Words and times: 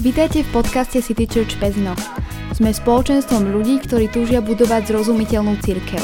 Vítajte 0.00 0.48
v 0.48 0.64
podcaste 0.64 0.96
City 1.04 1.28
Church 1.28 1.60
Pezno. 1.60 1.92
Sme 2.56 2.72
spoločenstvom 2.72 3.52
ľudí, 3.52 3.84
ktorí 3.84 4.08
túžia 4.08 4.40
budovať 4.40 4.88
zrozumiteľnú 4.88 5.60
církev. 5.60 6.00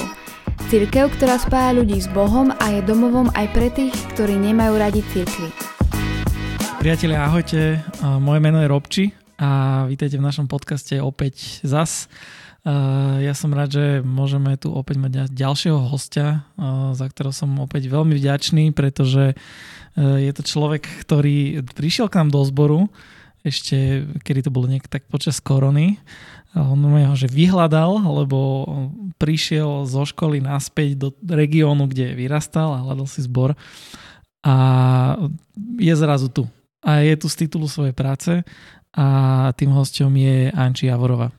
Církev, 0.68 1.16
ktorá 1.16 1.40
spája 1.40 1.80
ľudí 1.80 1.96
s 1.96 2.04
Bohom 2.12 2.52
a 2.52 2.76
je 2.76 2.84
domovom 2.84 3.32
aj 3.32 3.56
pre 3.56 3.72
tých, 3.72 3.96
ktorí 4.12 4.36
nemajú 4.36 4.76
radi 4.76 5.00
církvy. 5.16 5.48
Priatelia, 6.76 7.24
ahojte. 7.24 7.80
Moje 8.20 8.40
meno 8.44 8.60
je 8.60 8.68
Robči 8.68 9.04
a 9.40 9.88
vítajte 9.88 10.20
v 10.20 10.28
našom 10.28 10.44
podcaste 10.44 11.00
opäť 11.00 11.64
zas. 11.64 12.12
Ja 13.24 13.32
som 13.32 13.56
rád, 13.56 13.80
že 13.80 13.86
môžeme 14.04 14.60
tu 14.60 14.76
opäť 14.76 15.00
mať 15.00 15.32
ďalšieho 15.32 15.88
hostia, 15.88 16.44
za 16.92 17.06
ktorého 17.08 17.32
som 17.32 17.48
opäť 17.64 17.88
veľmi 17.88 18.12
vďačný, 18.12 18.76
pretože 18.76 19.32
je 19.96 20.32
to 20.36 20.42
človek, 20.44 20.84
ktorý 20.84 21.64
prišiel 21.72 22.12
k 22.12 22.20
nám 22.20 22.28
do 22.28 22.44
zboru 22.44 22.92
ešte, 23.46 24.02
kedy 24.26 24.46
to 24.46 24.50
bolo 24.50 24.66
nejak 24.66 24.90
tak 24.90 25.06
počas 25.06 25.38
korony. 25.38 26.02
On 26.56 26.76
ho 26.76 27.14
že 27.14 27.30
vyhľadal, 27.30 28.00
lebo 28.24 28.66
prišiel 29.20 29.86
zo 29.86 30.02
školy 30.02 30.42
naspäť 30.42 30.98
do 30.98 31.08
regiónu, 31.22 31.86
kde 31.86 32.16
vyrastal 32.16 32.74
a 32.74 32.82
hľadal 32.82 33.06
si 33.06 33.22
zbor 33.22 33.54
a 34.46 34.54
je 35.78 35.94
zrazu 35.98 36.30
tu. 36.30 36.46
A 36.86 37.02
je 37.02 37.18
tu 37.18 37.26
z 37.26 37.46
titulu 37.46 37.66
svojej 37.66 37.90
práce 37.90 38.46
a 38.94 39.06
tým 39.58 39.74
hostom 39.74 40.14
je 40.14 40.54
Anči 40.54 40.86
Javorova. 40.86 41.34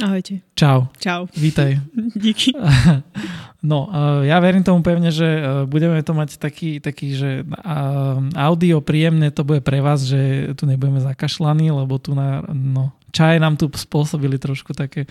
Ahojte. 0.00 0.40
Čau. 0.56 0.88
Čau. 0.96 1.28
Vítaj. 1.36 1.76
Díky. 2.24 2.56
No, 3.62 3.86
ja 4.26 4.42
verím 4.42 4.66
tomu 4.66 4.82
pevne, 4.82 5.14
že 5.14 5.38
budeme 5.70 6.02
to 6.02 6.18
mať 6.18 6.42
taký, 6.42 6.82
taký 6.82 7.14
že 7.14 7.46
audio 8.34 8.82
príjemné 8.82 9.30
to 9.30 9.46
bude 9.46 9.62
pre 9.62 9.78
vás, 9.78 10.02
že 10.02 10.50
tu 10.58 10.66
nebudeme 10.66 10.98
zakašľaní, 10.98 11.70
lebo 11.70 11.94
tu 12.02 12.10
na, 12.10 12.42
no, 12.50 12.90
čaje 13.14 13.38
nám 13.38 13.54
tu 13.54 13.70
spôsobili 13.70 14.42
trošku 14.42 14.74
také, 14.74 15.06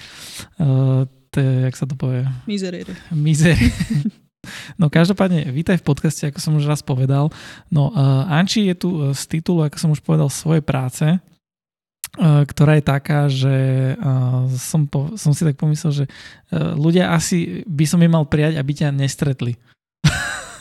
uh, 0.59 1.07
te, 1.31 1.71
jak 1.71 1.79
sa 1.79 1.87
to 1.87 1.95
povie? 1.95 2.27
Mizerie. 2.43 2.83
Mizerie. 3.15 3.71
No 4.81 4.89
každopádne, 4.89 5.53
vítaj 5.53 5.77
v 5.79 5.85
podcaste, 5.85 6.25
ako 6.25 6.41
som 6.41 6.57
už 6.57 6.65
raz 6.65 6.81
povedal. 6.81 7.29
No, 7.69 7.93
uh, 7.93 8.25
Anči 8.25 8.73
je 8.73 8.75
tu 8.75 8.89
z 9.13 9.21
titulu, 9.29 9.69
ako 9.69 9.77
som 9.77 9.93
už 9.93 10.01
povedal, 10.01 10.33
svojej 10.33 10.65
práce 10.65 11.05
ktorá 12.19 12.75
je 12.75 12.83
taká, 12.83 13.31
že 13.31 13.55
som, 14.59 14.83
po, 14.83 15.15
som 15.15 15.31
si 15.31 15.47
tak 15.47 15.55
pomyslel, 15.55 16.03
že 16.03 16.05
ľudia 16.75 17.15
asi 17.15 17.63
by 17.63 17.85
som 17.87 18.03
im 18.03 18.11
mal 18.11 18.27
prijať, 18.27 18.59
aby 18.59 18.71
ťa 18.75 18.91
nestretli. 18.91 19.55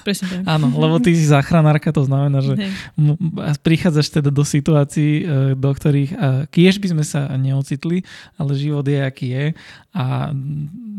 Presne 0.03 0.27
tak. 0.29 0.43
Áno, 0.57 0.73
lebo 0.73 0.97
ty 0.99 1.13
si 1.13 1.29
záchranárka, 1.29 1.93
to 1.93 2.05
znamená, 2.05 2.41
že 2.41 2.57
m- 2.97 3.19
prichádzaš 3.61 4.21
teda 4.21 4.31
do 4.33 4.45
situácií, 4.45 5.13
e, 5.21 5.25
do 5.55 5.71
ktorých 5.71 6.13
kiež 6.49 6.81
by 6.81 6.89
sme 6.97 7.05
sa 7.05 7.29
neocitli, 7.37 8.03
ale 8.41 8.51
život 8.57 8.85
je, 8.85 9.01
aký 9.01 9.27
je 9.31 9.45
a 9.93 10.33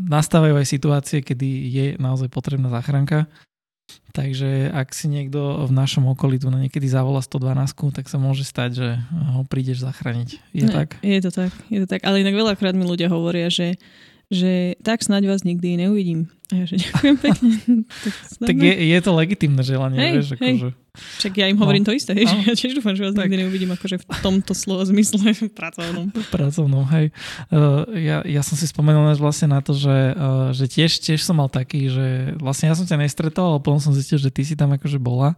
nastávajú 0.06 0.54
aj 0.58 0.66
situácie, 0.66 1.18
kedy 1.22 1.48
je 1.70 1.86
naozaj 1.98 2.28
potrebná 2.30 2.70
záchranka 2.70 3.26
Takže 4.12 4.68
ak 4.68 4.92
si 4.92 5.08
niekto 5.08 5.64
v 5.64 5.72
našom 5.72 6.04
okolí 6.12 6.36
tu 6.36 6.52
na 6.52 6.60
niekedy 6.60 6.84
zavola 6.84 7.24
112, 7.24 7.96
tak 7.96 8.12
sa 8.12 8.20
môže 8.20 8.44
stať, 8.44 8.70
že 8.76 8.88
ho 9.08 9.40
prídeš 9.48 9.80
zachrániť. 9.80 10.28
Je 10.52 10.64
ne, 10.68 10.72
tak? 10.72 11.00
Je 11.00 11.20
to 11.24 11.32
tak, 11.32 11.52
je 11.72 11.80
to 11.80 11.88
tak. 11.88 12.04
Ale 12.04 12.20
inak 12.20 12.36
veľakrát 12.36 12.76
mi 12.76 12.84
ľudia 12.84 13.08
hovoria, 13.08 13.48
že 13.48 13.80
že 14.32 14.80
tak 14.80 15.04
snáď 15.04 15.28
vás 15.28 15.44
nikdy 15.44 15.76
neuvidím. 15.76 16.32
A 16.48 16.64
ja 16.64 16.64
že 16.64 16.80
ďakujem 16.88 17.16
pekne. 17.20 17.52
tak, 18.04 18.12
tak 18.48 18.56
je, 18.56 18.72
je 18.72 18.98
to 19.04 19.10
legitimné 19.12 19.60
želanie, 19.60 19.98
hej, 20.00 20.12
vieš, 20.16 20.28
hej. 20.40 20.72
Však 20.92 21.40
ja 21.40 21.48
im 21.48 21.56
hovorím 21.56 21.88
no. 21.88 21.88
to 21.88 21.96
isté, 21.96 22.12
no. 22.12 22.20
že 22.28 22.36
ja 22.44 22.52
tiež 22.52 22.72
dúfam, 22.76 22.92
že 22.92 23.08
vás 23.08 23.16
tak. 23.16 23.24
nikdy 23.24 23.48
neuvidím 23.48 23.72
akože 23.72 24.04
v 24.04 24.06
tomto 24.20 24.52
slovo 24.52 24.84
zmysle 24.84 25.32
pracovnom. 25.58 26.12
Pracovnom, 26.28 26.84
hej. 26.92 27.08
Uh, 27.48 27.88
ja, 27.96 28.20
ja 28.28 28.42
som 28.44 28.60
si 28.60 28.68
spomenul 28.68 29.08
vlastne 29.16 29.48
na 29.48 29.64
to, 29.64 29.72
že, 29.72 30.12
uh, 30.12 30.52
že 30.52 30.68
tiež, 30.68 31.00
tiež 31.00 31.24
som 31.24 31.40
mal 31.40 31.48
taký, 31.48 31.88
že 31.88 32.36
vlastne 32.36 32.68
ja 32.68 32.76
som 32.76 32.84
ťa 32.84 33.00
nestretol, 33.00 33.56
ale 33.56 33.64
potom 33.64 33.80
som 33.80 33.96
zistil, 33.96 34.20
že 34.20 34.28
ty 34.28 34.44
si 34.44 34.52
tam 34.52 34.76
akože 34.76 35.00
bola 35.00 35.32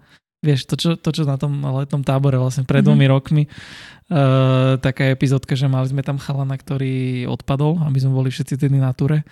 vieš, 0.44 0.68
to 0.68 0.76
čo, 0.76 1.00
to, 1.00 1.08
čo 1.08 1.24
na 1.24 1.40
tom 1.40 1.56
letnom 1.64 2.04
tábore 2.04 2.36
vlastne 2.36 2.68
pred 2.68 2.84
dvomi 2.84 3.08
mm-hmm. 3.08 3.16
rokmi, 3.16 3.42
uh, 3.48 4.76
taká 4.76 5.08
epizódka, 5.08 5.56
že 5.56 5.72
mali 5.72 5.88
sme 5.88 6.04
tam 6.04 6.20
chalana, 6.20 6.60
ktorý 6.60 7.24
odpadol, 7.32 7.80
aby 7.88 7.96
sme 7.96 8.12
boli 8.12 8.28
všetci 8.28 8.60
tedy 8.60 8.76
na 8.76 8.92
túre. 8.92 9.24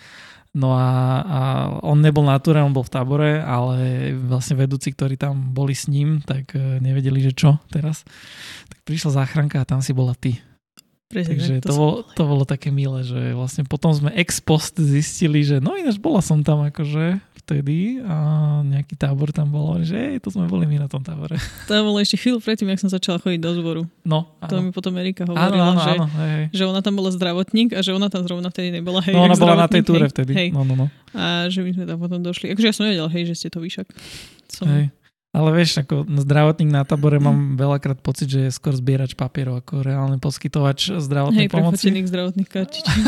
No 0.52 0.76
a, 0.76 1.24
a 1.24 1.40
on 1.80 2.04
nebol 2.04 2.28
na 2.28 2.36
túre, 2.36 2.60
on 2.60 2.76
bol 2.76 2.84
v 2.84 2.92
tábore, 2.92 3.30
ale 3.40 4.12
vlastne 4.20 4.60
vedúci, 4.60 4.92
ktorí 4.92 5.16
tam 5.16 5.56
boli 5.56 5.72
s 5.72 5.88
ním, 5.88 6.20
tak 6.20 6.52
uh, 6.52 6.76
nevedeli, 6.76 7.24
že 7.24 7.32
čo 7.32 7.56
teraz. 7.72 8.04
Tak 8.68 8.84
prišla 8.84 9.24
záchranka 9.24 9.64
a 9.64 9.68
tam 9.68 9.80
si 9.80 9.96
bola 9.96 10.12
ty. 10.12 10.44
Presne, 11.08 11.36
Takže 11.36 11.52
to, 11.60 11.68
to, 11.68 11.72
bolo, 11.76 11.96
to 12.04 12.22
bolo 12.24 12.44
také 12.48 12.68
milé, 12.72 13.04
že 13.04 13.36
vlastne 13.36 13.68
potom 13.68 13.92
sme 13.92 14.12
ex 14.16 14.40
post 14.40 14.80
zistili, 14.80 15.44
že 15.44 15.60
no 15.60 15.76
ináč 15.76 16.00
bola 16.00 16.24
som 16.24 16.40
tam 16.40 16.64
akože 16.68 17.20
vtedy 17.42 17.98
a 18.06 18.16
nejaký 18.62 18.94
tábor 18.94 19.34
tam 19.34 19.50
bol, 19.50 19.82
že 19.82 19.98
hej, 19.98 20.14
to 20.22 20.30
sme 20.30 20.46
boli 20.46 20.64
my 20.70 20.86
na 20.86 20.88
tom 20.88 21.02
tábore. 21.02 21.36
To 21.68 21.74
bolo 21.82 21.98
ešte 21.98 22.16
chvíľu 22.16 22.38
predtým, 22.38 22.70
ak 22.70 22.78
som 22.78 22.90
začala 22.90 23.18
chodiť 23.18 23.40
do 23.42 23.50
zboru. 23.58 23.82
No, 24.06 24.38
áno. 24.38 24.50
To 24.50 24.54
mi 24.62 24.70
potom 24.70 24.94
Erika 24.98 25.26
hovorila, 25.26 25.50
áno, 25.50 25.62
áno, 25.74 25.80
že, 25.82 25.92
áno, 25.98 26.06
hej. 26.06 26.42
že 26.54 26.62
ona 26.64 26.80
tam 26.80 26.94
bola 26.94 27.10
zdravotník 27.10 27.74
a 27.74 27.80
že 27.82 27.90
ona 27.90 28.06
tam 28.06 28.22
zrovna 28.24 28.48
vtedy 28.48 28.70
nebola. 28.70 29.02
Hej, 29.02 29.14
no 29.18 29.26
ona 29.26 29.36
bola 29.36 29.66
na 29.66 29.68
tej 29.68 29.82
túre 29.82 30.06
vtedy. 30.06 30.32
Hej. 30.32 30.48
No, 30.54 30.62
no, 30.62 30.74
no. 30.74 30.86
A 31.12 31.50
že 31.50 31.66
my 31.66 31.74
sme 31.74 31.84
tam 31.84 31.98
potom 31.98 32.22
došli. 32.22 32.54
Akože 32.54 32.66
ja 32.70 32.74
som 32.74 32.86
nevedel, 32.86 33.10
hej, 33.10 33.28
že 33.28 33.34
ste 33.34 33.48
to 33.50 33.58
vyšak. 33.58 33.90
Som... 34.48 34.70
Hej. 34.70 34.94
Ale 35.32 35.48
vieš, 35.56 35.80
ako 35.80 36.04
zdravotník 36.28 36.68
na 36.68 36.84
tábore 36.84 37.16
mám 37.16 37.56
veľakrát 37.56 38.04
pocit, 38.04 38.28
že 38.28 38.40
je 38.46 38.50
skôr 38.52 38.76
zbierač 38.76 39.16
papierov 39.16 39.64
ako 39.64 39.80
reálny 39.80 40.20
poskytovač 40.20 40.92
zdravotnej 41.00 41.48
Hej, 41.48 41.56
pomoci. 41.56 41.88
Hej, 41.88 42.12
zdravotných 42.12 42.48
kartičiek. 42.52 43.00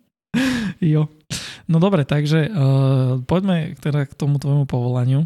jo. 0.96 1.12
No 1.64 1.80
dobre, 1.80 2.04
takže 2.04 2.48
uh, 2.48 3.24
poďme 3.24 3.72
teda 3.80 4.04
k 4.04 4.12
tomu 4.12 4.36
tvojmu 4.36 4.68
povolaniu, 4.68 5.24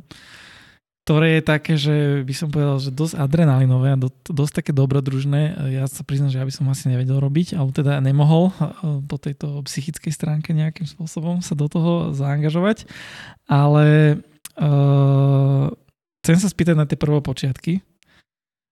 ktoré 1.02 1.40
je 1.40 1.42
také, 1.42 1.74
že 1.74 2.22
by 2.22 2.34
som 2.36 2.48
povedal, 2.52 2.78
že 2.78 2.94
dosť 2.94 3.16
adrenalinové 3.16 3.96
a 3.96 3.98
do, 3.98 4.12
dosť 4.28 4.62
také 4.62 4.70
dobrodružné. 4.76 5.72
Ja 5.72 5.88
sa 5.88 6.04
priznám, 6.04 6.30
že 6.30 6.38
ja 6.38 6.46
by 6.46 6.52
som 6.52 6.68
asi 6.68 6.92
nevedel 6.92 7.18
robiť, 7.18 7.56
alebo 7.56 7.74
teda 7.74 7.98
nemohol 7.98 8.52
uh, 8.54 9.00
po 9.02 9.16
tejto 9.18 9.64
psychickej 9.64 10.12
stránke 10.14 10.54
nejakým 10.54 10.86
spôsobom 10.86 11.42
sa 11.42 11.56
do 11.56 11.66
toho 11.66 12.14
zaangažovať. 12.14 12.86
Ale 13.48 14.20
uh, 14.60 15.66
chcem 16.22 16.36
sa 16.38 16.48
spýtať 16.52 16.76
na 16.76 16.84
tie 16.84 17.00
prvé 17.00 17.18
počiatky, 17.24 17.80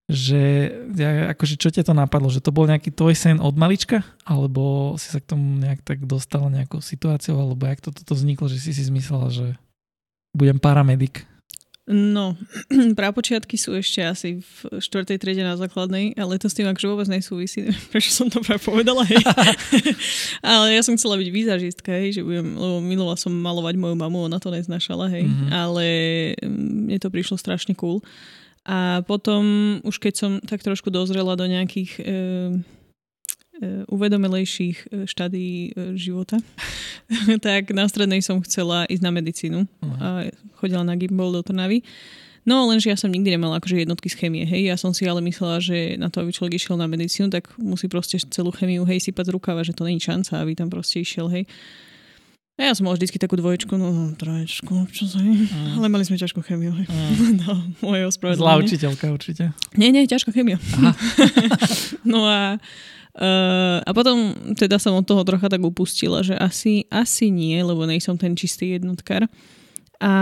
že 0.06 0.70
ja, 0.94 1.34
akože 1.34 1.58
čo 1.58 1.74
ťa 1.74 1.82
to 1.82 1.94
napadlo, 1.94 2.30
že 2.30 2.38
to 2.38 2.54
bol 2.54 2.62
nejaký 2.70 2.94
tvoj 2.94 3.18
sen 3.18 3.42
od 3.42 3.58
malička, 3.58 4.06
alebo 4.22 4.94
si 4.94 5.10
sa 5.10 5.18
k 5.18 5.34
tomu 5.34 5.58
nejak 5.58 5.82
tak 5.82 6.06
dostala 6.06 6.46
nejakou 6.46 6.78
situáciou, 6.78 7.42
alebo 7.42 7.66
jak 7.66 7.82
to 7.82 7.90
toto 7.90 8.14
vzniklo, 8.14 8.46
že 8.46 8.62
si 8.62 8.70
si 8.70 8.86
zmyslela, 8.86 9.34
že 9.34 9.58
budem 10.30 10.62
paramedik? 10.62 11.26
No, 11.86 12.34
prapočiatky 12.98 13.54
sú 13.54 13.74
ešte 13.78 14.02
asi 14.02 14.42
v 14.42 14.82
štvrtej 14.82 15.22
triede 15.22 15.46
na 15.46 15.54
základnej, 15.54 16.18
ale 16.18 16.34
to 16.34 16.50
s 16.50 16.58
tým 16.58 16.66
akože 16.66 16.90
vôbec 16.90 17.06
nesúvisí, 17.06 17.66
prečo 17.94 18.10
som 18.10 18.26
to 18.26 18.42
práve 18.42 18.62
povedala, 18.62 19.06
hej. 19.06 19.22
ale 20.42 20.74
ja 20.74 20.82
som 20.82 20.98
chcela 20.98 21.14
byť 21.14 21.28
výzažistka, 21.30 21.90
hej, 21.94 22.18
že 22.18 22.22
budem, 22.26 22.58
lebo 22.58 22.82
milovala 22.82 23.14
som 23.14 23.30
malovať 23.30 23.78
moju 23.78 23.94
mamu, 23.98 24.26
ona 24.26 24.42
to 24.42 24.50
neznašala, 24.50 25.10
hej, 25.14 25.30
mm-hmm. 25.30 25.50
ale 25.50 25.86
mm, 26.42 26.90
mne 26.90 26.98
to 26.98 27.10
prišlo 27.10 27.38
strašne 27.38 27.78
cool. 27.78 28.02
A 28.66 29.06
potom, 29.06 29.78
už 29.86 30.02
keď 30.02 30.14
som 30.18 30.30
tak 30.42 30.58
trošku 30.66 30.90
dozrela 30.90 31.38
do 31.38 31.46
nejakých 31.46 31.90
e, 31.96 32.02
e, 32.02 32.10
uvedomelejších 33.86 34.76
e, 34.82 34.86
štádí 35.06 35.48
e, 35.48 35.70
života, 35.94 36.42
tak 37.46 37.70
na 37.70 37.86
strednej 37.86 38.26
som 38.26 38.42
chcela 38.42 38.82
ísť 38.90 39.04
na 39.06 39.12
medicínu. 39.14 39.58
Uh-huh. 39.62 39.96
A 40.02 40.34
chodila 40.58 40.82
na 40.82 40.98
gimbal 40.98 41.30
do 41.30 41.46
Trnavy. 41.46 41.86
No 42.46 42.66
lenže 42.66 42.90
ja 42.90 42.98
som 42.98 43.10
nikdy 43.10 43.38
nemala 43.38 43.58
akože 43.58 43.86
jednotky 43.86 44.06
z 44.06 44.18
chemie, 44.22 44.46
hej. 44.46 44.70
Ja 44.70 44.78
som 44.78 44.94
si 44.94 45.02
ale 45.02 45.18
myslela, 45.18 45.58
že 45.58 45.98
na 45.98 46.10
to, 46.10 46.22
aby 46.22 46.30
človek 46.30 46.54
išiel 46.54 46.78
na 46.78 46.86
medicínu, 46.86 47.26
tak 47.26 47.50
musí 47.58 47.90
proste 47.90 48.22
celú 48.22 48.54
chemiu, 48.54 48.86
hej, 48.86 49.02
sypať 49.02 49.30
z 49.30 49.34
rukava, 49.34 49.66
že 49.66 49.74
to 49.74 49.82
není 49.82 49.98
šanca, 49.98 50.46
aby 50.46 50.54
tam 50.54 50.70
proste 50.70 51.02
išiel, 51.02 51.26
hej. 51.26 51.50
Ja 52.56 52.72
som 52.72 52.88
mala 52.88 52.96
vždycky 52.96 53.20
takú 53.20 53.36
dvoječku, 53.36 53.76
no, 53.76 54.16
troječku, 54.16 54.88
čo 54.88 55.04
sa 55.04 55.20
mm. 55.20 55.76
Ale 55.76 55.92
mali 55.92 56.08
sme 56.08 56.16
ťažkú 56.16 56.40
chemiu. 56.40 56.72
Mm. 56.72 57.36
No, 57.44 57.52
moje 57.84 58.08
ospravedlenie. 58.08 58.40
Zlá 58.40 58.56
učiteľka 58.56 59.12
určite. 59.12 59.52
Nie, 59.76 59.92
nie, 59.92 60.08
ťažká 60.08 60.32
chemia. 60.32 60.56
no 62.12 62.24
a, 62.24 62.56
uh, 63.20 63.78
a 63.84 63.90
potom 63.92 64.32
teda 64.56 64.80
som 64.80 64.96
od 64.96 65.04
toho 65.04 65.20
trocha 65.28 65.52
tak 65.52 65.60
upustila, 65.60 66.24
že 66.24 66.32
asi, 66.32 66.88
asi 66.88 67.28
nie, 67.28 67.60
lebo 67.60 67.84
nejsom 67.84 68.16
ten 68.16 68.32
čistý 68.32 68.80
jednotkár. 68.80 69.28
A 70.00 70.12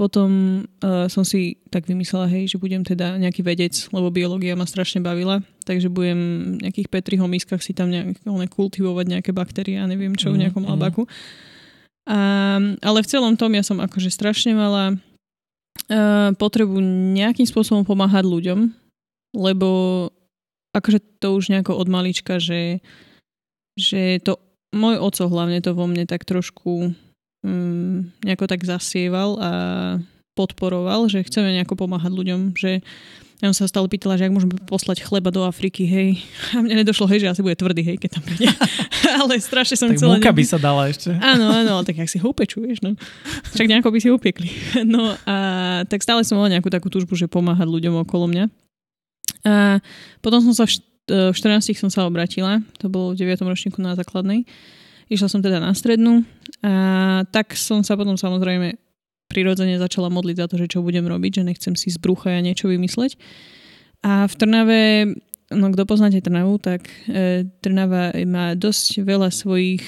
potom 0.00 0.64
uh, 0.64 1.12
som 1.12 1.28
si 1.28 1.60
tak 1.68 1.84
vymyslela, 1.84 2.24
hej, 2.28 2.56
že 2.56 2.60
budem 2.60 2.84
teda 2.84 3.20
nejaký 3.20 3.44
vedec, 3.44 3.76
lebo 3.92 4.08
biológia 4.08 4.56
ma 4.56 4.64
strašne 4.64 5.04
bavila, 5.04 5.44
takže 5.68 5.92
budem 5.92 6.18
v 6.56 6.68
nejakých 6.68 6.88
Petriho 6.88 7.24
miskách 7.28 7.60
si 7.60 7.76
tam 7.76 7.92
nejak, 7.92 8.20
kultivovať 8.48 9.06
nejaké 9.12 9.30
baktérie 9.36 9.76
a 9.76 9.84
neviem 9.84 10.16
čo, 10.16 10.32
v 10.32 10.40
mhm, 10.40 10.40
nejakom 10.48 10.64
mm, 10.64 10.72
labaku. 10.72 11.04
A, 12.10 12.58
ale 12.82 12.98
v 13.06 13.10
celom 13.10 13.38
tom 13.38 13.54
ja 13.54 13.62
som 13.62 13.78
akože 13.78 14.10
strašne 14.10 14.50
mala 14.58 14.98
uh, 14.98 16.34
potrebu 16.34 16.82
nejakým 17.14 17.46
spôsobom 17.46 17.86
pomáhať 17.86 18.26
ľuďom, 18.26 18.66
lebo 19.38 19.68
akože 20.74 20.98
to 21.22 21.38
už 21.38 21.54
nejako 21.54 21.78
od 21.78 21.86
malička, 21.86 22.42
že, 22.42 22.82
že 23.78 24.18
to 24.26 24.42
môj 24.74 24.98
oco 24.98 25.30
hlavne 25.30 25.62
to 25.62 25.70
vo 25.70 25.86
mne 25.86 26.06
tak 26.06 26.26
trošku 26.26 26.90
um, 27.46 27.96
nejako 28.26 28.46
tak 28.50 28.66
zasieval 28.66 29.38
a 29.38 29.50
podporoval, 30.34 31.10
že 31.10 31.26
chceme 31.26 31.54
nejako 31.54 31.86
pomáhať 31.86 32.10
ľuďom, 32.10 32.40
že 32.58 32.82
ja 33.40 33.48
som 33.48 33.64
sa 33.64 33.72
stále 33.72 33.88
pýtala, 33.88 34.20
že 34.20 34.28
ak 34.28 34.36
môžeme 34.36 34.52
poslať 34.68 35.00
chleba 35.00 35.32
do 35.32 35.48
Afriky, 35.48 35.88
hej. 35.88 36.20
A 36.52 36.60
mne 36.60 36.84
nedošlo, 36.84 37.08
hej, 37.08 37.24
že 37.24 37.32
asi 37.32 37.40
bude 37.40 37.56
tvrdý, 37.56 37.80
hej, 37.80 37.96
keď 37.96 38.20
tam 38.20 38.22
príde. 38.28 38.52
ale 39.20 39.40
strašne 39.40 39.80
som 39.80 39.88
tak 39.88 39.96
chcela... 39.96 40.20
Tak 40.20 40.36
by 40.36 40.44
sa 40.44 40.60
dala 40.60 40.92
ešte. 40.92 41.16
Áno, 41.16 41.48
áno, 41.48 41.80
tak 41.80 41.96
ak 41.96 42.12
si 42.12 42.20
ho 42.20 42.28
upečuješ, 42.36 42.84
no. 42.84 43.00
Však 43.56 43.64
nejako 43.64 43.88
by 43.88 43.98
si 43.98 44.06
ho 44.12 44.20
upiekli. 44.20 44.48
No 44.90 45.16
a 45.24 45.36
tak 45.88 46.04
stále 46.04 46.20
som 46.20 46.36
mala 46.36 46.52
nejakú 46.52 46.68
takú 46.68 46.92
túžbu, 46.92 47.16
že 47.16 47.30
pomáhať 47.30 47.64
ľuďom 47.64 48.04
okolo 48.04 48.28
mňa. 48.28 48.44
A 49.48 49.80
potom 50.20 50.44
som 50.44 50.52
sa 50.52 50.68
v, 50.68 50.76
v 51.08 51.36
14 51.36 51.64
som 51.80 51.88
sa 51.88 52.04
obratila, 52.04 52.60
to 52.76 52.92
bolo 52.92 53.16
v 53.16 53.24
9. 53.24 53.40
ročníku 53.40 53.80
na 53.80 53.96
základnej. 53.96 54.44
Išla 55.08 55.28
som 55.32 55.40
teda 55.40 55.64
na 55.64 55.72
strednú 55.72 56.28
a 56.60 57.24
tak 57.32 57.56
som 57.56 57.80
sa 57.80 57.96
potom 57.96 58.20
samozrejme 58.20 58.89
prirodzene 59.30 59.78
začala 59.78 60.10
modliť 60.10 60.36
za 60.42 60.46
to, 60.50 60.58
že 60.58 60.66
čo 60.66 60.82
budem 60.82 61.06
robiť, 61.06 61.40
že 61.40 61.46
nechcem 61.46 61.78
si 61.78 61.94
z 61.94 62.02
brucha 62.02 62.34
ja 62.34 62.42
niečo 62.42 62.66
vymysleť. 62.66 63.14
A 64.02 64.26
v 64.26 64.34
Trnave, 64.34 64.80
no 65.54 65.66
kto 65.70 65.86
poznáte 65.86 66.18
Trnavu, 66.18 66.58
tak 66.58 66.90
e, 67.06 67.46
Trnava 67.62 68.10
má 68.26 68.58
dosť 68.58 69.06
veľa 69.06 69.30
svojich 69.30 69.86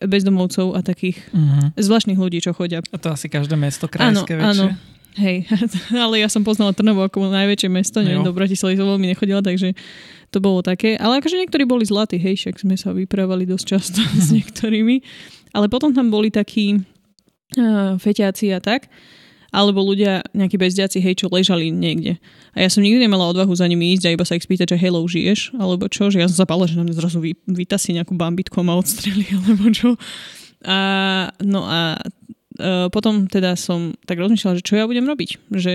bezdomovcov 0.00 0.72
a 0.72 0.80
takých 0.80 1.20
uh-huh. 1.28 1.76
zvláštnych 1.76 2.16
ľudí, 2.16 2.40
čo 2.40 2.56
chodia. 2.56 2.80
A 2.80 2.96
to 2.96 3.12
asi 3.12 3.28
každé 3.28 3.52
mesto 3.58 3.84
krajské 3.84 4.32
áno, 4.32 4.40
väčšie. 4.40 4.68
Áno, 4.72 4.88
Hej, 5.18 5.50
ale 6.06 6.22
ja 6.22 6.30
som 6.30 6.46
poznala 6.46 6.70
Trnavu 6.70 7.02
ako 7.02 7.34
najväčšie 7.34 7.66
mesto, 7.66 7.98
neviem, 7.98 8.22
do 8.22 8.30
Bratislavy 8.30 8.78
som 8.78 8.86
veľmi 8.86 9.10
nechodila, 9.10 9.42
takže 9.42 9.74
to 10.30 10.38
bolo 10.38 10.62
také. 10.62 10.94
Ale 10.94 11.18
akože 11.18 11.34
niektorí 11.34 11.66
boli 11.66 11.82
zlatí, 11.82 12.14
hej, 12.14 12.38
však 12.38 12.62
sme 12.62 12.78
sa 12.78 12.94
vyprávali 12.94 13.42
dosť 13.42 13.64
často 13.66 14.00
s 14.26 14.30
niektorými. 14.30 15.02
Ale 15.50 15.66
potom 15.66 15.90
tam 15.90 16.14
boli 16.14 16.30
takí 16.30 16.78
feťáci 17.98 18.54
a 18.54 18.60
tak, 18.62 18.86
alebo 19.50 19.82
ľudia, 19.82 20.22
nejakí 20.30 20.54
bezdiaci, 20.54 21.02
hej, 21.02 21.18
čo 21.18 21.26
ležali 21.26 21.74
niekde. 21.74 22.22
A 22.54 22.62
ja 22.62 22.70
som 22.70 22.86
nikdy 22.86 23.02
nemala 23.02 23.26
odvahu 23.26 23.50
za 23.50 23.66
nimi 23.66 23.94
ísť 23.98 24.06
a 24.06 24.14
iba 24.14 24.22
sa 24.22 24.38
ich 24.38 24.46
spýtať, 24.46 24.74
že 24.74 24.78
hello, 24.78 25.02
žiješ? 25.02 25.58
Alebo 25.58 25.90
čo? 25.90 26.06
Že 26.06 26.22
ja 26.22 26.26
som 26.30 26.46
sa 26.46 26.46
že 26.46 26.78
na 26.78 26.86
mňa 26.86 26.94
zrazu 26.94 27.18
vy, 27.18 27.34
vytasí 27.50 27.90
nejakú 27.98 28.14
bambitku 28.14 28.54
a 28.62 28.64
ma 28.66 28.78
odstreli, 28.78 29.26
alebo 29.38 29.66
čo. 29.74 29.98
A, 30.62 30.78
no 31.42 31.66
a 31.66 31.98
uh, 31.98 32.86
potom 32.94 33.26
teda 33.26 33.58
som 33.58 33.98
tak 34.06 34.22
rozmýšľala, 34.22 34.62
že 34.62 34.66
čo 34.66 34.78
ja 34.78 34.86
budem 34.86 35.10
robiť. 35.10 35.50
Že 35.50 35.74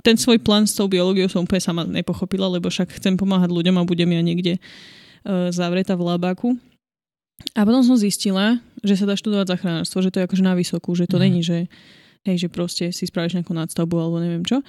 ten 0.00 0.16
svoj 0.16 0.40
plán 0.40 0.64
s 0.64 0.72
tou 0.72 0.88
biológiou 0.88 1.28
som 1.28 1.44
úplne 1.44 1.60
sama 1.60 1.84
nepochopila, 1.84 2.48
lebo 2.48 2.72
však 2.72 2.96
chcem 2.96 3.20
pomáhať 3.20 3.52
ľuďom 3.52 3.76
a 3.76 3.84
budem 3.84 4.08
ja 4.08 4.24
niekde 4.24 4.56
uh, 4.56 5.52
zavretá 5.52 6.00
v 6.00 6.16
labáku. 6.16 6.56
A 7.52 7.68
potom 7.68 7.84
som 7.84 8.00
zistila, 8.00 8.64
že 8.80 8.96
sa 8.96 9.04
dá 9.04 9.14
študovať 9.14 9.52
zachránarstvo, 9.52 10.00
že 10.00 10.10
to 10.10 10.18
je 10.20 10.26
akože 10.26 10.44
na 10.44 10.56
vysokú, 10.56 10.96
že 10.96 11.04
to 11.04 11.20
mm. 11.20 11.22
není, 11.28 11.40
že, 11.44 11.68
hej, 12.24 12.36
že 12.40 12.48
proste 12.48 12.88
si 12.90 13.04
spravíš 13.04 13.36
nejakú 13.36 13.52
nadstavbu 13.52 13.94
alebo 14.00 14.16
neviem 14.24 14.42
čo. 14.42 14.64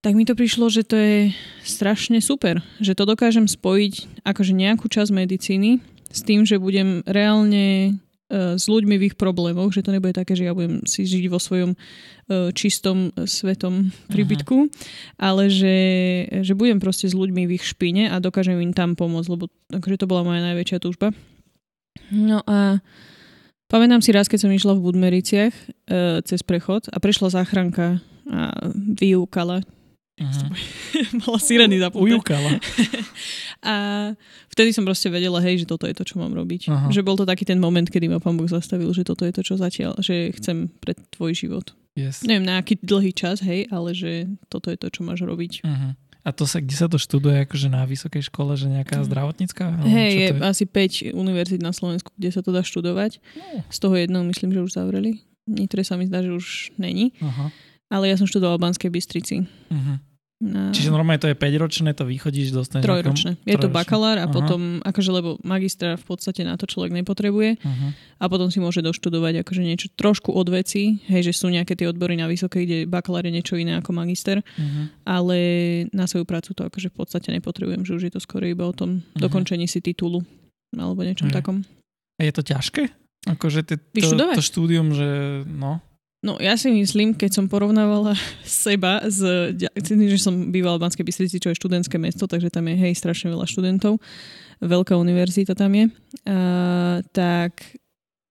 Tak 0.00 0.16
mi 0.16 0.24
to 0.24 0.32
prišlo, 0.32 0.72
že 0.72 0.84
to 0.84 0.96
je 0.96 1.36
strašne 1.60 2.20
super, 2.24 2.64
že 2.80 2.96
to 2.96 3.04
dokážem 3.04 3.44
spojiť 3.44 4.24
akože 4.24 4.52
nejakú 4.56 4.88
časť 4.88 5.12
medicíny 5.12 5.80
s 6.08 6.20
tým, 6.24 6.48
že 6.48 6.56
budem 6.56 7.04
reálne 7.04 8.00
E, 8.30 8.54
s 8.54 8.70
ľuďmi 8.70 8.94
v 8.94 9.06
ich 9.10 9.16
problémoch, 9.18 9.74
že 9.74 9.82
to 9.82 9.90
nebude 9.90 10.14
také, 10.14 10.38
že 10.38 10.46
ja 10.46 10.54
budem 10.54 10.86
si 10.86 11.02
žiť 11.02 11.26
vo 11.26 11.42
svojom 11.42 11.74
e, 11.74 11.78
čistom 12.54 13.10
e, 13.10 13.26
svetom 13.26 13.90
príbytku, 14.06 14.70
uh-huh. 14.70 14.74
ale 15.18 15.50
že, 15.50 15.76
že 16.46 16.54
budem 16.54 16.78
proste 16.78 17.10
s 17.10 17.18
ľuďmi 17.18 17.50
v 17.50 17.58
ich 17.58 17.66
špine 17.66 18.06
a 18.06 18.22
dokážem 18.22 18.62
im 18.62 18.70
tam 18.70 18.94
pomôcť, 18.94 19.28
lebo 19.34 19.50
akože 19.74 19.98
to 19.98 20.06
bola 20.06 20.22
moja 20.22 20.46
najväčšia 20.46 20.78
túžba. 20.78 21.10
No 22.10 22.42
a 22.44 22.82
pamätám 23.70 24.02
si 24.02 24.10
raz, 24.10 24.26
keď 24.26 24.46
som 24.46 24.52
išla 24.52 24.74
v 24.76 24.84
Budmericiach 24.84 25.54
e, 25.54 25.64
cez 26.26 26.42
prechod 26.42 26.90
a 26.90 26.98
prišla 26.98 27.34
záchranka 27.34 28.02
a 28.30 28.70
vyúkala 28.98 29.62
Uh-huh. 30.20 30.52
Mala 31.24 31.40
sireny 31.40 31.80
zapnuté. 31.80 32.12
Ujúkala. 32.12 32.60
a 33.72 33.74
vtedy 34.52 34.76
som 34.76 34.84
proste 34.84 35.08
vedela, 35.08 35.40
hej, 35.40 35.64
že 35.64 35.66
toto 35.66 35.88
je 35.88 35.96
to, 35.96 36.04
čo 36.04 36.20
mám 36.20 36.36
robiť. 36.36 36.68
Uh-huh. 36.68 36.92
Že 36.92 37.00
bol 37.00 37.16
to 37.16 37.24
taký 37.24 37.48
ten 37.48 37.56
moment, 37.56 37.88
kedy 37.88 38.12
ma 38.12 38.20
pán 38.20 38.36
Boh 38.36 38.44
zastavil, 38.44 38.92
že 38.92 39.00
toto 39.00 39.24
je 39.24 39.32
to, 39.32 39.40
čo 39.40 39.56
zatiaľ, 39.56 39.96
že 40.04 40.28
chcem 40.36 40.68
pre 40.68 40.92
tvoj 41.16 41.32
život. 41.32 41.72
Yes. 41.96 42.20
Neviem, 42.20 42.44
na 42.44 42.60
aký 42.60 42.76
dlhý 42.84 43.16
čas, 43.16 43.40
hej, 43.40 43.64
ale 43.72 43.96
že 43.96 44.28
toto 44.52 44.68
je 44.68 44.76
to, 44.76 44.92
čo 44.92 45.08
máš 45.08 45.24
robiť. 45.24 45.64
Uh-huh. 45.64 45.96
A 46.20 46.36
to 46.36 46.44
sa, 46.44 46.60
kde 46.60 46.76
sa 46.76 46.86
to 46.86 47.00
študuje, 47.00 47.48
akože 47.48 47.72
na 47.72 47.88
vysokej 47.88 48.28
škole, 48.28 48.52
že 48.52 48.68
nejaká 48.68 49.00
zdravotnícka? 49.08 49.80
Hej, 49.88 50.12
je, 50.12 50.28
je 50.36 50.44
asi 50.44 50.64
5 50.68 51.16
univerzít 51.16 51.64
na 51.64 51.72
Slovensku, 51.72 52.12
kde 52.16 52.28
sa 52.28 52.44
to 52.44 52.52
dá 52.52 52.60
študovať. 52.60 53.24
No. 53.38 53.64
Z 53.72 53.78
toho 53.80 53.94
jedného 53.96 54.24
myslím, 54.28 54.52
že 54.52 54.60
už 54.60 54.76
zavreli. 54.76 55.24
Niektoré 55.48 55.80
sa 55.80 55.96
mi 55.96 56.04
zdá, 56.04 56.20
že 56.20 56.36
už 56.36 56.76
není. 56.76 57.16
Uh-huh. 57.18 57.48
Ale 57.88 58.12
ja 58.12 58.20
som 58.20 58.28
študoval 58.28 58.60
v 58.60 58.64
Banskej 58.68 58.90
Bystrici. 58.92 59.48
Uh-huh. 59.72 59.96
No. 60.40 60.72
Čiže 60.72 60.88
normálne 60.88 61.20
to 61.20 61.28
je 61.28 61.36
5-ročné, 61.36 61.92
to 61.92 62.08
vychodíš, 62.08 62.56
dostaneš... 62.56 62.88
Trojročné. 62.88 63.36
Je 63.44 63.60
to 63.60 63.68
bakalár 63.68 64.16
a 64.16 64.24
Aha. 64.24 64.32
potom, 64.32 64.80
akože 64.80 65.12
lebo 65.12 65.36
magistra 65.44 66.00
v 66.00 66.04
podstate 66.08 66.48
na 66.48 66.56
to 66.56 66.64
človek 66.64 66.96
nepotrebuje 66.96 67.60
uh-huh. 67.60 67.90
a 67.92 68.24
potom 68.24 68.48
si 68.48 68.56
môže 68.56 68.80
doštudovať 68.80 69.44
akože 69.44 69.60
niečo 69.60 69.92
trošku 69.92 70.32
od 70.32 70.48
veci, 70.48 70.96
hej, 71.12 71.28
že 71.28 71.36
sú 71.36 71.52
nejaké 71.52 71.76
tie 71.76 71.92
odbory 71.92 72.16
na 72.16 72.24
vysoké, 72.24 72.64
kde 72.64 72.88
bakalár 72.88 73.28
je 73.28 73.36
niečo 73.36 73.60
iné 73.60 73.76
ako 73.84 73.92
magister, 73.92 74.40
uh-huh. 74.40 74.88
ale 75.04 75.36
na 75.92 76.08
svoju 76.08 76.24
prácu 76.24 76.56
to 76.56 76.64
akože 76.64 76.88
v 76.88 76.96
podstate 76.96 77.28
nepotrebujem, 77.36 77.84
že 77.84 78.00
už 78.00 78.02
je 78.08 78.12
to 78.16 78.20
skoro 78.24 78.48
iba 78.48 78.64
o 78.64 78.72
tom 78.72 79.04
uh-huh. 79.04 79.20
dokončení 79.20 79.68
si 79.68 79.84
titulu 79.84 80.24
alebo 80.72 81.04
niečom 81.04 81.28
uh-huh. 81.28 81.36
takom. 81.36 81.68
A 82.16 82.24
je 82.24 82.32
to 82.32 82.40
ťažké? 82.40 82.88
Akože 83.28 83.60
to, 83.68 83.76
to 83.76 84.40
štúdium, 84.40 84.96
že 84.96 85.44
no... 85.44 85.84
No 86.20 86.36
ja 86.36 86.52
si 86.60 86.68
myslím, 86.68 87.16
keď 87.16 87.40
som 87.40 87.48
porovnávala 87.48 88.12
seba 88.44 89.00
s, 89.08 89.24
že 89.80 90.18
som 90.20 90.52
bývala 90.52 90.76
v 90.76 90.84
Banskej 90.84 91.06
Bystrici, 91.06 91.40
čo 91.40 91.52
je 91.52 91.60
študentské 91.60 91.96
mesto, 91.96 92.28
takže 92.28 92.52
tam 92.52 92.68
je 92.68 92.76
hej 92.76 92.92
strašne 92.92 93.32
veľa 93.32 93.48
študentov, 93.48 93.96
veľká 94.60 94.92
univerzita 95.00 95.56
tam 95.56 95.72
je, 95.72 95.84
a, 96.28 97.00
tak 97.16 97.80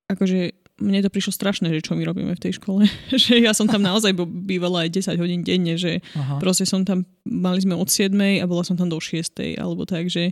akože 0.06 0.54
mne 0.80 1.04
to 1.04 1.12
prišlo 1.12 1.36
strašné, 1.36 1.68
že 1.76 1.84
čo 1.84 1.94
my 1.94 2.08
robíme 2.08 2.32
v 2.34 2.40
tej 2.40 2.56
škole. 2.56 2.88
že 3.12 3.44
ja 3.44 3.52
som 3.52 3.68
tam 3.68 3.84
naozaj 3.84 4.16
bývala 4.48 4.88
aj 4.88 5.12
10 5.12 5.20
hodín 5.22 5.42
denne, 5.44 5.76
že 5.76 6.00
Aha. 6.16 6.40
proste 6.40 6.64
som 6.64 6.88
tam, 6.88 7.04
mali 7.28 7.60
sme 7.60 7.76
od 7.76 7.90
7 7.92 8.16
a 8.16 8.46
bola 8.48 8.64
som 8.64 8.80
tam 8.80 8.88
do 8.88 8.98
6 8.98 9.60
alebo 9.60 9.84
tak, 9.84 10.08
že 10.08 10.32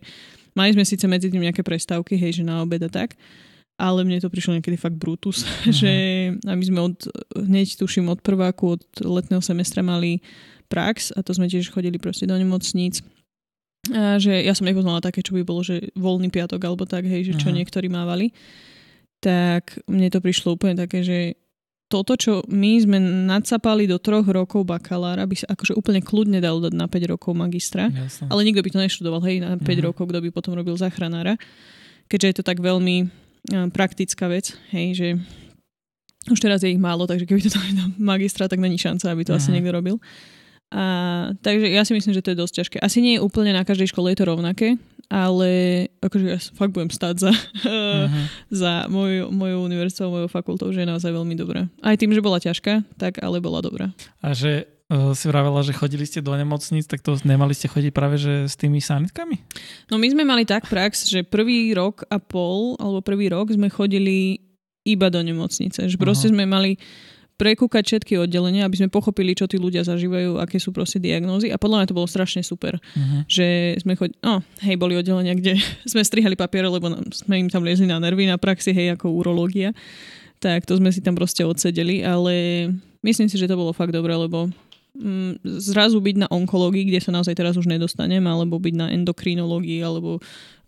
mali 0.56 0.74
sme 0.74 0.88
síce 0.88 1.04
medzi 1.06 1.28
tým 1.28 1.44
nejaké 1.44 1.62
prestávky, 1.62 2.16
hej, 2.16 2.42
že 2.42 2.44
na 2.48 2.64
obed 2.64 2.80
a 2.82 2.90
tak, 2.90 3.20
ale 3.78 4.02
mne 4.02 4.18
to 4.18 4.34
prišlo 4.34 4.58
niekedy 4.58 4.76
fakt 4.76 4.98
brutus, 4.98 5.46
uh-huh. 5.46 5.70
že 5.86 5.94
my 6.42 6.64
sme 6.66 6.80
od, 6.82 6.98
hneď 7.38 7.78
tuším 7.78 8.10
od 8.10 8.20
prváku, 8.26 8.82
od 8.82 8.84
letného 9.06 9.40
semestra 9.40 9.86
mali 9.86 10.20
prax 10.68 11.14
a 11.14 11.22
to 11.22 11.32
sme 11.32 11.48
tiež 11.48 11.70
chodili 11.70 12.02
proste 12.02 12.26
do 12.26 12.36
nemocníc. 12.36 13.06
A 13.88 14.20
že 14.20 14.44
ja 14.44 14.52
som 14.52 14.68
nepoznala 14.68 15.00
také, 15.00 15.24
čo 15.24 15.32
by 15.38 15.48
bolo, 15.48 15.64
že 15.64 15.94
voľný 15.96 16.28
piatok 16.28 16.60
alebo 16.60 16.84
tak, 16.84 17.08
hej, 17.08 17.32
že 17.32 17.34
čo 17.40 17.48
uh-huh. 17.48 17.62
niektorí 17.62 17.88
mávali. 17.88 18.36
Tak 19.24 19.88
mne 19.88 20.12
to 20.12 20.20
prišlo 20.20 20.60
úplne 20.60 20.76
také, 20.76 21.06
že 21.06 21.40
toto, 21.88 22.20
čo 22.20 22.44
my 22.52 22.84
sme 22.84 23.00
nadsapali 23.00 23.88
do 23.88 23.96
troch 23.96 24.28
rokov 24.28 24.68
bakalára, 24.68 25.24
by 25.24 25.40
sa 25.40 25.48
akože 25.56 25.72
úplne 25.72 26.04
kľudne 26.04 26.44
dalo 26.44 26.60
dať 26.60 26.76
na 26.76 26.92
5 26.92 27.14
rokov 27.16 27.32
magistra. 27.32 27.88
Jasne. 27.88 28.28
Ale 28.28 28.44
nikto 28.44 28.60
by 28.60 28.70
to 28.76 28.84
neštudoval, 28.84 29.24
hej, 29.24 29.40
na 29.40 29.56
5 29.56 29.64
uh-huh. 29.64 29.80
rokov, 29.88 30.04
kto 30.12 30.20
by 30.20 30.30
potom 30.36 30.52
robil 30.60 30.76
záchranára. 30.76 31.40
Keďže 32.12 32.28
je 32.28 32.36
to 32.36 32.44
tak 32.44 32.60
veľmi 32.60 33.08
praktická 33.72 34.28
vec, 34.28 34.56
hej, 34.76 34.88
že 34.96 35.08
už 36.28 36.40
teraz 36.44 36.60
je 36.64 36.76
ich 36.76 36.82
málo, 36.82 37.08
takže 37.08 37.24
keby 37.24 37.40
to 37.40 37.56
dali 37.56 37.72
na 37.72 37.88
magistra, 37.96 38.52
tak 38.52 38.60
není 38.60 38.76
šanca, 38.76 39.12
aby 39.12 39.24
to 39.24 39.32
uh-huh. 39.32 39.40
asi 39.40 39.50
mhm. 39.52 39.56
niekto 39.56 39.72
robil. 39.72 39.96
A, 40.68 41.32
takže 41.40 41.72
ja 41.72 41.88
si 41.88 41.96
myslím, 41.96 42.12
že 42.12 42.20
to 42.20 42.36
je 42.36 42.42
dosť 42.44 42.54
ťažké. 42.60 42.78
Asi 42.84 43.00
nie 43.00 43.16
je 43.16 43.24
úplne 43.24 43.56
na 43.56 43.64
každej 43.64 43.88
škole 43.88 44.12
je 44.12 44.20
to 44.20 44.28
rovnaké, 44.28 44.76
ale 45.08 45.48
akože 46.04 46.26
ja 46.28 46.36
fakt 46.60 46.76
budem 46.76 46.92
stáť 46.92 47.16
za, 47.24 47.32
uh-huh. 47.32 48.12
za 48.52 48.92
moju, 48.92 49.32
moju 49.32 49.64
univerzitou, 49.64 50.12
mojou 50.12 50.28
fakultou, 50.28 50.68
že 50.76 50.84
je 50.84 50.92
naozaj 50.92 51.16
veľmi 51.16 51.40
dobrá. 51.40 51.72
Aj 51.80 51.96
tým, 51.96 52.12
že 52.12 52.20
bola 52.20 52.44
ťažká, 52.44 52.84
tak 53.00 53.24
ale 53.24 53.40
bola 53.40 53.64
dobrá. 53.64 53.96
A 54.20 54.36
že 54.36 54.68
si 54.88 55.28
vravela, 55.28 55.60
že 55.68 55.76
chodili 55.76 56.08
ste 56.08 56.24
do 56.24 56.32
nemocníc, 56.32 56.88
tak 56.88 57.04
to 57.04 57.20
nemali 57.28 57.52
ste 57.52 57.68
chodiť 57.68 57.92
práve 57.92 58.16
že 58.16 58.48
s 58.48 58.56
tými 58.56 58.80
sanitkami? 58.80 59.36
No 59.92 60.00
my 60.00 60.08
sme 60.08 60.24
mali 60.24 60.48
tak 60.48 60.64
prax, 60.72 61.12
že 61.12 61.28
prvý 61.28 61.76
rok 61.76 62.08
a 62.08 62.24
pol, 62.24 62.80
alebo 62.80 63.04
prvý 63.04 63.28
rok 63.28 63.52
sme 63.52 63.68
chodili 63.68 64.40
iba 64.88 65.12
do 65.12 65.20
nemocnice. 65.20 65.92
Že 65.92 65.98
proste 66.00 66.32
uh-huh. 66.32 66.40
sme 66.40 66.48
mali 66.48 66.80
prekúkať 67.36 67.84
všetky 67.84 68.18
oddelenia, 68.18 68.66
aby 68.66 68.80
sme 68.80 68.90
pochopili, 68.90 69.36
čo 69.36 69.46
tí 69.46 69.60
ľudia 69.60 69.86
zažívajú, 69.86 70.40
aké 70.42 70.58
sú 70.58 70.72
proste 70.72 70.98
diagnózy. 70.98 71.52
A 71.52 71.60
podľa 71.60 71.84
mňa 71.84 71.90
to 71.92 71.98
bolo 72.00 72.08
strašne 72.08 72.42
super. 72.42 72.80
Uh-huh. 72.80 73.28
Že 73.28 73.48
sme 73.84 73.94
chodili, 74.00 74.18
no 74.24 74.40
hej, 74.64 74.76
boli 74.80 74.96
oddelenia, 74.96 75.36
kde 75.36 75.60
sme 75.92 76.00
strihali 76.00 76.40
papiere, 76.40 76.72
lebo 76.72 76.88
sme 77.12 77.44
im 77.44 77.52
tam 77.52 77.68
liezli 77.68 77.92
na 77.92 78.00
nervy 78.00 78.24
na 78.24 78.40
praxi, 78.40 78.72
hej, 78.72 78.96
ako 78.96 79.12
urológia. 79.20 79.76
Tak 80.40 80.64
to 80.64 80.80
sme 80.80 80.96
si 80.96 81.04
tam 81.04 81.20
proste 81.20 81.44
odsedeli, 81.44 82.08
ale 82.08 82.34
myslím 83.04 83.28
si, 83.28 83.36
že 83.36 83.50
to 83.52 83.60
bolo 83.60 83.76
fakt 83.76 83.92
dobré, 83.92 84.16
lebo 84.16 84.48
zrazu 85.44 86.02
byť 86.02 86.16
na 86.26 86.28
onkológii, 86.30 86.90
kde 86.90 87.00
sa 87.02 87.14
naozaj 87.14 87.38
teraz 87.38 87.56
už 87.56 87.70
nedostanem, 87.70 88.24
alebo 88.26 88.58
byť 88.58 88.76
na 88.76 88.88
endokrinológii, 88.94 89.80
alebo 89.86 90.18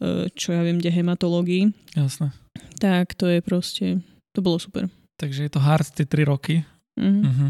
e, 0.02 0.30
čo 0.34 0.54
ja 0.54 0.62
viem, 0.62 0.78
kde 0.78 0.94
hematológii. 0.94 1.74
Jasné. 1.98 2.34
Tak 2.78 3.18
to 3.18 3.26
je 3.28 3.40
proste, 3.42 3.86
to 4.34 4.40
bolo 4.46 4.62
super. 4.62 4.88
Takže 5.20 5.50
je 5.50 5.52
to 5.52 5.60
hard 5.60 5.88
tie 5.92 6.06
3 6.06 6.30
roky. 6.30 6.64
Mhm. 7.00 7.22
Uh-huh. 7.24 7.50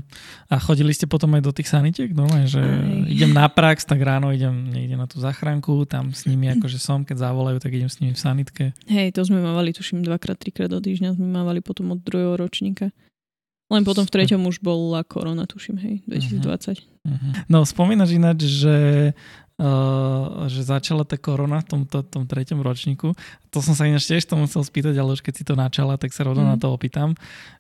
A 0.54 0.62
chodili 0.62 0.94
ste 0.94 1.10
potom 1.10 1.34
aj 1.34 1.42
do 1.42 1.50
tých 1.50 1.74
sanitiek? 1.74 2.14
Normálne, 2.14 2.46
že 2.46 2.62
Aj. 2.62 3.10
idem 3.10 3.34
na 3.34 3.50
prax, 3.50 3.82
tak 3.82 3.98
ráno 3.98 4.30
idem 4.30 4.70
niekde 4.70 4.94
na 4.94 5.10
tú 5.10 5.18
záchranku, 5.18 5.90
tam 5.90 6.14
s 6.14 6.30
nimi 6.30 6.46
akože 6.54 6.78
som, 6.78 7.02
keď 7.02 7.26
zavolajú, 7.26 7.58
tak 7.58 7.74
idem 7.74 7.90
s 7.90 7.98
nimi 7.98 8.14
v 8.14 8.22
sanitke. 8.22 8.66
Hej, 8.86 9.18
to 9.18 9.26
sme 9.26 9.42
mávali, 9.42 9.74
tuším, 9.74 10.06
dvakrát, 10.06 10.38
trikrát 10.38 10.70
do 10.70 10.78
týždňa 10.78 11.18
sme 11.18 11.26
mávali 11.26 11.66
potom 11.66 11.98
od 11.98 12.00
druhého 12.06 12.38
ročníka. 12.38 12.94
Len 13.70 13.86
potom 13.86 14.02
v 14.02 14.10
treťom 14.10 14.42
už 14.46 14.60
bola 14.60 15.06
korona, 15.06 15.46
tuším, 15.46 15.78
hej, 15.78 15.96
2020. 16.10 16.82
Uh-huh. 17.06 17.32
No, 17.46 17.62
spomínaš 17.62 18.12
ináč, 18.12 18.44
že, 18.44 18.78
uh, 19.62 20.50
že 20.50 20.66
začala 20.66 21.06
tá 21.06 21.16
korona 21.16 21.62
v 21.62 21.78
tomto 21.78 22.02
tom 22.02 22.26
treťom 22.26 22.60
ročníku. 22.60 23.14
To 23.50 23.60
som 23.62 23.74
sa 23.74 23.86
ináč 23.86 24.10
tiež 24.10 24.26
tomu 24.26 24.50
chcel 24.50 24.66
spýtať, 24.66 24.98
ale 24.98 25.14
už 25.14 25.22
keď 25.22 25.34
si 25.36 25.44
to 25.46 25.54
načala, 25.54 25.98
tak 25.98 26.10
sa 26.12 26.26
rovno 26.26 26.42
Mhm. 26.42 26.50
na 26.50 26.58
to 26.58 26.68
opýtam. 26.70 27.14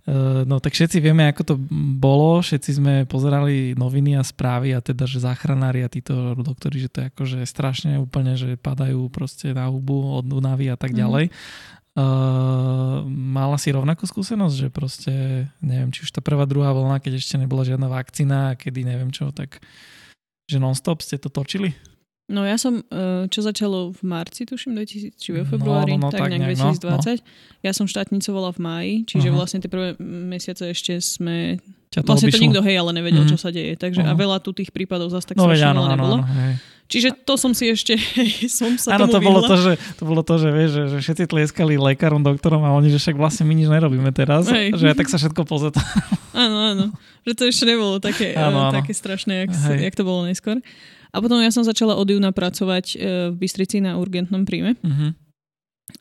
Uh, 0.04 0.42
no 0.44 0.58
tak 0.58 0.74
všetci 0.74 0.98
vieme, 0.98 1.30
ako 1.30 1.42
to 1.46 1.56
bolo, 2.02 2.42
všetci 2.42 2.72
sme 2.74 2.94
pozerali 3.06 3.78
noviny 3.78 4.18
a 4.18 4.26
správy 4.26 4.74
a 4.74 4.82
teda, 4.82 5.06
že 5.06 5.22
záchranári 5.22 5.86
a 5.86 5.90
títo 5.90 6.34
doktori, 6.34 6.82
že 6.82 6.90
to 6.90 6.98
je 7.06 7.08
akože 7.14 7.40
strašne 7.46 8.02
úplne, 8.02 8.34
že 8.34 8.58
padajú 8.58 9.14
proste 9.14 9.54
na 9.54 9.70
hubu 9.70 10.18
od 10.18 10.26
únavy 10.26 10.68
a 10.68 10.76
tak 10.76 10.90
Mhm. 10.90 10.98
ďalej. 10.98 11.26
Uh, 11.98 13.02
mala 13.10 13.58
si 13.58 13.74
rovnakú 13.74 14.06
skúsenosť, 14.06 14.56
že 14.56 14.68
proste, 14.70 15.14
neviem, 15.60 15.90
či 15.90 16.06
už 16.06 16.14
tá 16.14 16.22
prvá, 16.22 16.46
druhá 16.46 16.72
vlna, 16.72 17.02
keď 17.02 17.18
ešte 17.18 17.36
nebola 17.36 17.66
žiadna 17.66 17.90
vakcína 17.90 18.54
a 18.54 18.58
kedy 18.58 18.86
neviem 18.86 19.10
čo, 19.10 19.34
tak 19.34 19.60
že 20.50 20.58
non-stop 20.58 21.02
ste 21.02 21.18
to 21.22 21.30
točili? 21.30 21.74
No 22.30 22.46
ja 22.46 22.62
som, 22.62 22.86
e, 22.86 23.26
čo 23.26 23.42
začalo 23.42 23.90
v 23.90 24.02
marci, 24.06 24.46
tuším, 24.46 24.78
2000, 24.78 25.18
či 25.18 25.34
vo 25.34 25.42
No, 25.42 25.50
februári, 25.50 25.98
no, 25.98 26.08
no, 26.08 26.14
tak 26.14 26.30
tak 26.30 26.38
nejak 26.38 26.46
nejak, 26.46 26.62
no, 26.62 26.78
2020. 26.78 27.26
Ja 27.66 27.74
som 27.74 27.90
štátnicovala 27.90 28.54
v 28.54 28.60
máji, 28.62 28.94
čiže 29.10 29.34
Aha. 29.34 29.36
vlastne 29.36 29.60
tie 29.66 29.70
prvé 29.70 29.98
mesiace 30.02 30.70
ešte 30.70 31.02
sme... 31.02 31.58
Ťa 31.90 32.00
to 32.02 32.10
Vlastne 32.12 32.30
to 32.30 32.38
nikto, 32.40 32.62
hej, 32.62 32.76
ale 32.78 32.92
nevedel, 32.94 33.26
Mhm. 33.26 33.30
čo 33.30 33.38
sa 33.38 33.50
deje. 33.50 33.74
Takže 33.74 34.02
a 34.02 34.14
Aha. 34.14 34.16
veľa 34.16 34.38
tu 34.40 34.54
tých 34.54 34.70
prípadov 34.70 35.10
zase 35.10 35.26
tak 35.28 35.36
No 35.36 35.46
strašne 35.46 35.74
veľa 35.74 35.90
nebolo. 35.90 36.16
áno, 36.20 36.30
hej. 36.46 36.54
Čiže 36.86 37.22
to 37.22 37.34
som 37.34 37.52
si 37.52 37.66
ešte, 37.68 37.94
som 38.52 38.74
sa 38.76 38.94
Áno, 38.94 39.06
to 39.06 39.18
bolo 39.20 39.42
vyhla. 39.42 39.48
to, 39.48 39.56
že, 39.60 39.72
to 39.94 40.04
bolo 40.04 40.22
to, 40.22 40.36
že, 40.36 40.50
vieš, 40.50 40.70
že, 40.72 40.84
že 40.88 40.98
všetci 41.00 41.24
tlieskali 41.28 41.78
lekárom, 41.78 42.18
doktorom 42.20 42.62
a 42.62 42.74
oni, 42.74 42.90
že 42.90 42.98
však 43.00 43.14
vlastne 43.16 43.42
my 43.44 43.54
nič 43.56 43.68
nerobíme 43.68 44.10
teraz, 44.10 44.46
Hej. 44.48 44.74
že 44.74 44.94
tak 44.94 45.06
sa 45.06 45.18
všetko 45.18 45.42
pozeta. 45.44 45.82
Áno, 46.32 46.58
áno. 46.68 46.86
Že 47.22 47.34
to 47.36 47.44
ešte 47.46 47.66
nebolo 47.68 47.98
také, 47.98 48.34
Áno, 48.34 48.58
áno, 48.60 48.60
áno. 48.68 48.76
také 48.76 48.90
strašné, 48.92 49.46
jak, 49.46 49.50
Hej. 49.52 49.78
jak 49.84 49.96
to 49.96 50.04
bolo 50.04 50.24
neskôr. 50.24 50.58
A 51.10 51.18
potom 51.18 51.38
ja 51.38 51.50
som 51.50 51.62
začala 51.62 51.94
od 51.94 52.06
júna 52.06 52.30
pracovať 52.32 52.86
e, 52.92 52.98
v 53.28 53.36
Bystrici 53.36 53.82
na 53.82 53.94
urgentnom 53.96 54.42
príjme. 54.44 54.78
Mhm. 54.80 55.08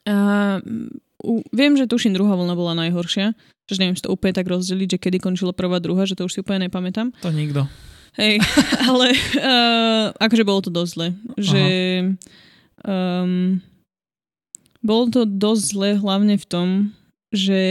A 0.04 0.16
mm, 0.58 1.07
u, 1.22 1.42
viem, 1.50 1.74
že 1.74 1.86
tuším, 1.86 2.14
druhá 2.14 2.34
vlna 2.34 2.54
bola 2.54 2.74
najhoršia. 2.76 3.34
Že 3.68 3.76
neviem 3.84 3.96
si 3.96 4.04
to 4.04 4.12
úplne 4.12 4.32
tak 4.32 4.48
rozdeliť, 4.48 4.96
že 4.96 4.98
kedy 4.98 5.18
končila 5.20 5.52
prvá, 5.52 5.76
druhá, 5.76 6.08
že 6.08 6.16
to 6.16 6.24
už 6.24 6.32
si 6.32 6.40
úplne 6.40 6.66
nepamätám. 6.66 7.12
To 7.20 7.28
nikto. 7.28 7.68
Hej, 8.16 8.40
ale 8.88 9.12
uh, 9.38 10.04
akože 10.16 10.42
bolo 10.42 10.60
to 10.64 10.70
dosť 10.72 10.90
zle. 10.96 11.08
Že 11.36 11.62
um, 12.82 13.60
bolo 14.80 15.04
to 15.12 15.20
dosť 15.26 15.62
zle 15.68 15.90
hlavne 16.00 16.34
v 16.40 16.46
tom, 16.48 16.68
že 17.28 17.62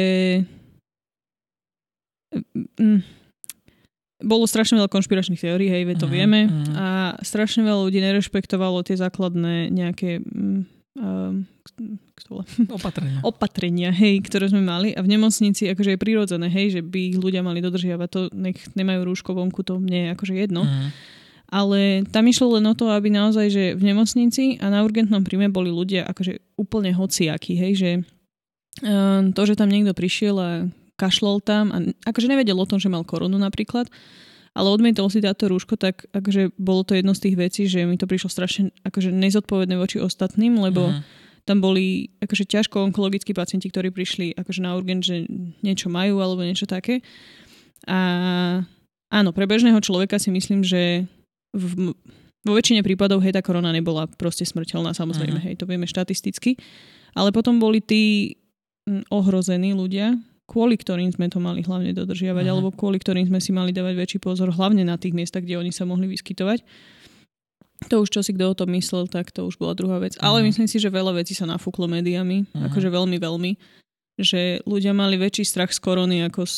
mm, 2.77 3.01
bolo 4.21 4.45
strašne 4.49 4.77
veľa 4.77 4.89
konšpiračných 4.89 5.41
teórií, 5.41 5.69
hej, 5.69 5.85
to 5.97 6.05
Mhm, 6.05 6.13
vieme. 6.13 6.39
mhm. 6.45 6.73
A 6.73 6.87
strašne 7.21 7.61
veľa 7.65 7.85
ľudí 7.89 7.99
nerešpektovalo 8.01 8.81
tie 8.85 8.97
základné 8.97 9.69
nejaké 9.73 10.21
um? 10.21 10.65
Opatrenia. 12.73 13.21
opatrenia, 13.21 13.89
hej, 13.93 14.25
ktoré 14.25 14.49
sme 14.49 14.65
mali 14.65 14.97
a 14.97 15.05
v 15.05 15.13
nemocnici 15.13 15.69
akože 15.69 15.93
je 15.95 15.99
prirodzené, 16.01 16.49
hej, 16.49 16.79
že 16.79 16.81
by 16.81 17.13
ich 17.13 17.17
ľudia 17.21 17.45
mali 17.45 17.61
dodržiavať 17.61 18.09
to, 18.09 18.21
nech 18.33 18.57
nemajú 18.73 19.05
rúško 19.05 19.37
vonku, 19.37 19.61
to 19.61 19.77
mne 19.77 19.97
je 19.97 20.07
akože 20.17 20.33
jedno. 20.33 20.65
Mhm. 20.65 20.89
Ale 21.47 22.03
tam 22.11 22.27
išlo 22.27 22.59
len 22.59 22.67
o 22.67 22.75
to, 22.75 22.91
aby 22.91 23.07
naozaj, 23.07 23.47
že 23.47 23.63
v 23.79 23.83
nemocnici 23.87 24.59
a 24.59 24.67
na 24.67 24.83
urgentnom 24.83 25.23
príjme 25.23 25.47
boli 25.47 25.71
ľudia 25.71 26.03
akože 26.03 26.59
úplne 26.59 26.91
hociakí, 26.91 27.55
hej, 27.55 27.73
že 27.77 27.91
um, 28.83 29.31
to, 29.31 29.41
že 29.47 29.55
tam 29.55 29.71
niekto 29.71 29.95
prišiel 29.95 30.35
a 30.35 30.51
kašlol 30.99 31.39
tam 31.39 31.71
a 31.71 31.77
akože 32.03 32.27
nevedel 32.27 32.57
o 32.59 32.67
tom, 32.67 32.81
že 32.83 32.91
mal 32.91 33.07
koronu 33.07 33.39
napríklad, 33.39 33.87
ale 34.57 34.67
odmietol 34.67 35.07
si 35.07 35.21
táto 35.23 35.47
rúško, 35.47 35.77
tak 35.79 36.09
akože 36.11 36.57
bolo 36.57 36.83
to 36.83 36.97
jedno 36.97 37.13
z 37.15 37.29
tých 37.29 37.35
vecí, 37.37 37.61
že 37.69 37.85
mi 37.85 37.95
to 37.95 38.09
prišlo 38.09 38.27
strašne 38.27 38.75
akože 38.83 39.13
nezodpovedné 39.13 39.77
voči 39.79 40.03
ostatným, 40.03 40.57
lebo 40.59 40.91
Mhm. 40.91 41.01
Tam 41.47 41.63
boli 41.63 42.11
akože 42.19 42.43
ťažko 42.43 42.91
onkologickí 42.91 43.31
pacienti, 43.31 43.71
ktorí 43.71 43.95
prišli 43.95 44.35
akože 44.35 44.59
na 44.59 44.75
urgent, 44.75 44.99
že 45.07 45.23
niečo 45.63 45.87
majú 45.87 46.19
alebo 46.19 46.43
niečo 46.43 46.67
také. 46.67 46.99
A 47.87 47.97
áno, 49.07 49.29
pre 49.31 49.47
bežného 49.47 49.79
človeka 49.79 50.19
si 50.19 50.27
myslím, 50.27 50.67
že 50.67 51.07
v, 51.55 51.95
vo 52.43 52.53
väčšine 52.53 52.83
prípadov 52.83 53.23
hej, 53.23 53.31
tá 53.31 53.39
korona 53.39 53.71
nebola 53.71 54.11
proste 54.19 54.43
smrteľná, 54.43 54.91
samozrejme, 54.91 55.39
Mhm. 55.39 55.45
hej, 55.47 55.53
to 55.55 55.63
vieme 55.63 55.87
štatisticky. 55.87 56.59
Ale 57.15 57.31
potom 57.31 57.57
boli 57.63 57.79
tí 57.79 58.35
ohrození 59.07 59.71
ľudia, 59.71 60.15
kvôli 60.47 60.79
ktorým 60.79 61.11
sme 61.11 61.27
to 61.27 61.39
mali 61.43 61.59
hlavne 61.63 61.91
dodržiavať, 61.91 62.43
Mhm. 62.43 62.51
alebo 62.51 62.69
kvôli 62.71 62.99
ktorým 62.99 63.27
sme 63.27 63.39
si 63.39 63.51
mali 63.51 63.71
dávať 63.71 63.95
väčší 63.99 64.19
pozor, 64.19 64.51
hlavne 64.51 64.83
na 64.83 64.95
tých 64.99 65.15
miestach, 65.15 65.43
kde 65.43 65.59
oni 65.59 65.71
sa 65.71 65.83
mohli 65.87 66.07
vyskytovať. 66.07 66.63
To 67.87 68.01
už 68.01 68.09
čo 68.09 68.21
si 68.21 68.31
kto 68.31 68.45
o 68.47 68.55
tom 68.55 68.69
myslel, 68.71 69.05
tak 69.05 69.29
to 69.29 69.45
už 69.45 69.55
bola 69.55 69.71
druhá 69.71 69.97
vec. 69.97 70.17
Ale 70.17 70.39
Mhm. 70.39 70.45
myslím 70.47 70.67
si, 70.67 70.77
že 70.77 70.89
veľa 70.89 71.13
vecí 71.15 71.31
sa 71.31 71.45
nafúklo 71.45 71.85
médiami, 71.85 72.43
Mhm. 72.47 72.67
akože 72.67 72.89
veľmi, 72.89 73.17
veľmi. 73.17 73.51
Že 74.15 74.65
ľudia 74.65 74.91
mali 74.91 75.13
väčší 75.15 75.43
strach 75.43 75.69
z 75.69 75.77
korony 75.77 76.25
ako 76.25 76.41
z, 76.43 76.57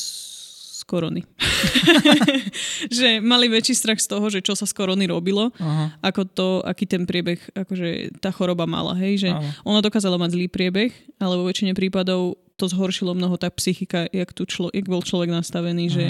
z 0.73 0.81
korony. 0.85 1.21
že 2.89 3.19
mali 3.19 3.47
väčší 3.47 3.73
strach 3.73 3.99
z 3.99 4.07
toho, 4.07 4.25
že 4.27 4.39
čo 4.39 4.55
sa 4.55 4.63
z 4.63 4.71
korony 4.71 5.05
robilo, 5.05 5.51
Aha, 5.55 5.99
ako 6.01 6.21
to, 6.25 6.47
aký 6.61 6.85
ten 6.85 7.03
priebeh, 7.03 7.39
akože 7.53 8.15
tá 8.17 8.31
choroba 8.31 8.63
mala, 8.63 8.95
hej, 8.95 9.27
že 9.27 9.29
áno. 9.29 9.43
ona 9.65 9.79
dokázala 9.79 10.15
mať 10.15 10.33
zlý 10.33 10.47
priebeh, 10.47 10.91
ale 11.17 11.33
vo 11.35 11.45
väčšine 11.45 11.73
prípadov 11.73 12.39
to 12.59 12.67
zhoršilo 12.67 13.11
mnoho 13.11 13.33
tá 13.33 13.47
psychika, 13.49 14.03
jak, 14.05 14.29
tu 14.29 14.43
člo, 14.43 14.67
jak 14.69 14.83
bol 14.83 14.99
človek 14.99 15.31
nastavený, 15.31 15.87
že 15.87 16.05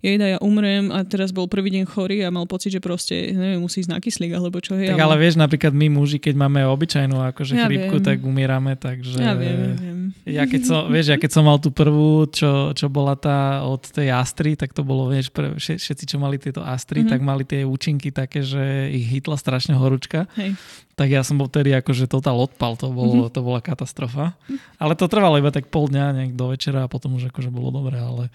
jejda, 0.00 0.26
ja 0.26 0.38
umrem 0.38 0.90
a 0.90 1.00
teraz 1.02 1.30
bol 1.30 1.46
prvý 1.46 1.70
deň 1.72 1.84
chorý 1.86 2.20
a 2.20 2.28
mal 2.28 2.44
pocit, 2.44 2.68
že 2.68 2.80
proste, 2.80 3.14
neviem, 3.30 3.56
musí 3.58 3.78
ísť 3.78 3.88
na 3.88 3.98
kyslík 3.98 4.32
alebo 4.32 4.58
čo. 4.58 4.74
Hej, 4.74 4.90
Tak 4.90 4.98
ale 5.00 5.14
vieš, 5.16 5.36
napríklad 5.36 5.70
my 5.70 5.86
muži, 5.88 6.18
keď 6.18 6.34
máme 6.36 6.66
obyčajnú 6.66 7.14
akože 7.28 7.54
Ja 7.54 7.64
chrípku, 7.64 7.96
viem. 7.96 8.04
tak 8.04 8.18
umierame, 8.20 8.74
takže... 8.74 9.16
Ja 9.16 9.32
viem, 9.32 9.54
ja 9.54 9.74
viem. 9.78 9.98
Ja 10.24 10.44
keď 10.44 10.62
som, 10.64 10.80
vieš, 10.86 11.06
ja 11.08 11.16
keď 11.16 11.30
som 11.30 11.44
mal 11.44 11.56
tú 11.56 11.70
prvú, 11.70 12.26
čo, 12.26 12.50
čo 12.72 12.86
bola 12.88 13.14
tá 13.14 13.62
od 13.62 13.82
tej 13.84 14.10
Astry, 14.10 14.54
tak 14.54 14.70
to 14.70 14.82
bolo, 14.82 15.06
vieš, 15.06 15.28
pre, 15.28 15.54
vše- 15.54 15.78
všetci, 15.78 16.04
čo 16.04 16.16
mali 16.16 16.36
tieto 16.36 16.60
Astry, 16.60 16.72
Mhm. 16.94 17.02
mm-hmm. 17.02 17.12
tak 17.12 17.20
mali 17.22 17.42
tie 17.44 17.60
účinky 17.62 18.08
také, 18.10 18.40
že 18.40 18.60
ich 18.88 19.06
hitla 19.08 19.34
strašne 19.34 19.74
horúčka. 19.74 20.26
Hej. 20.34 20.58
Tak 20.92 21.08
ja 21.08 21.24
som 21.24 21.40
bol 21.40 21.48
vtedy 21.48 21.72
akože 21.72 22.04
totál 22.04 22.36
odpal, 22.36 22.76
to, 22.76 22.92
bolo, 22.92 23.28
Mhm. 23.28 23.32
to 23.32 23.40
bola 23.40 23.64
katastrofa. 23.64 24.36
Ale 24.76 24.92
to 24.92 25.08
trvalo 25.08 25.40
iba 25.40 25.48
tak 25.48 25.72
pol 25.72 25.88
dňa, 25.88 26.04
nejak 26.12 26.32
do 26.36 26.52
večera 26.52 26.84
a 26.84 26.90
potom 26.92 27.16
už 27.16 27.32
akože 27.32 27.48
bolo 27.48 27.72
dobré, 27.72 27.96
ale... 27.96 28.28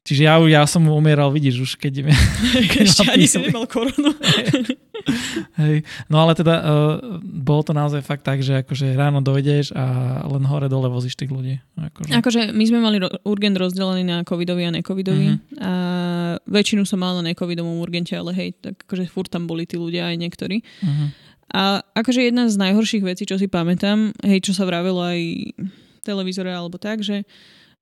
Čiže 0.00 0.24
ja, 0.24 0.40
ja 0.48 0.64
som 0.64 0.80
umieral, 0.88 1.28
vidíš, 1.28 1.56
už 1.60 1.72
keď... 1.76 2.08
keď 2.72 2.84
Ešte 2.88 3.04
ani 3.04 3.28
si 3.28 3.36
nemal 3.36 3.68
koronu. 3.68 4.16
Hej. 5.60 5.84
No 6.08 6.24
ale 6.24 6.32
teda 6.36 6.54
uh, 6.60 6.66
bolo 7.20 7.60
to 7.64 7.72
naozaj 7.76 8.00
fakt 8.04 8.24
tak, 8.24 8.40
že 8.40 8.64
akože 8.64 8.96
ráno 8.96 9.20
dojdeš 9.20 9.72
a 9.76 9.84
len 10.28 10.44
hore 10.44 10.68
dole 10.68 10.88
vozíš 10.88 11.16
tých 11.16 11.32
ľudí. 11.32 11.60
Akože. 11.76 12.12
Akože 12.16 12.40
my 12.52 12.64
sme 12.64 12.80
mali 12.80 12.96
urgent 13.24 13.56
rozdelený 13.56 14.02
na 14.04 14.16
covidový 14.24 14.68
a 14.68 14.72
necovidový. 14.72 15.36
Mhm. 15.36 15.40
A 15.60 15.72
väčšinu 16.48 16.84
som 16.84 17.00
mala 17.00 17.20
na 17.20 17.32
necovidovom 17.32 17.80
urgente, 17.80 18.16
ale 18.16 18.32
hej, 18.36 18.56
tak 18.56 18.80
akože 18.88 19.08
furt 19.08 19.28
tam 19.28 19.44
boli 19.44 19.64
tí 19.64 19.76
ľudia 19.76 20.08
aj 20.12 20.16
niektorí. 20.16 20.64
Uh-huh. 20.80 21.08
A 21.50 21.82
akože 21.82 22.30
jedna 22.30 22.46
z 22.46 22.56
najhorších 22.62 23.02
vecí, 23.02 23.26
čo 23.26 23.34
si 23.34 23.50
pamätám, 23.50 24.14
hej, 24.22 24.38
čo 24.38 24.54
sa 24.54 24.62
vravelo 24.62 25.02
aj 25.02 25.18
televízore 26.06 26.50
alebo 26.50 26.78
tak, 26.78 27.02
že, 27.02 27.26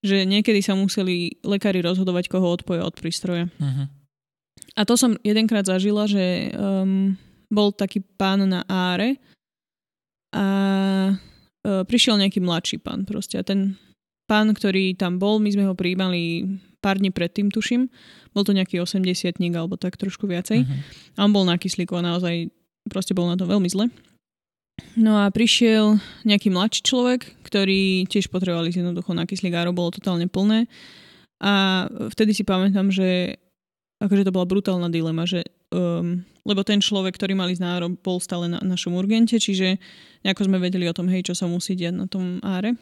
že 0.00 0.24
niekedy 0.24 0.64
sa 0.64 0.72
museli 0.72 1.36
lekári 1.44 1.84
rozhodovať, 1.84 2.32
koho 2.32 2.48
odpoja 2.48 2.82
od 2.88 2.96
prístroja. 2.96 3.52
Uh-huh. 3.60 3.86
A 4.72 4.80
to 4.88 4.96
som 4.96 5.20
jedenkrát 5.20 5.68
zažila, 5.68 6.08
že 6.08 6.48
um, 6.56 7.12
bol 7.52 7.68
taký 7.76 8.00
pán 8.00 8.48
na 8.48 8.64
áre 8.64 9.20
a 10.32 10.46
uh, 11.12 11.82
prišiel 11.84 12.16
nejaký 12.16 12.40
mladší 12.40 12.80
pán 12.80 13.04
proste. 13.04 13.36
A 13.36 13.44
ten 13.44 13.76
pán, 14.24 14.48
ktorý 14.48 14.96
tam 14.96 15.20
bol, 15.20 15.40
my 15.44 15.50
sme 15.52 15.64
ho 15.68 15.76
prijímali 15.76 16.44
pár 16.80 16.96
dní 16.96 17.12
predtým, 17.12 17.52
tuším. 17.52 17.92
Bol 18.32 18.48
to 18.48 18.56
nejaký 18.56 18.80
80 18.80 19.36
alebo 19.52 19.76
tak 19.76 20.00
trošku 20.00 20.24
viacej. 20.24 20.64
Uh-huh. 20.64 20.78
A 21.20 21.28
on 21.28 21.32
bol 21.36 21.44
na 21.44 21.60
kyslíku 21.60 21.96
a 22.00 22.06
naozaj 22.06 22.48
proste 22.90 23.14
bol 23.14 23.28
na 23.28 23.36
to 23.36 23.48
veľmi 23.48 23.68
zle. 23.70 23.86
No 24.98 25.22
a 25.22 25.30
prišiel 25.30 25.98
nejaký 26.26 26.50
mladší 26.50 26.80
človek, 26.86 27.20
ktorý 27.46 28.06
tiež 28.06 28.30
potreboval 28.30 28.66
ísť 28.66 28.82
jednoducho 28.82 29.10
na 29.14 29.26
kyslík, 29.26 29.54
áro 29.54 29.74
bolo 29.74 29.94
totálne 29.94 30.26
plné. 30.30 30.66
A 31.38 31.86
vtedy 32.14 32.34
si 32.34 32.42
pamätám, 32.42 32.90
že 32.90 33.38
akože 34.02 34.26
to 34.26 34.34
bola 34.34 34.46
brutálna 34.46 34.90
dilema, 34.90 35.26
že 35.26 35.46
um, 35.70 36.22
lebo 36.46 36.64
ten 36.64 36.80
človek, 36.80 37.14
ktorý 37.18 37.36
mali 37.36 37.54
ísť 37.54 37.62
na 37.62 37.78
bol 37.90 38.18
stále 38.22 38.48
na 38.48 38.58
našom 38.62 38.96
urgente, 38.96 39.36
čiže 39.36 39.76
nejako 40.24 40.48
sme 40.48 40.62
vedeli 40.62 40.88
o 40.88 40.96
tom, 40.96 41.10
hej, 41.10 41.28
čo 41.28 41.34
sa 41.36 41.44
musí 41.44 41.76
diať 41.76 41.94
na 41.94 42.06
tom 42.08 42.40
áre. 42.40 42.74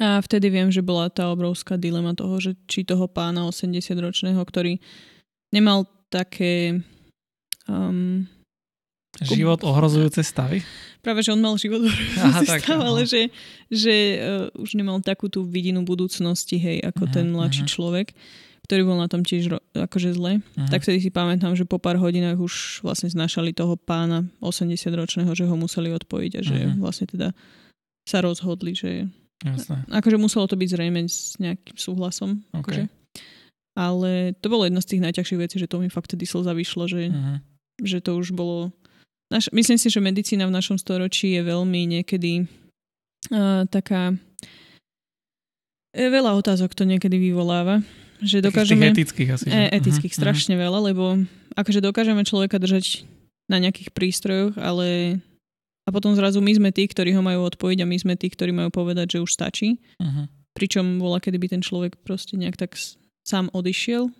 A 0.00 0.18
vtedy 0.24 0.48
viem, 0.48 0.72
že 0.72 0.82
bola 0.82 1.12
tá 1.12 1.30
obrovská 1.30 1.76
dilema 1.76 2.16
toho, 2.16 2.40
že 2.40 2.56
či 2.66 2.82
toho 2.82 3.06
pána 3.06 3.46
80-ročného, 3.46 4.40
ktorý 4.40 4.80
nemal 5.52 5.84
také 6.08 6.80
um, 7.68 8.24
Život 9.22 9.64
ohrozujúce 9.64 10.20
stavy? 10.20 10.60
Práve, 11.00 11.22
že 11.22 11.32
on 11.32 11.40
mal 11.40 11.54
život 11.56 11.86
ohrozujúce 11.86 12.60
stav, 12.60 12.80
ale 12.82 13.06
že, 13.06 13.32
že 13.70 13.94
uh, 14.18 14.50
už 14.60 14.76
nemal 14.76 14.98
takú 15.00 15.30
tú 15.30 15.46
vidinu 15.46 15.86
budúcnosti, 15.86 16.58
hej, 16.58 16.84
ako 16.84 17.06
uh-huh, 17.06 17.14
ten 17.14 17.26
mladší 17.32 17.64
uh-huh. 17.64 17.74
človek 17.74 18.08
ktorý 18.66 18.82
bol 18.82 18.98
na 18.98 19.06
tom 19.06 19.22
tiež 19.22 19.46
ro- 19.46 19.64
akože 19.78 20.18
zle. 20.18 20.42
Uh-huh. 20.42 20.66
Tak 20.66 20.82
vtedy 20.82 20.98
si 20.98 21.14
pamätám, 21.14 21.54
že 21.54 21.62
po 21.62 21.78
pár 21.78 22.02
hodinách 22.02 22.42
už 22.42 22.82
vlastne 22.82 23.06
znašali 23.06 23.54
toho 23.54 23.78
pána 23.78 24.26
80-ročného, 24.42 25.30
že 25.38 25.46
ho 25.46 25.54
museli 25.54 25.94
odpojiť 25.94 26.32
a 26.34 26.42
že 26.42 26.56
uh-huh. 26.66 26.82
vlastne 26.82 27.06
teda 27.06 27.30
sa 28.02 28.18
rozhodli, 28.26 28.74
že 28.74 29.06
Jasne. 29.46 29.86
akože 29.86 30.18
muselo 30.18 30.50
to 30.50 30.58
byť 30.58 30.68
zrejme 30.74 31.06
s 31.06 31.38
nejakým 31.38 31.78
súhlasom. 31.78 32.42
Okay. 32.50 32.58
Akože. 32.58 32.82
Ale 33.78 34.34
to 34.42 34.46
bolo 34.50 34.66
jedna 34.66 34.82
z 34.82 34.88
tých 34.96 35.04
najťažších 35.06 35.40
vecí, 35.40 35.56
že 35.62 35.70
to 35.70 35.78
mi 35.78 35.86
fakt 35.86 36.10
tedy 36.10 36.26
slza 36.26 36.50
vyšlo, 36.50 36.90
že, 36.90 37.14
uh-huh. 37.14 37.38
že 37.86 38.02
to 38.02 38.18
už 38.18 38.34
bolo... 38.34 38.74
Naš, 39.26 39.50
myslím 39.50 39.78
si, 39.78 39.90
že 39.90 39.98
medicína 39.98 40.46
v 40.46 40.54
našom 40.54 40.78
storočí 40.78 41.34
je 41.34 41.42
veľmi 41.42 41.86
niekedy 41.98 42.46
uh, 43.34 43.66
taká... 43.66 44.14
Veľa 45.96 46.36
otázok 46.36 46.76
to 46.76 46.84
niekedy 46.84 47.16
vyvoláva 47.16 47.80
že 48.22 48.40
dokážeme... 48.40 48.92
Etických 48.92 49.28
asi. 49.36 49.46
E, 49.48 49.68
etických 49.76 50.12
uh-huh. 50.12 50.22
strašne 50.24 50.54
uh-huh. 50.56 50.64
veľa, 50.68 50.78
lebo 50.92 51.04
akože 51.56 51.84
dokážeme 51.84 52.24
človeka 52.24 52.56
držať 52.56 53.04
na 53.46 53.60
nejakých 53.60 53.92
prístrojoch, 53.92 54.56
ale 54.58 55.20
a 55.86 55.88
potom 55.94 56.16
zrazu 56.18 56.42
my 56.42 56.50
sme 56.50 56.70
tí, 56.74 56.88
ktorí 56.88 57.14
ho 57.14 57.22
majú 57.22 57.46
odpojiť 57.46 57.78
a 57.84 57.86
my 57.86 57.96
sme 57.96 58.14
tí, 58.18 58.26
ktorí 58.26 58.50
majú 58.50 58.74
povedať, 58.74 59.18
že 59.18 59.22
už 59.22 59.30
stačí. 59.30 59.78
Uh-huh. 60.00 60.26
Pričom 60.56 60.98
bola, 60.98 61.20
kedy 61.20 61.36
by 61.38 61.48
ten 61.52 61.62
človek 61.62 62.00
proste 62.02 62.34
nejak 62.34 62.56
tak 62.56 62.74
sám 63.22 63.52
odišiel, 63.52 64.10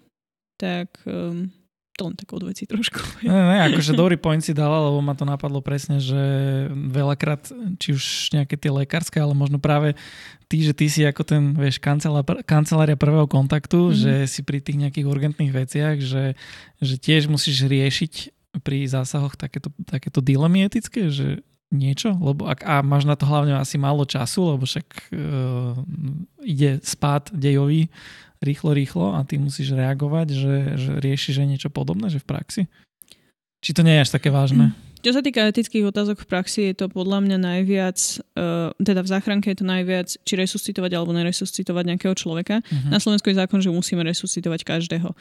tak 0.60 0.92
um, 1.08 1.50
to 1.96 2.12
len 2.12 2.14
tak 2.14 2.28
odveci 2.28 2.68
trošku. 2.68 3.24
Ne, 3.24 3.32
ne, 3.32 3.58
akože 3.72 3.96
dobrý 3.96 4.20
point 4.20 4.44
si 4.44 4.52
dala, 4.52 4.84
lebo 4.92 5.00
ma 5.00 5.16
to 5.16 5.24
napadlo 5.24 5.64
presne, 5.64 5.96
že 5.96 6.20
veľakrát, 6.70 7.48
či 7.80 7.96
už 7.96 8.04
nejaké 8.36 8.60
tie 8.60 8.68
lekárske, 8.68 9.16
ale 9.16 9.32
možno 9.32 9.56
práve 9.56 9.96
ty, 10.52 10.60
že 10.60 10.76
ty 10.76 10.92
si 10.92 11.08
ako 11.08 11.24
ten, 11.24 11.56
vieš, 11.56 11.80
kancelár, 11.80 12.22
kancelária 12.44 13.00
prvého 13.00 13.24
kontaktu, 13.24 13.90
mm-hmm. 13.90 13.96
že 13.96 14.12
si 14.28 14.44
pri 14.44 14.60
tých 14.60 14.76
nejakých 14.76 15.08
urgentných 15.08 15.52
veciach, 15.56 15.96
že, 16.04 16.36
že 16.84 16.94
tiež 17.00 17.32
musíš 17.32 17.64
riešiť 17.64 18.12
pri 18.60 18.84
zásahoch 18.84 19.32
takéto, 19.36 19.72
takéto 19.88 20.20
dilemy 20.20 20.68
etické, 20.68 21.08
že 21.08 21.40
niečo, 21.72 22.14
lebo 22.14 22.46
ak, 22.46 22.62
a 22.62 22.78
máš 22.84 23.08
na 23.08 23.18
to 23.18 23.26
hlavne 23.26 23.58
asi 23.58 23.74
málo 23.74 24.06
času, 24.06 24.54
lebo 24.54 24.64
však 24.68 24.86
uh, 25.10 25.74
ide 26.46 26.78
spát 26.86 27.26
dejový 27.34 27.90
rýchlo, 28.43 28.76
rýchlo 28.76 29.16
a 29.16 29.25
ty 29.25 29.40
musíš 29.40 29.73
reagovať, 29.73 30.26
že, 30.33 30.57
že 30.76 30.93
riešiš 31.00 31.43
aj 31.43 31.49
niečo 31.49 31.69
podobné, 31.73 32.09
že 32.12 32.21
v 32.21 32.28
praxi? 32.28 32.62
Či 33.64 33.71
to 33.73 33.83
nie 33.83 33.97
je 33.97 34.05
až 34.05 34.11
také 34.14 34.28
vážne? 34.28 34.73
Mm. 34.73 34.87
Čo 35.07 35.14
sa 35.14 35.23
týka 35.23 35.47
etických 35.47 35.87
otázok 35.87 36.26
v 36.26 36.26
praxi, 36.26 36.61
je 36.73 36.83
to 36.83 36.90
podľa 36.90 37.23
mňa 37.23 37.38
najviac, 37.38 37.99
uh, 38.35 38.75
teda 38.83 39.07
v 39.07 39.09
záchranke 39.14 39.47
je 39.55 39.62
to 39.62 39.66
najviac, 39.69 40.09
či 40.11 40.35
resuscitovať 40.35 40.90
alebo 40.99 41.14
neresuscitovať 41.14 41.85
nejakého 41.95 42.14
človeka. 42.19 42.59
Uh-huh. 42.59 42.90
Na 42.90 42.99
Slovensku 42.99 43.31
je 43.31 43.38
zákon, 43.38 43.62
že 43.62 43.71
musíme 43.71 44.02
resuscitovať 44.02 44.66
každého. 44.66 45.14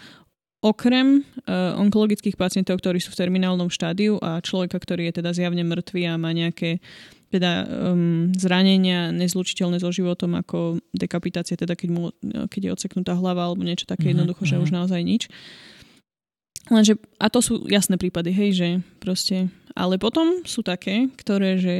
Okrem 0.65 1.21
uh, 1.21 1.77
onkologických 1.77 2.33
pacientov, 2.33 2.81
ktorí 2.81 2.97
sú 2.97 3.13
v 3.13 3.19
terminálnom 3.29 3.69
štádiu 3.69 4.17
a 4.25 4.41
človeka, 4.41 4.81
ktorý 4.81 5.13
je 5.13 5.21
teda 5.21 5.29
zjavne 5.37 5.61
mŕtvý 5.61 6.09
a 6.09 6.17
má 6.17 6.33
nejaké 6.33 6.81
teda 7.35 7.67
um, 7.67 8.31
zranenia 8.39 9.11
nezlučiteľné 9.11 9.83
so 9.83 9.91
životom 9.91 10.39
ako 10.39 10.79
dekapitácia, 10.95 11.59
teda 11.59 11.75
keď, 11.75 11.89
mu, 11.91 12.15
keď 12.23 12.61
je 12.71 12.73
odseknutá 12.79 13.11
hlava 13.19 13.43
alebo 13.43 13.67
niečo 13.67 13.83
také 13.83 14.07
uh-huh, 14.07 14.15
jednoducho, 14.15 14.47
že 14.47 14.61
už 14.63 14.71
naozaj 14.71 15.03
nič. 15.03 15.27
Lenže, 16.71 16.97
a 17.21 17.29
to 17.29 17.43
sú 17.43 17.67
jasné 17.69 17.99
prípady, 17.99 18.33
hej, 18.33 18.49
že 18.57 18.67
proste, 18.97 19.53
ale 19.77 20.01
potom 20.01 20.41
sú 20.47 20.65
také, 20.65 21.13
ktoré, 21.13 21.61
že 21.61 21.77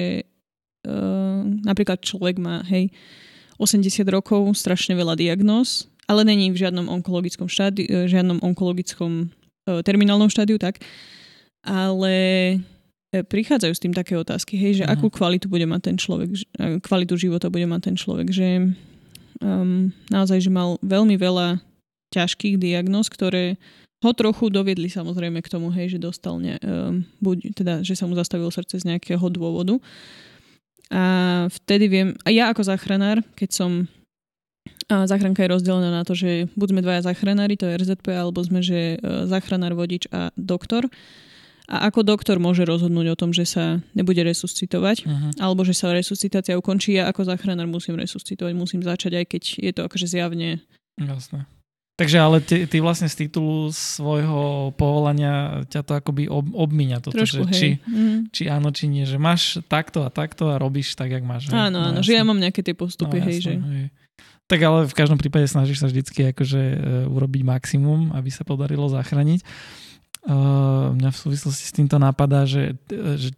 uh, 0.86 1.42
napríklad 1.66 2.06
človek 2.06 2.38
má, 2.38 2.62
hej, 2.70 2.94
80 3.58 4.06
rokov, 4.12 4.52
strašne 4.54 4.94
veľa 4.94 5.16
diagnóz, 5.18 5.88
ale 6.06 6.28
není 6.28 6.54
v 6.54 6.60
žiadnom 6.60 6.92
onkologickom 7.02 7.50
štádiu, 7.50 7.88
e, 7.88 8.06
žiadnom 8.06 8.44
onkologickom 8.44 9.32
uh, 9.32 9.82
terminálnom 9.82 10.30
štádiu, 10.30 10.60
tak, 10.62 10.84
ale 11.66 12.14
prichádzajú 13.24 13.74
s 13.78 13.84
tým 13.84 13.94
také 13.96 14.20
otázky, 14.20 14.60
hej, 14.60 14.82
že 14.82 14.84
uh-huh. 14.84 14.98
akú 14.98 15.08
kvalitu 15.14 15.48
bude 15.48 15.64
mať 15.64 15.82
ten 15.94 15.96
človek, 15.96 16.36
kvalitu 16.84 17.16
života 17.16 17.48
bude 17.48 17.70
mať 17.70 17.82
ten 17.92 17.96
človek, 17.96 18.28
že 18.34 18.76
um, 19.40 19.94
naozaj, 20.12 20.42
že 20.44 20.52
mal 20.52 20.82
veľmi 20.84 21.16
veľa 21.16 21.64
ťažkých 22.12 22.60
diagnóz, 22.60 23.08
ktoré 23.08 23.56
ho 24.04 24.12
trochu 24.12 24.52
doviedli 24.52 24.92
samozrejme 24.92 25.40
k 25.40 25.52
tomu, 25.52 25.72
hej, 25.72 25.96
že 25.96 26.00
dostal 26.04 26.42
ne, 26.42 26.60
um, 26.60 27.06
buď, 27.24 27.38
teda, 27.56 27.74
že 27.86 27.96
sa 27.96 28.10
mu 28.10 28.18
zastavilo 28.18 28.52
srdce 28.52 28.82
z 28.82 28.88
nejakého 28.92 29.24
dôvodu. 29.32 29.80
A 30.94 31.04
vtedy 31.50 31.90
viem, 31.90 32.10
a 32.26 32.30
ja 32.30 32.54
ako 32.54 32.62
záchranár, 32.62 33.24
keď 33.34 33.50
som 33.54 33.72
a 34.86 35.10
záchranka 35.10 35.42
je 35.42 35.50
rozdelená 35.50 35.90
na 35.90 36.06
to, 36.06 36.14
že 36.14 36.46
buď 36.54 36.68
sme 36.70 36.86
dvaja 36.86 37.02
záchranári, 37.10 37.58
to 37.58 37.66
je 37.66 37.78
RZP, 37.82 38.06
alebo 38.14 38.38
sme, 38.46 38.62
že 38.62 38.98
e, 38.98 39.26
záchranár, 39.26 39.74
vodič 39.74 40.06
a 40.14 40.30
doktor. 40.38 40.86
A 41.66 41.90
ako 41.90 42.06
doktor 42.06 42.38
môže 42.38 42.62
rozhodnúť 42.62 43.08
o 43.14 43.20
tom, 43.20 43.34
že 43.34 43.50
sa 43.50 43.82
nebude 43.98 44.22
resuscitovať, 44.22 45.10
uh-huh. 45.10 45.32
alebo 45.42 45.66
že 45.66 45.74
sa 45.74 45.90
resuscitácia 45.90 46.54
ukončí. 46.54 46.98
Ja 46.98 47.10
ako 47.10 47.26
záchranár 47.26 47.66
musím 47.66 47.98
resuscitovať, 47.98 48.54
musím 48.54 48.86
začať, 48.86 49.22
aj 49.22 49.26
keď 49.26 49.44
je 49.60 49.72
to 49.74 49.82
akože 49.86 50.06
zjavne 50.06 50.62
Jasné. 50.96 51.44
Takže 51.96 52.18
ale 52.20 52.44
ty, 52.44 52.68
ty 52.68 52.84
vlastne 52.84 53.08
z 53.08 53.24
titulu 53.24 53.72
svojho 53.72 54.76
povolania 54.76 55.64
ťa 55.72 55.80
to 55.80 55.92
akoby 55.96 56.28
ob, 56.28 56.44
obmíňa 56.52 57.00
toto, 57.00 57.24
Trošku, 57.24 57.48
že 57.48 57.56
či, 57.56 57.70
mm. 57.80 58.36
či 58.36 58.52
áno, 58.52 58.68
či 58.76 58.92
nie, 58.92 59.08
že 59.08 59.16
máš 59.16 59.64
takto 59.72 60.04
a 60.04 60.12
takto 60.12 60.52
a 60.52 60.60
robíš 60.60 60.92
tak, 61.00 61.16
jak 61.16 61.24
máš. 61.24 61.48
Áno, 61.56 61.80
no, 61.80 61.96
áno, 61.96 62.00
že 62.04 62.20
ja 62.20 62.28
mám 62.28 62.36
nejaké 62.36 62.68
tie 62.68 62.76
postupy, 62.76 63.24
no, 63.24 63.32
hej, 63.32 63.40
jasne, 63.40 63.44
že... 63.48 63.52
Hej. 63.64 63.86
Tak 64.46 64.60
ale 64.60 64.80
v 64.92 64.94
každom 64.94 65.16
prípade 65.16 65.48
snažíš 65.48 65.80
sa 65.82 65.88
vždycky 65.88 66.36
akože 66.36 66.62
uh, 66.62 67.16
urobiť 67.16 67.42
maximum, 67.48 68.12
aby 68.12 68.28
sa 68.28 68.44
podarilo 68.44 68.92
zachrániť. 68.92 69.40
Uh, 70.26 70.98
mňa 70.98 71.14
v 71.14 71.22
súvislosti 71.22 71.70
s 71.70 71.74
týmto 71.74 72.02
napadá, 72.02 72.50
že, 72.50 72.74
že 72.90 73.30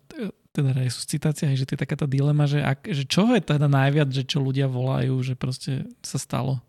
teda 0.56 0.72
resuscitácia, 0.72 1.52
že 1.52 1.68
to 1.68 1.76
je 1.76 1.84
taká 1.84 2.00
tá 2.00 2.08
dilema, 2.08 2.48
že, 2.48 2.64
ak, 2.64 2.88
že 2.90 3.04
čo 3.04 3.28
je 3.36 3.44
teda 3.44 3.68
najviac, 3.68 4.08
že 4.10 4.24
čo 4.24 4.40
ľudia 4.40 4.72
volajú, 4.72 5.20
že 5.20 5.36
proste 5.36 5.86
sa 6.02 6.18
stalo 6.18 6.64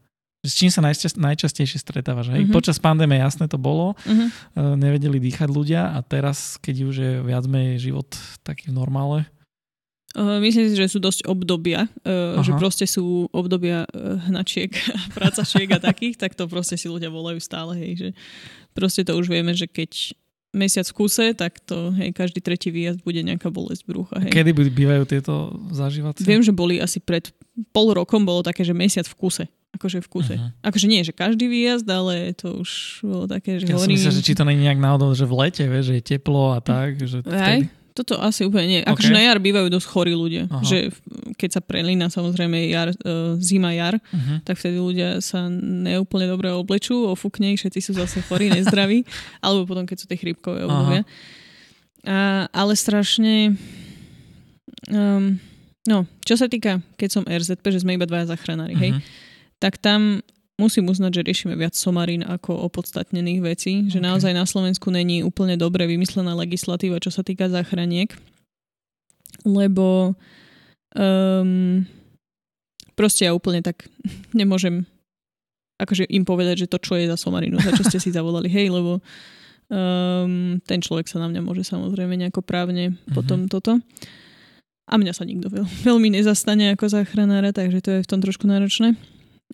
s 0.46 0.54
čím 0.54 0.70
sa 0.70 0.80
najčast, 0.80 1.18
najčastejšie 1.18 1.82
stretávaš. 1.82 2.30
Hej? 2.30 2.46
Mm-hmm. 2.46 2.54
Počas 2.54 2.78
pandémie 2.78 3.18
jasné 3.18 3.50
to 3.50 3.58
bolo, 3.58 3.98
mm-hmm. 4.06 4.78
nevedeli 4.78 5.18
dýchať 5.18 5.48
ľudia 5.50 5.92
a 5.92 5.98
teraz, 6.06 6.56
keď 6.62 6.76
už 6.86 6.94
je 6.94 7.12
viac 7.26 7.44
menej 7.50 7.90
život 7.90 8.06
taký 8.46 8.70
v 8.70 8.78
normále, 8.78 9.18
myslím 10.42 10.70
si, 10.70 10.74
že 10.74 10.90
sú 10.90 10.98
dosť 10.98 11.26
obdobia, 11.30 11.86
uh, 12.02 12.40
že 12.42 12.52
proste 12.56 12.84
sú 12.88 13.30
obdobia 13.30 13.86
uh, 13.86 14.18
hnačiek 14.26 14.70
a 14.72 14.98
pracačiek 15.16 15.68
a 15.74 15.78
takých, 15.78 16.18
tak 16.18 16.34
to 16.34 16.50
proste 16.50 16.74
si 16.80 16.90
ľudia 16.90 17.12
volajú 17.12 17.38
stále, 17.38 17.78
hej, 17.78 17.92
že 17.96 18.08
proste 18.74 19.06
to 19.06 19.14
už 19.14 19.30
vieme, 19.30 19.54
že 19.54 19.70
keď 19.70 20.16
mesiac 20.56 20.88
v 20.88 20.96
kuse, 20.96 21.26
tak 21.36 21.60
to 21.62 21.92
hej, 21.94 22.10
každý 22.16 22.40
tretí 22.40 22.72
výjazd 22.72 23.04
bude 23.04 23.20
nejaká 23.20 23.52
bolesť 23.52 23.84
brucha. 23.84 24.16
Hej. 24.16 24.32
Kedy 24.32 24.50
bývajú 24.72 25.02
tieto 25.04 25.52
zažívacie? 25.70 26.24
Viem, 26.24 26.40
že 26.40 26.56
boli 26.56 26.80
asi 26.80 26.98
pred 26.98 27.28
pol 27.70 27.92
rokom, 27.92 28.24
bolo 28.24 28.40
také, 28.40 28.64
že 28.64 28.72
mesiac 28.72 29.04
v 29.04 29.16
kuse. 29.16 29.44
Akože 29.76 30.00
v 30.00 30.08
kuse. 30.08 30.34
Uh-huh. 30.40 30.48
Akože 30.64 30.88
nie, 30.88 31.04
že 31.04 31.12
každý 31.12 31.44
výjazd, 31.44 31.84
ale 31.92 32.32
to 32.32 32.64
už 32.64 33.04
bolo 33.04 33.28
také, 33.28 33.60
že 33.60 33.68
ja 33.68 33.76
hovorím... 33.76 33.94
Som 33.94 33.96
myslel, 34.00 34.16
že 34.16 34.24
či 34.24 34.32
to 34.32 34.42
je 34.48 34.56
nejak 34.56 34.80
náhodou, 34.80 35.12
že 35.12 35.28
v 35.28 35.34
lete, 35.44 35.64
vieš, 35.68 35.92
že 35.92 35.94
je 36.00 36.04
teplo 36.16 36.56
a 36.56 36.64
tak. 36.64 36.96
Že 36.96 37.20
vtedy... 37.20 37.68
Toto 37.98 38.14
asi 38.22 38.46
úplne 38.46 38.66
nie. 38.70 38.80
Akože 38.86 39.10
okay. 39.10 39.16
na 39.18 39.22
jar 39.26 39.38
bývajú 39.42 39.66
dosť 39.74 39.86
chorí 39.90 40.14
ľudia. 40.14 40.46
Aha. 40.46 40.62
Že 40.62 40.94
keď 41.34 41.50
sa 41.58 41.60
prelína 41.60 42.06
samozrejme 42.06 42.70
jar, 42.70 42.94
uh, 42.94 43.34
zima, 43.42 43.74
jar, 43.74 43.98
uh-huh. 43.98 44.38
tak 44.46 44.54
vtedy 44.54 44.78
ľudia 44.78 45.18
sa 45.18 45.50
neúplne 45.50 46.30
dobre 46.30 46.54
oblečú, 46.54 47.10
ofúkne 47.10 47.50
ich, 47.50 47.58
všetci 47.58 47.80
sú 47.82 47.92
zase 47.98 48.22
chorí, 48.30 48.50
nezdraví. 48.54 49.02
alebo 49.42 49.66
potom, 49.66 49.82
keď 49.82 49.96
sú 49.98 50.06
tie 50.06 50.18
chrípkové 50.18 50.62
obdobia. 50.62 51.02
A, 52.06 52.46
ale 52.54 52.78
strašne... 52.78 53.58
Um, 54.86 55.42
no, 55.90 56.06
čo 56.22 56.38
sa 56.38 56.46
týka, 56.46 56.78
keď 56.94 57.08
som 57.10 57.26
RZP, 57.26 57.74
že 57.74 57.82
sme 57.82 57.98
iba 57.98 58.06
dvaja 58.06 58.30
zachranári, 58.30 58.78
uh-huh. 58.78 58.82
hej, 58.86 58.92
tak 59.58 59.82
tam 59.82 60.22
musím 60.58 60.90
uznať, 60.90 61.22
že 61.22 61.26
riešime 61.26 61.54
viac 61.54 61.78
somarín 61.78 62.26
ako 62.26 62.66
opodstatnených 62.66 63.40
vecí, 63.40 63.86
že 63.86 64.02
okay. 64.02 64.08
naozaj 64.10 64.32
na 64.34 64.42
Slovensku 64.44 64.90
není 64.90 65.22
úplne 65.22 65.54
dobre 65.54 65.86
vymyslená 65.86 66.34
legislatíva, 66.34 66.98
čo 66.98 67.14
sa 67.14 67.22
týka 67.22 67.46
záchraniek, 67.46 68.10
lebo 69.46 70.18
um, 70.98 71.86
proste 72.98 73.30
ja 73.30 73.32
úplne 73.32 73.62
tak 73.62 73.86
nemôžem 74.36 74.84
akože 75.78 76.10
im 76.10 76.26
povedať, 76.26 76.66
že 76.66 76.70
to 76.70 76.82
čo 76.82 76.98
je 76.98 77.06
za 77.06 77.14
somarinu, 77.14 77.62
za 77.62 77.70
čo 77.70 77.86
ste 77.86 78.02
si 78.02 78.10
zavolali, 78.10 78.50
hej, 78.50 78.74
lebo 78.74 78.98
um, 79.70 80.58
ten 80.66 80.82
človek 80.82 81.06
sa 81.06 81.22
na 81.22 81.30
mňa 81.30 81.40
môže 81.46 81.62
samozrejme 81.62 82.18
nejako 82.18 82.42
právne 82.42 82.90
mm-hmm. 82.90 83.14
potom 83.14 83.46
toto. 83.46 83.78
A 84.88 84.96
mňa 84.98 85.12
sa 85.14 85.22
nikto 85.22 85.46
veľ, 85.52 85.68
veľmi 85.86 86.18
nezastane 86.18 86.74
ako 86.74 86.90
záchranára, 86.90 87.54
takže 87.54 87.78
to 87.78 87.90
je 87.94 88.02
v 88.02 88.10
tom 88.10 88.18
trošku 88.18 88.50
náročné. 88.50 88.98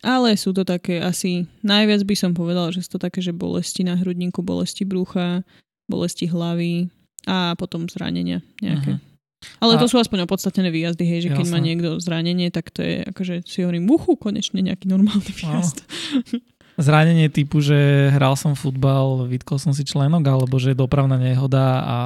Ale 0.02 0.34
sú 0.34 0.50
to 0.50 0.66
také 0.66 0.98
asi, 0.98 1.46
najviac 1.62 2.02
by 2.02 2.16
som 2.18 2.34
povedala, 2.34 2.74
že 2.74 2.82
sú 2.82 2.98
to 2.98 3.00
také, 3.06 3.22
že 3.22 3.30
bolesti 3.30 3.86
na 3.86 3.94
hrudníku, 3.94 4.42
bolesti 4.42 4.82
brucha, 4.82 5.46
bolesti 5.86 6.26
hlavy 6.26 6.90
a 7.30 7.54
potom 7.54 7.86
zranenia 7.86 8.42
nejaké. 8.58 8.98
Uh-huh. 8.98 9.12
Ale 9.60 9.76
a... 9.76 9.80
to 9.80 9.86
sú 9.86 10.00
aspoň 10.00 10.26
opodstatnené 10.26 10.72
výjazdy, 10.72 11.04
hej, 11.04 11.20
že 11.24 11.30
Jasne. 11.30 11.38
keď 11.38 11.46
má 11.52 11.58
niekto 11.60 11.90
zranenie, 12.00 12.48
tak 12.50 12.74
to 12.74 12.80
je 12.80 13.04
akože 13.06 13.44
si 13.46 13.62
hovorím, 13.62 13.86
uchu, 13.86 14.18
konečne 14.18 14.64
nejaký 14.64 14.90
normálny 14.90 15.30
výjazd. 15.30 15.84
No. 15.84 16.40
Zranenie 16.74 17.30
typu, 17.30 17.62
že 17.62 18.10
hral 18.10 18.34
som 18.34 18.58
futbal, 18.58 19.30
vytkol 19.30 19.62
som 19.62 19.70
si 19.70 19.86
členok, 19.86 20.26
alebo 20.26 20.58
že 20.58 20.74
je 20.74 20.82
dopravná 20.82 21.14
nehoda 21.22 21.86
a... 21.86 21.96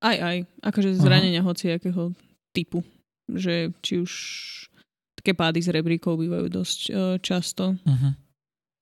Aj, 0.00 0.16
aj. 0.16 0.36
Akože 0.64 0.96
zranenia 0.96 1.44
uh-huh. 1.44 1.52
hociakého 1.52 2.16
typu. 2.56 2.80
Že 3.28 3.76
či 3.84 4.00
už 4.00 4.12
také 5.22 5.38
pády 5.38 5.62
z 5.62 5.70
rebríkov 5.70 6.18
bývajú 6.18 6.50
dosť 6.50 6.80
uh, 6.90 7.16
často. 7.22 7.78
Uh-huh. 7.78 8.12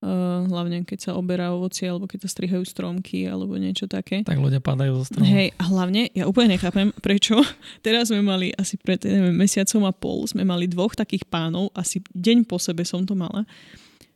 Uh, 0.01 0.49
hlavne 0.49 0.89
keď 0.89 0.99
sa 1.05 1.11
oberá 1.13 1.53
ovocie 1.53 1.85
alebo 1.85 2.09
keď 2.09 2.25
sa 2.25 2.33
strihajú 2.33 2.65
stromky 2.65 3.29
alebo 3.29 3.61
niečo 3.61 3.85
také. 3.85 4.25
Tak 4.25 4.41
ľudia 4.41 4.65
padajú 4.65 5.05
zo 5.05 5.13
stromov. 5.13 5.29
Hej, 5.29 5.53
a 5.61 5.63
hlavne, 5.69 6.09
ja 6.17 6.25
úplne 6.25 6.57
nechápem, 6.57 6.89
prečo. 7.05 7.37
Teraz 7.85 8.09
sme 8.09 8.25
mali 8.25 8.49
asi 8.57 8.81
pred 8.81 8.97
neviem, 9.05 9.37
mesiacom 9.37 9.85
a 9.85 9.93
pol, 9.93 10.25
sme 10.25 10.41
mali 10.49 10.65
dvoch 10.65 10.97
takých 10.97 11.29
pánov, 11.29 11.69
asi 11.77 12.01
deň 12.17 12.49
po 12.49 12.57
sebe 12.57 12.81
som 12.89 13.05
to 13.05 13.13
mala, 13.13 13.45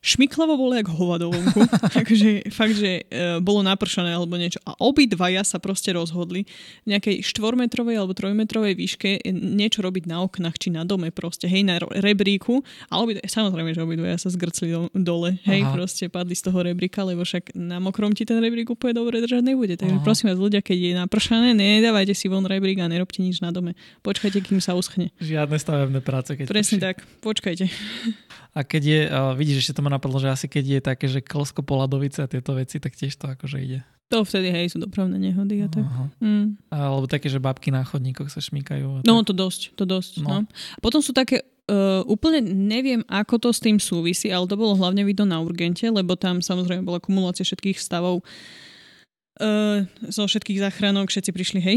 šmiklavo 0.05 0.61
bolo 0.61 0.77
jak 0.77 0.89
hovado 0.93 1.33
vonku. 1.33 1.65
Takže 1.97 2.45
fakt, 2.59 2.77
že 2.77 3.09
e, 3.09 3.41
bolo 3.41 3.65
napršané 3.65 4.13
alebo 4.13 4.37
niečo. 4.37 4.61
A 4.69 4.77
obidvaja 4.77 5.41
sa 5.41 5.57
proste 5.57 5.97
rozhodli 5.97 6.45
v 6.85 6.93
nejakej 6.93 7.25
štvormetrovej 7.25 7.97
alebo 7.97 8.13
trojmetrovej 8.13 8.77
výške 8.77 9.25
niečo 9.33 9.81
robiť 9.81 10.05
na 10.05 10.21
oknách 10.21 10.61
či 10.61 10.69
na 10.69 10.85
dome 10.85 11.09
proste, 11.09 11.49
hej, 11.49 11.65
na 11.65 11.81
rebríku. 11.81 12.61
A 12.93 13.01
obidvaja, 13.01 13.25
samozrejme, 13.33 13.73
že 13.73 13.81
obidvaja 13.81 14.21
sa 14.21 14.29
zgrcli 14.29 14.69
do, 14.69 14.93
dole, 14.93 15.41
hej, 15.49 15.65
Aha. 15.65 15.73
proste 15.73 16.13
padli 16.13 16.37
z 16.37 16.53
toho 16.53 16.61
rebríka, 16.61 17.01
lebo 17.01 17.25
však 17.25 17.57
na 17.57 17.81
mokrom 17.81 18.13
ti 18.13 18.29
ten 18.29 18.37
rebrík 18.45 18.69
úplne 18.69 19.01
dobre 19.01 19.25
držať 19.25 19.41
nebude. 19.41 19.81
Takže 19.81 19.99
Aha. 19.99 20.05
prosím 20.05 20.29
vás, 20.29 20.37
ľudia, 20.37 20.61
keď 20.61 20.77
je 20.77 20.93
napršané, 21.01 21.57
nedávajte 21.57 22.13
si 22.13 22.29
von 22.29 22.45
rebrík 22.45 22.77
a 22.85 22.93
nerobte 22.93 23.25
nič 23.25 23.41
na 23.41 23.49
dome. 23.49 23.73
Počkajte, 24.05 24.45
kým 24.45 24.61
sa 24.61 24.77
uschne. 24.77 25.09
Žiadne 25.25 25.57
stavebné 25.57 26.05
práce. 26.05 26.37
Keď 26.37 26.45
Presne 26.45 26.77
tak, 26.77 27.09
počkajte. 27.25 27.65
A 28.55 28.63
keď 28.63 28.83
je, 28.87 29.01
vidíš, 29.35 29.67
ešte 29.67 29.75
to 29.75 29.83
má 29.83 29.91
napadlo, 29.91 30.23
že 30.23 30.31
asi 30.31 30.47
keď 30.47 30.65
je 30.65 30.81
také, 30.81 31.07
že 31.11 31.19
klsko 31.19 31.67
poladovice 31.67 32.23
a 32.23 32.31
tieto 32.31 32.55
veci, 32.55 32.79
tak 32.79 32.95
tiež 32.95 33.19
to 33.19 33.27
akože 33.27 33.59
ide. 33.59 33.83
To 34.15 34.23
vtedy, 34.23 34.55
hej, 34.55 34.71
sú 34.71 34.79
dopravné 34.79 35.19
nehody 35.19 35.65
a 35.65 35.67
tak. 35.67 35.83
Mm. 36.23 36.55
Alebo 36.71 37.11
také, 37.11 37.27
že 37.27 37.43
babky 37.43 37.75
na 37.75 37.83
chodníkoch 37.83 38.31
sa 38.31 38.39
šmíkajú. 38.39 39.03
No, 39.03 39.27
to 39.27 39.35
dosť, 39.35 39.75
to 39.75 39.83
dosť. 39.89 40.23
No. 40.23 40.29
No. 40.29 40.39
A 40.47 40.79
potom 40.79 41.03
sú 41.03 41.11
také, 41.11 41.43
uh, 41.67 42.07
úplne 42.07 42.45
neviem, 42.45 43.03
ako 43.11 43.49
to 43.49 43.51
s 43.51 43.59
tým 43.59 43.83
súvisí, 43.83 44.31
ale 44.31 44.47
to 44.47 44.61
bolo 44.61 44.79
hlavne 44.79 45.03
vidno 45.03 45.27
na 45.27 45.43
urgente, 45.43 45.89
lebo 45.91 46.15
tam 46.15 46.39
samozrejme 46.39 46.87
bola 46.87 47.03
kumulácia 47.03 47.43
všetkých 47.43 47.81
stavov 47.81 48.23
uh, 49.41 49.83
zo 50.07 50.31
všetkých 50.31 50.63
záchranok, 50.63 51.11
všetci 51.11 51.31
prišli, 51.35 51.61
hej. 51.65 51.77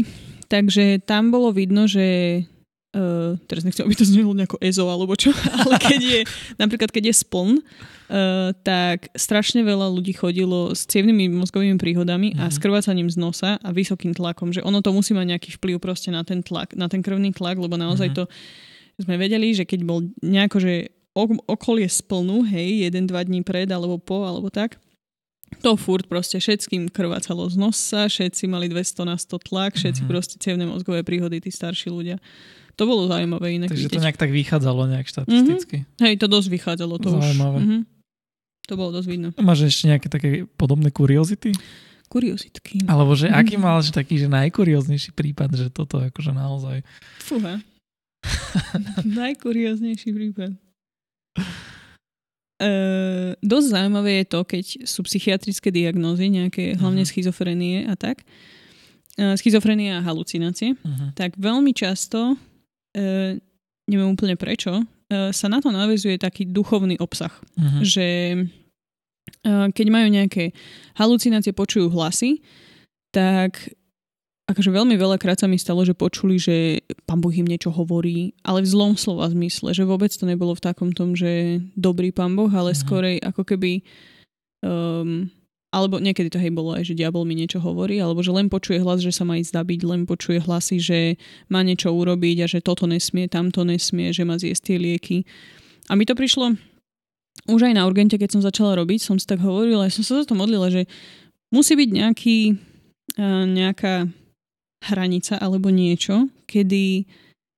Takže 0.52 1.02
tam 1.02 1.34
bolo 1.34 1.50
vidno, 1.50 1.88
že 1.88 2.44
Uh, 2.88 3.36
teraz 3.44 3.68
nechcem, 3.68 3.84
aby 3.84 3.92
to 3.92 4.08
znelo 4.08 4.32
nejako 4.32 4.56
EZO 4.64 4.88
alebo 4.88 5.12
čo, 5.12 5.28
ale 5.60 5.76
keď 5.76 6.00
je, 6.00 6.20
napríklad 6.56 6.88
keď 6.88 7.12
je 7.12 7.14
spln, 7.20 7.60
uh, 7.60 8.56
tak 8.64 9.12
strašne 9.12 9.60
veľa 9.60 9.92
ľudí 9.92 10.16
chodilo 10.16 10.72
s 10.72 10.88
cievnými 10.88 11.28
mozgovými 11.36 11.76
príhodami 11.76 12.32
mm-hmm. 12.32 12.40
a 12.40 12.48
mhm. 12.48 12.54
s 12.54 12.56
krvácaním 12.56 13.12
z 13.12 13.20
nosa 13.20 13.60
a 13.60 13.68
vysokým 13.76 14.16
tlakom, 14.16 14.56
že 14.56 14.64
ono 14.64 14.80
to 14.80 14.96
musí 14.96 15.12
mať 15.12 15.36
nejaký 15.36 15.60
vplyv 15.60 15.76
proste 15.84 16.08
na 16.08 16.24
ten 16.24 16.40
tlak, 16.40 16.72
na 16.80 16.88
ten 16.88 17.04
krvný 17.04 17.36
tlak, 17.36 17.60
lebo 17.60 17.76
naozaj 17.76 18.08
mm-hmm. 18.08 18.24
to 18.24 19.04
sme 19.04 19.20
vedeli, 19.20 19.52
že 19.52 19.68
keď 19.68 19.84
bol 19.84 20.08
nejako, 20.24 20.56
že 20.56 20.88
okolie 21.44 21.92
splnú, 21.92 22.40
hej, 22.48 22.88
jeden, 22.88 23.04
dva 23.04 23.20
dní 23.20 23.44
pred 23.44 23.68
alebo 23.68 24.00
po, 24.00 24.24
alebo 24.24 24.48
tak, 24.48 24.80
to 25.60 25.76
furt 25.76 26.08
proste 26.08 26.40
všetkým 26.40 26.88
krvácalo 26.92 27.48
z 27.52 27.56
nosa, 27.60 28.08
všetci 28.08 28.48
mali 28.48 28.68
200 28.72 29.08
na 29.08 29.16
100 29.16 29.48
tlak, 29.48 29.76
všetci 29.76 30.04
mm-hmm. 30.04 30.12
proste 30.12 30.36
cievne 30.40 30.64
mozgové 30.68 31.04
príhody, 31.04 31.40
tí 31.40 31.52
starší 31.52 31.92
ľudia. 31.92 32.16
To 32.78 32.86
bolo 32.86 33.10
zaujímavé 33.10 33.58
inak 33.58 33.74
Takže 33.74 33.90
vidieť. 33.90 33.98
to 33.98 34.04
nejak 34.06 34.18
tak 34.22 34.30
vychádzalo 34.30 34.86
nejak 34.86 35.10
štatisticky. 35.10 35.82
Mm-hmm. 35.82 36.02
Hej, 36.06 36.14
to 36.22 36.26
dosť 36.30 36.48
vychádzalo. 36.54 36.94
To 37.02 37.10
zaujímavé. 37.18 37.58
Už. 37.58 37.62
Mm-hmm. 37.66 37.82
To 38.70 38.72
bolo 38.78 38.90
dosť 38.94 39.08
vidno. 39.10 39.28
Máš 39.42 39.66
ešte 39.66 39.90
nejaké 39.90 40.06
také 40.06 40.46
podobné 40.54 40.94
kuriozity? 40.94 41.58
Kuriozitky. 42.06 42.86
Alebo 42.86 43.18
že 43.18 43.26
mm-hmm. 43.26 43.40
aký 43.42 43.54
mal 43.58 43.82
že 43.82 43.90
taký 43.90 44.22
že 44.22 44.30
najkurióznejší 44.30 45.10
prípad, 45.10 45.58
že 45.58 45.66
toto 45.74 45.98
akože 45.98 46.30
naozaj... 46.30 46.86
Fúha. 47.18 47.58
najkurióznejší 49.26 50.14
prípad. 50.14 50.54
Uh, 52.58 53.38
dosť 53.42 53.66
zaujímavé 53.74 54.22
je 54.22 54.26
to, 54.26 54.40
keď 54.42 54.64
sú 54.86 55.06
psychiatrické 55.06 55.70
diagnózy, 55.70 56.26
nejaké 56.26 56.74
hlavne 56.74 57.06
uh-huh. 57.06 57.10
schizofrenie 57.10 57.86
a 57.86 57.94
tak, 57.94 58.26
uh, 59.18 59.38
schizofrenia 59.38 60.02
a 60.02 60.04
halucinácie, 60.06 60.74
uh-huh. 60.74 61.14
tak 61.14 61.38
veľmi 61.38 61.70
často 61.70 62.34
uh, 62.96 63.36
neviem 63.88 64.08
úplne 64.12 64.36
prečo, 64.38 64.84
uh, 64.84 65.30
sa 65.32 65.46
na 65.48 65.58
to 65.58 65.72
navezuje 65.72 66.20
taký 66.20 66.48
duchovný 66.48 67.00
obsah. 67.00 67.32
Uh-huh. 67.56 67.82
Že 67.84 68.06
uh, 69.48 69.68
keď 69.72 69.86
majú 69.88 70.08
nejaké 70.12 70.52
halucinácie, 70.96 71.56
počujú 71.56 71.92
hlasy, 71.92 72.40
tak 73.12 73.72
akože 74.48 74.72
veľmi 74.72 74.96
veľakrát 74.96 75.40
sa 75.40 75.48
mi 75.48 75.60
stalo, 75.60 75.84
že 75.84 75.92
počuli, 75.92 76.40
že 76.40 76.80
pán 77.04 77.20
Boh 77.20 77.32
im 77.32 77.44
niečo 77.44 77.68
hovorí, 77.68 78.32
ale 78.40 78.64
v 78.64 78.72
zlom 78.72 78.96
slova 78.96 79.28
zmysle, 79.28 79.76
že 79.76 79.84
vôbec 79.84 80.08
to 80.08 80.24
nebolo 80.24 80.56
v 80.56 80.64
takom 80.64 80.92
tom, 80.96 81.12
že 81.12 81.60
dobrý 81.76 82.12
pán 82.12 82.32
Boh, 82.32 82.48
ale 82.48 82.72
uh-huh. 82.72 82.80
skorej 82.80 83.16
ako 83.20 83.44
keby 83.44 83.84
um, 84.64 85.28
alebo 85.68 86.00
niekedy 86.00 86.32
to 86.32 86.40
hej 86.40 86.48
bolo 86.48 86.72
aj, 86.72 86.88
že 86.88 86.96
diabol 86.96 87.28
mi 87.28 87.36
niečo 87.36 87.60
hovorí, 87.60 88.00
alebo 88.00 88.24
že 88.24 88.32
len 88.32 88.48
počuje 88.48 88.80
hlas, 88.80 89.04
že 89.04 89.12
sa 89.12 89.28
má 89.28 89.36
ísť 89.36 89.52
zabiť, 89.52 89.80
len 89.84 90.08
počuje 90.08 90.40
hlasy, 90.40 90.80
že 90.80 90.98
má 91.52 91.60
niečo 91.60 91.92
urobiť 91.92 92.36
a 92.44 92.46
že 92.48 92.64
toto 92.64 92.88
nesmie, 92.88 93.28
tamto 93.28 93.68
nesmie, 93.68 94.16
že 94.16 94.24
má 94.24 94.40
zjesť 94.40 94.72
tie 94.72 94.76
lieky. 94.80 95.18
A 95.92 95.96
mi 95.96 96.08
to 96.08 96.16
prišlo 96.16 96.56
už 97.48 97.70
aj 97.70 97.74
na 97.76 97.84
urgente, 97.84 98.16
keď 98.16 98.36
som 98.36 98.42
začala 98.42 98.80
robiť, 98.80 98.98
som 99.00 99.16
si 99.20 99.28
tak 99.28 99.44
hovorila, 99.44 99.86
ja 99.86 99.92
som 99.92 100.04
sa 100.04 100.20
za 100.20 100.28
to 100.28 100.34
modlila, 100.34 100.72
že 100.72 100.88
musí 101.52 101.76
byť 101.76 101.90
nejaký, 101.92 102.38
nejaká 103.52 104.08
hranica 104.88 105.34
alebo 105.36 105.68
niečo, 105.68 106.28
kedy 106.48 107.08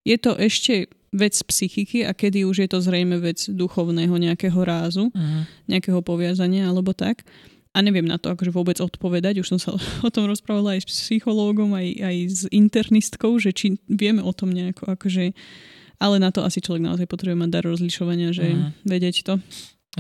je 0.04 0.16
to 0.18 0.34
ešte 0.36 0.90
vec 1.10 1.34
psychiky 1.34 2.06
a 2.06 2.14
kedy 2.14 2.46
už 2.46 2.66
je 2.66 2.68
to 2.70 2.78
zrejme 2.78 3.18
vec 3.18 3.50
duchovného 3.50 4.14
nejakého 4.14 4.60
rázu, 4.62 5.10
uh-huh. 5.10 5.42
nejakého 5.66 6.00
poviazania 6.06 6.70
alebo 6.70 6.94
tak 6.94 7.26
a 7.70 7.78
neviem 7.86 8.02
na 8.02 8.18
to 8.18 8.34
akože 8.34 8.50
vôbec 8.50 8.78
odpovedať. 8.82 9.42
Už 9.42 9.56
som 9.56 9.58
sa 9.62 9.70
o 10.06 10.10
tom 10.10 10.26
rozprávala 10.26 10.74
aj 10.74 10.86
s 10.86 11.06
psychológom, 11.06 11.74
aj, 11.74 11.88
aj 12.02 12.16
s 12.26 12.40
internistkou, 12.50 13.38
že 13.38 13.54
či 13.54 13.78
vieme 13.86 14.22
o 14.22 14.32
tom 14.34 14.50
nejako 14.50 14.90
akože... 14.98 15.32
Ale 16.00 16.16
na 16.16 16.32
to 16.32 16.40
asi 16.40 16.64
človek 16.64 16.80
naozaj 16.80 17.04
potrebuje 17.04 17.36
mať 17.44 17.50
dar 17.52 17.64
rozlišovania, 17.68 18.32
že 18.32 18.56
mm. 18.56 18.88
vedieť 18.88 19.16
to. 19.20 19.36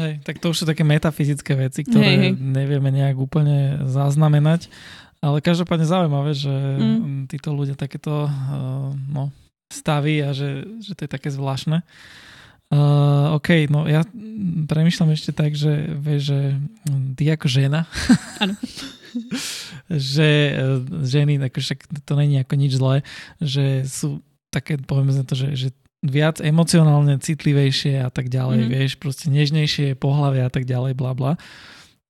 Hej, 0.00 0.24
tak 0.24 0.40
to 0.40 0.48
už 0.48 0.62
sú 0.62 0.64
také 0.64 0.80
metafyzické 0.80 1.52
veci, 1.60 1.84
ktoré 1.84 2.08
hej, 2.08 2.18
hej. 2.24 2.32
nevieme 2.40 2.88
nejak 2.88 3.20
úplne 3.20 3.84
zaznamenať. 3.84 4.72
Ale 5.20 5.44
každopádne 5.44 5.84
zaujímavé, 5.84 6.32
že 6.32 6.48
mm. 6.48 7.28
títo 7.28 7.52
ľudia 7.52 7.76
takéto 7.76 8.24
uh, 8.24 8.32
no, 9.12 9.28
staví 9.68 10.24
a 10.24 10.32
že, 10.32 10.64
že 10.80 10.96
to 10.96 11.04
je 11.04 11.10
také 11.12 11.28
zvláštne. 11.28 11.84
Uh, 12.70 13.34
OK, 13.34 13.66
no 13.66 13.90
ja 13.90 14.06
premyšľam 14.70 15.10
ešte 15.10 15.34
tak, 15.34 15.58
že 15.58 15.90
vieš, 15.90 16.30
že 16.30 16.40
ty 17.18 17.26
ako 17.26 17.50
žena, 17.50 17.90
že 19.90 20.54
uh, 20.54 20.78
ženy, 21.02 21.42
ako 21.42 21.58
však 21.58 21.90
to 22.06 22.12
není 22.14 22.38
ako 22.38 22.54
nič 22.54 22.78
zlé, 22.78 23.02
že 23.42 23.82
sú 23.90 24.22
také, 24.54 24.78
povedzme 24.78 25.26
to, 25.26 25.34
že, 25.34 25.48
že 25.58 25.68
viac 25.98 26.38
emocionálne 26.38 27.18
citlivejšie 27.18 28.06
a 28.06 28.10
tak 28.14 28.30
ďalej, 28.30 28.58
mm-hmm. 28.62 28.74
vieš, 28.78 28.92
proste 29.02 29.34
nežnejšie 29.34 29.98
pohľavy 29.98 30.38
a 30.46 30.50
tak 30.54 30.62
ďalej, 30.62 30.94
bla 30.94 31.10
bla. 31.10 31.32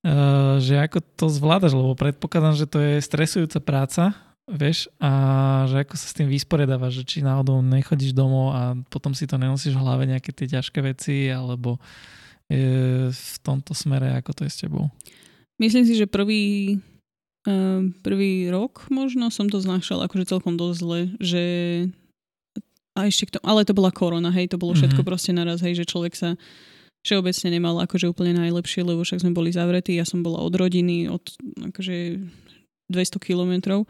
Uh, 0.05 0.61
že 0.61 0.77
ako 0.77 1.01
to 1.17 1.27
zvládaš, 1.33 1.73
lebo 1.73 1.97
predpokladám, 1.97 2.53
že 2.53 2.69
to 2.69 2.85
je 2.85 3.01
stresujúca 3.01 3.65
práca, 3.65 4.13
vieš, 4.55 4.91
a 4.99 5.11
že 5.71 5.87
ako 5.87 5.95
sa 5.95 6.07
s 6.11 6.17
tým 6.17 6.29
vysporiadávaš, 6.31 7.03
že 7.03 7.05
či 7.07 7.19
náhodou 7.23 7.63
nechodíš 7.63 8.15
domov 8.15 8.53
a 8.55 8.75
potom 8.91 9.15
si 9.15 9.27
to 9.27 9.39
nenosíš 9.39 9.75
v 9.75 9.83
hlave 9.83 10.05
nejaké 10.11 10.35
tie 10.35 10.51
ťažké 10.51 10.83
veci, 10.83 11.31
alebo 11.31 11.79
je 12.51 13.09
v 13.15 13.37
tomto 13.47 13.73
smere, 13.73 14.11
ako 14.19 14.31
to 14.35 14.43
je 14.47 14.51
s 14.51 14.61
tebou? 14.67 14.91
Myslím 15.63 15.87
si, 15.87 15.95
že 15.95 16.11
prvý, 16.11 16.77
uh, 17.47 17.87
prvý 18.03 18.51
rok 18.51 18.91
možno 18.91 19.31
som 19.31 19.47
to 19.47 19.63
znášala 19.63 20.11
akože 20.11 20.27
celkom 20.27 20.59
dosť 20.59 20.77
zle, 20.83 21.01
že 21.23 21.45
a 22.99 23.07
ešte 23.07 23.31
k 23.31 23.39
tomu, 23.39 23.45
ale 23.47 23.63
to 23.63 23.73
bola 23.77 23.95
korona, 23.95 24.35
hej, 24.35 24.51
to 24.51 24.59
bolo 24.59 24.75
všetko 24.75 25.01
mm-hmm. 25.01 25.11
proste 25.11 25.31
naraz, 25.31 25.63
hej, 25.63 25.79
že 25.79 25.87
človek 25.87 26.15
sa 26.19 26.35
všeobecne 27.07 27.49
nemala 27.55 27.87
akože 27.89 28.11
úplne 28.11 28.37
najlepšie, 28.37 28.85
lebo 28.85 29.07
však 29.07 29.23
sme 29.23 29.33
boli 29.33 29.55
zavretí, 29.55 29.97
ja 29.97 30.05
som 30.05 30.21
bola 30.21 30.43
od 30.43 30.53
rodiny, 30.53 31.09
od 31.09 31.23
akože 31.73 32.21
200 32.91 33.23
kilometrov, 33.23 33.87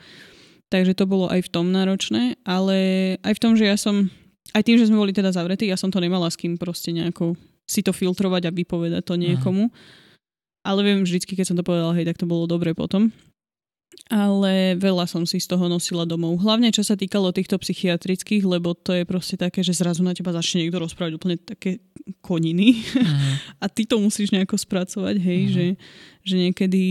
takže 0.71 0.95
to 0.95 1.05
bolo 1.05 1.27
aj 1.27 1.45
v 1.45 1.53
tom 1.53 1.75
náročné, 1.75 2.39
ale 2.47 2.79
aj 3.27 3.35
v 3.37 3.43
tom, 3.43 3.53
že 3.59 3.67
ja 3.67 3.77
som, 3.77 4.07
aj 4.55 4.63
tým, 4.63 4.79
že 4.79 4.87
sme 4.87 5.03
boli 5.03 5.11
teda 5.11 5.35
zavretí, 5.35 5.67
ja 5.67 5.77
som 5.77 5.91
to 5.91 5.99
nemala 5.99 6.31
s 6.31 6.39
kým 6.39 6.57
proste 6.57 6.95
nejako 6.95 7.35
si 7.67 7.83
to 7.83 7.91
filtrovať 7.91 8.51
a 8.51 8.55
vypovedať 8.55 9.03
to 9.07 9.15
niekomu. 9.19 9.71
Aha. 9.71 9.79
Ale 10.61 10.85
viem, 10.85 11.03
vždycky, 11.03 11.35
keď 11.35 11.47
som 11.53 11.57
to 11.57 11.65
povedala, 11.65 11.97
hej, 11.97 12.05
tak 12.05 12.21
to 12.21 12.29
bolo 12.29 12.45
dobre 12.45 12.77
potom 12.77 13.11
ale 14.11 14.75
veľa 14.79 15.07
som 15.07 15.23
si 15.23 15.39
z 15.39 15.51
toho 15.51 15.67
nosila 15.71 16.07
domov. 16.07 16.39
Hlavne 16.43 16.71
čo 16.75 16.83
sa 16.83 16.99
týkalo 16.99 17.35
týchto 17.35 17.59
psychiatrických, 17.59 18.43
lebo 18.43 18.75
to 18.75 18.95
je 18.95 19.05
proste 19.07 19.39
také, 19.39 19.63
že 19.63 19.75
zrazu 19.75 20.03
na 20.03 20.15
teba 20.15 20.35
začne 20.35 20.67
niekto 20.67 20.83
rozprávať 20.83 21.13
úplne 21.19 21.37
také 21.39 21.83
koniny 22.23 22.83
uh-huh. 22.83 23.35
a 23.63 23.67
ty 23.71 23.87
to 23.87 23.99
musíš 24.03 24.35
nejako 24.35 24.59
spracovať, 24.59 25.17
hej, 25.19 25.41
uh-huh. 25.47 25.55
že, 25.55 25.67
že 26.27 26.35
niekedy 26.39 26.85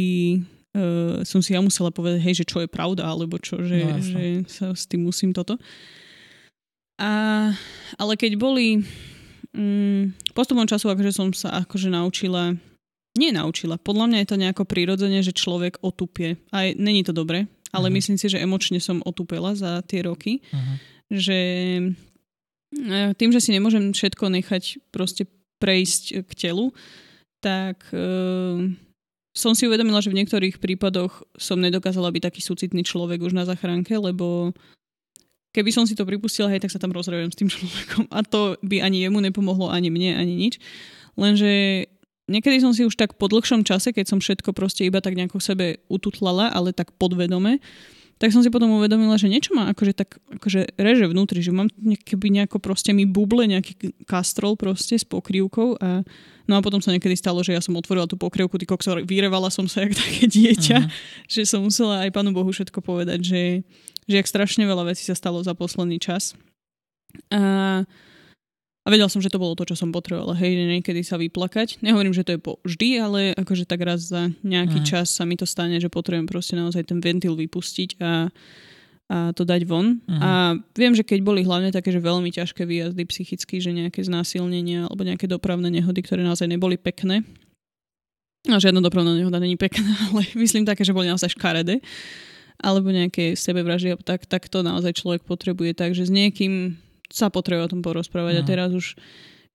uh, 0.80 1.22
som 1.28 1.44
si 1.44 1.52
ja 1.52 1.60
musela 1.60 1.92
povedať, 1.92 2.24
hej, 2.24 2.42
že 2.42 2.46
čo 2.48 2.64
je 2.64 2.72
pravda, 2.72 3.04
alebo 3.04 3.36
čo, 3.36 3.60
že, 3.60 3.84
no, 3.84 4.00
že 4.00 4.48
sa 4.48 4.72
s 4.72 4.88
tým 4.88 5.04
musím 5.04 5.36
toto. 5.36 5.60
A, 7.00 7.52
ale 7.96 8.14
keď 8.16 8.40
boli 8.40 8.84
um, 9.56 10.12
postupom 10.32 10.68
času, 10.68 10.92
akože 10.92 11.12
som 11.12 11.32
sa 11.36 11.64
akože 11.64 11.92
naučila 11.92 12.56
nenaučila. 13.18 13.82
Podľa 13.82 14.06
mňa 14.08 14.18
je 14.22 14.30
to 14.30 14.42
nejako 14.42 14.64
prirodzene, 14.64 15.20
že 15.26 15.36
človek 15.36 15.82
otupie. 15.82 16.38
Aj 16.54 16.72
není 16.78 17.02
to 17.04 17.12
dobre, 17.12 17.50
ale 17.74 17.90
uh-huh. 17.90 17.98
myslím 17.98 18.16
si, 18.16 18.30
že 18.30 18.40
emočne 18.40 18.78
som 18.80 19.04
otupela 19.04 19.58
za 19.58 19.82
tie 19.84 20.06
roky. 20.06 20.46
Uh-huh. 20.54 20.76
Že 21.10 21.40
e, 22.78 23.00
tým, 23.18 23.32
že 23.34 23.42
si 23.42 23.50
nemôžem 23.50 23.92
všetko 23.92 24.30
nechať 24.30 24.94
proste 24.94 25.26
prejsť 25.60 26.24
k 26.24 26.32
telu, 26.38 26.72
tak 27.44 27.84
uh, 27.92 28.68
som 29.40 29.56
si 29.56 29.64
uvedomila, 29.64 30.04
že 30.04 30.12
v 30.12 30.20
niektorých 30.20 30.60
prípadoch 30.60 31.24
som 31.40 31.56
nedokázala 31.64 32.12
byť 32.12 32.24
taký 32.28 32.42
súcitný 32.44 32.84
človek 32.84 33.24
už 33.24 33.32
na 33.32 33.48
zachránke, 33.48 33.96
lebo 33.96 34.52
keby 35.56 35.72
som 35.72 35.88
si 35.88 35.96
to 35.96 36.04
pripustila, 36.04 36.52
hej, 36.52 36.60
tak 36.60 36.76
sa 36.76 36.82
tam 36.84 36.92
rozrevujem 36.92 37.32
s 37.32 37.40
tým 37.40 37.50
človekom. 37.50 38.04
A 38.12 38.20
to 38.28 38.60
by 38.60 38.84
ani 38.84 39.08
jemu 39.08 39.24
nepomohlo, 39.24 39.72
ani 39.72 39.88
mne, 39.88 40.20
ani 40.20 40.36
nič. 40.36 40.60
Lenže 41.16 41.88
niekedy 42.28 42.60
som 42.60 42.76
si 42.76 42.84
už 42.84 43.00
tak 43.00 43.16
po 43.16 43.32
dlhšom 43.32 43.64
čase, 43.64 43.96
keď 43.96 44.06
som 44.12 44.20
všetko 44.20 44.52
proste 44.52 44.84
iba 44.84 45.00
tak 45.00 45.16
nejako 45.16 45.40
sebe 45.40 45.80
ututlala, 45.88 46.52
ale 46.52 46.76
tak 46.76 46.94
podvedome, 47.00 47.64
tak 48.20 48.36
som 48.36 48.44
si 48.44 48.52
potom 48.52 48.76
uvedomila, 48.76 49.16
že 49.16 49.32
niečo 49.32 49.56
ma 49.56 49.72
akože 49.72 49.96
tak 49.96 50.20
akože 50.28 50.76
reže 50.76 51.08
vnútri, 51.08 51.40
že 51.40 51.56
mám 51.56 51.72
keby 52.04 52.36
nejako 52.36 52.60
proste 52.60 52.92
mi 52.92 53.08
buble 53.08 53.48
nejaký 53.48 53.96
kastrol 54.04 54.60
proste 54.60 55.00
s 55.00 55.08
pokrývkou 55.08 55.80
a 55.80 56.04
no 56.44 56.54
a 56.54 56.60
potom 56.60 56.84
sa 56.84 56.92
niekedy 56.92 57.16
stalo, 57.16 57.40
že 57.48 57.56
ja 57.56 57.64
som 57.64 57.80
otvorila 57.80 58.12
tú 58.12 58.20
pokrývku, 58.20 58.60
ty 58.60 58.68
koksor, 58.68 59.08
vyrevala 59.08 59.48
som 59.48 59.72
sa 59.72 59.82
jak 59.88 59.96
také 59.96 60.28
dieťa, 60.28 60.78
uh-huh. 60.84 61.26
že 61.32 61.48
som 61.48 61.64
musela 61.64 62.04
aj 62.04 62.12
pánu 62.12 62.36
Bohu 62.36 62.52
všetko 62.52 62.84
povedať, 62.84 63.24
že, 63.24 63.44
že 64.04 64.16
jak 64.20 64.28
strašne 64.28 64.68
veľa 64.68 64.92
vecí 64.92 65.08
sa 65.08 65.16
stalo 65.16 65.40
za 65.40 65.56
posledný 65.56 65.96
čas. 66.04 66.36
A 67.32 67.88
a 68.80 68.88
vedel 68.88 69.12
som, 69.12 69.20
že 69.20 69.28
to 69.28 69.42
bolo 69.42 69.60
to, 69.60 69.68
čo 69.68 69.76
som 69.76 69.92
potrebovala. 69.92 70.40
Hej, 70.40 70.56
niekedy 70.56 71.04
sa 71.04 71.20
vyplakať. 71.20 71.84
Nehovorím, 71.84 72.16
že 72.16 72.24
to 72.24 72.32
je 72.36 72.40
po 72.40 72.64
vždy, 72.64 72.90
ale 72.98 73.20
akože 73.36 73.68
tak 73.68 73.84
raz 73.84 74.08
za 74.08 74.32
nejaký. 74.42 74.80
Mhm. 74.82 74.88
čas 74.88 75.12
sa 75.12 75.28
mi 75.28 75.36
to 75.36 75.44
stane, 75.44 75.76
že 75.84 75.92
potrebujem 75.92 76.26
proste 76.26 76.56
naozaj 76.56 76.88
ten 76.88 77.04
ventil 77.04 77.36
vypustiť 77.36 78.00
a, 78.00 78.32
a 79.12 79.18
to 79.36 79.44
dať 79.44 79.68
von. 79.68 80.00
Mhm. 80.08 80.22
A 80.24 80.32
viem, 80.80 80.96
že 80.96 81.04
keď 81.04 81.20
boli 81.22 81.44
hlavne 81.44 81.76
také, 81.76 81.92
že 81.92 82.00
veľmi 82.00 82.32
ťažké 82.32 82.64
výjazdy 82.64 83.04
psychicky, 83.04 83.60
že 83.60 83.76
nejaké 83.76 84.00
znásilnenia 84.00 84.88
alebo 84.88 85.04
nejaké 85.04 85.28
dopravné 85.28 85.68
nehody, 85.68 86.00
ktoré 86.00 86.24
naozaj 86.24 86.48
neboli 86.48 86.80
pekné. 86.80 87.28
No, 88.48 88.56
žiadna 88.56 88.80
dopravná 88.80 89.12
nehoda 89.12 89.44
není 89.44 89.60
pekná, 89.60 89.92
ale 90.16 90.24
myslím 90.40 90.64
také, 90.64 90.88
že 90.88 90.96
boli 90.96 91.12
naozaj 91.12 91.36
škaredé 91.36 91.84
alebo 92.60 92.92
nejaké 92.92 93.40
sebevraždy, 93.40 93.96
tak, 94.04 94.28
tak 94.28 94.52
to 94.52 94.60
naozaj 94.60 94.92
človek 95.00 95.24
potrebuje. 95.24 95.80
Takže 95.80 96.04
s 96.04 96.12
niekým 96.12 96.76
sa 97.10 97.34
potrebuje 97.34 97.66
o 97.66 97.74
tom 97.78 97.82
porozprávať. 97.82 98.34
No. 98.38 98.42
A 98.42 98.48
teraz 98.48 98.70
už, 98.72 98.94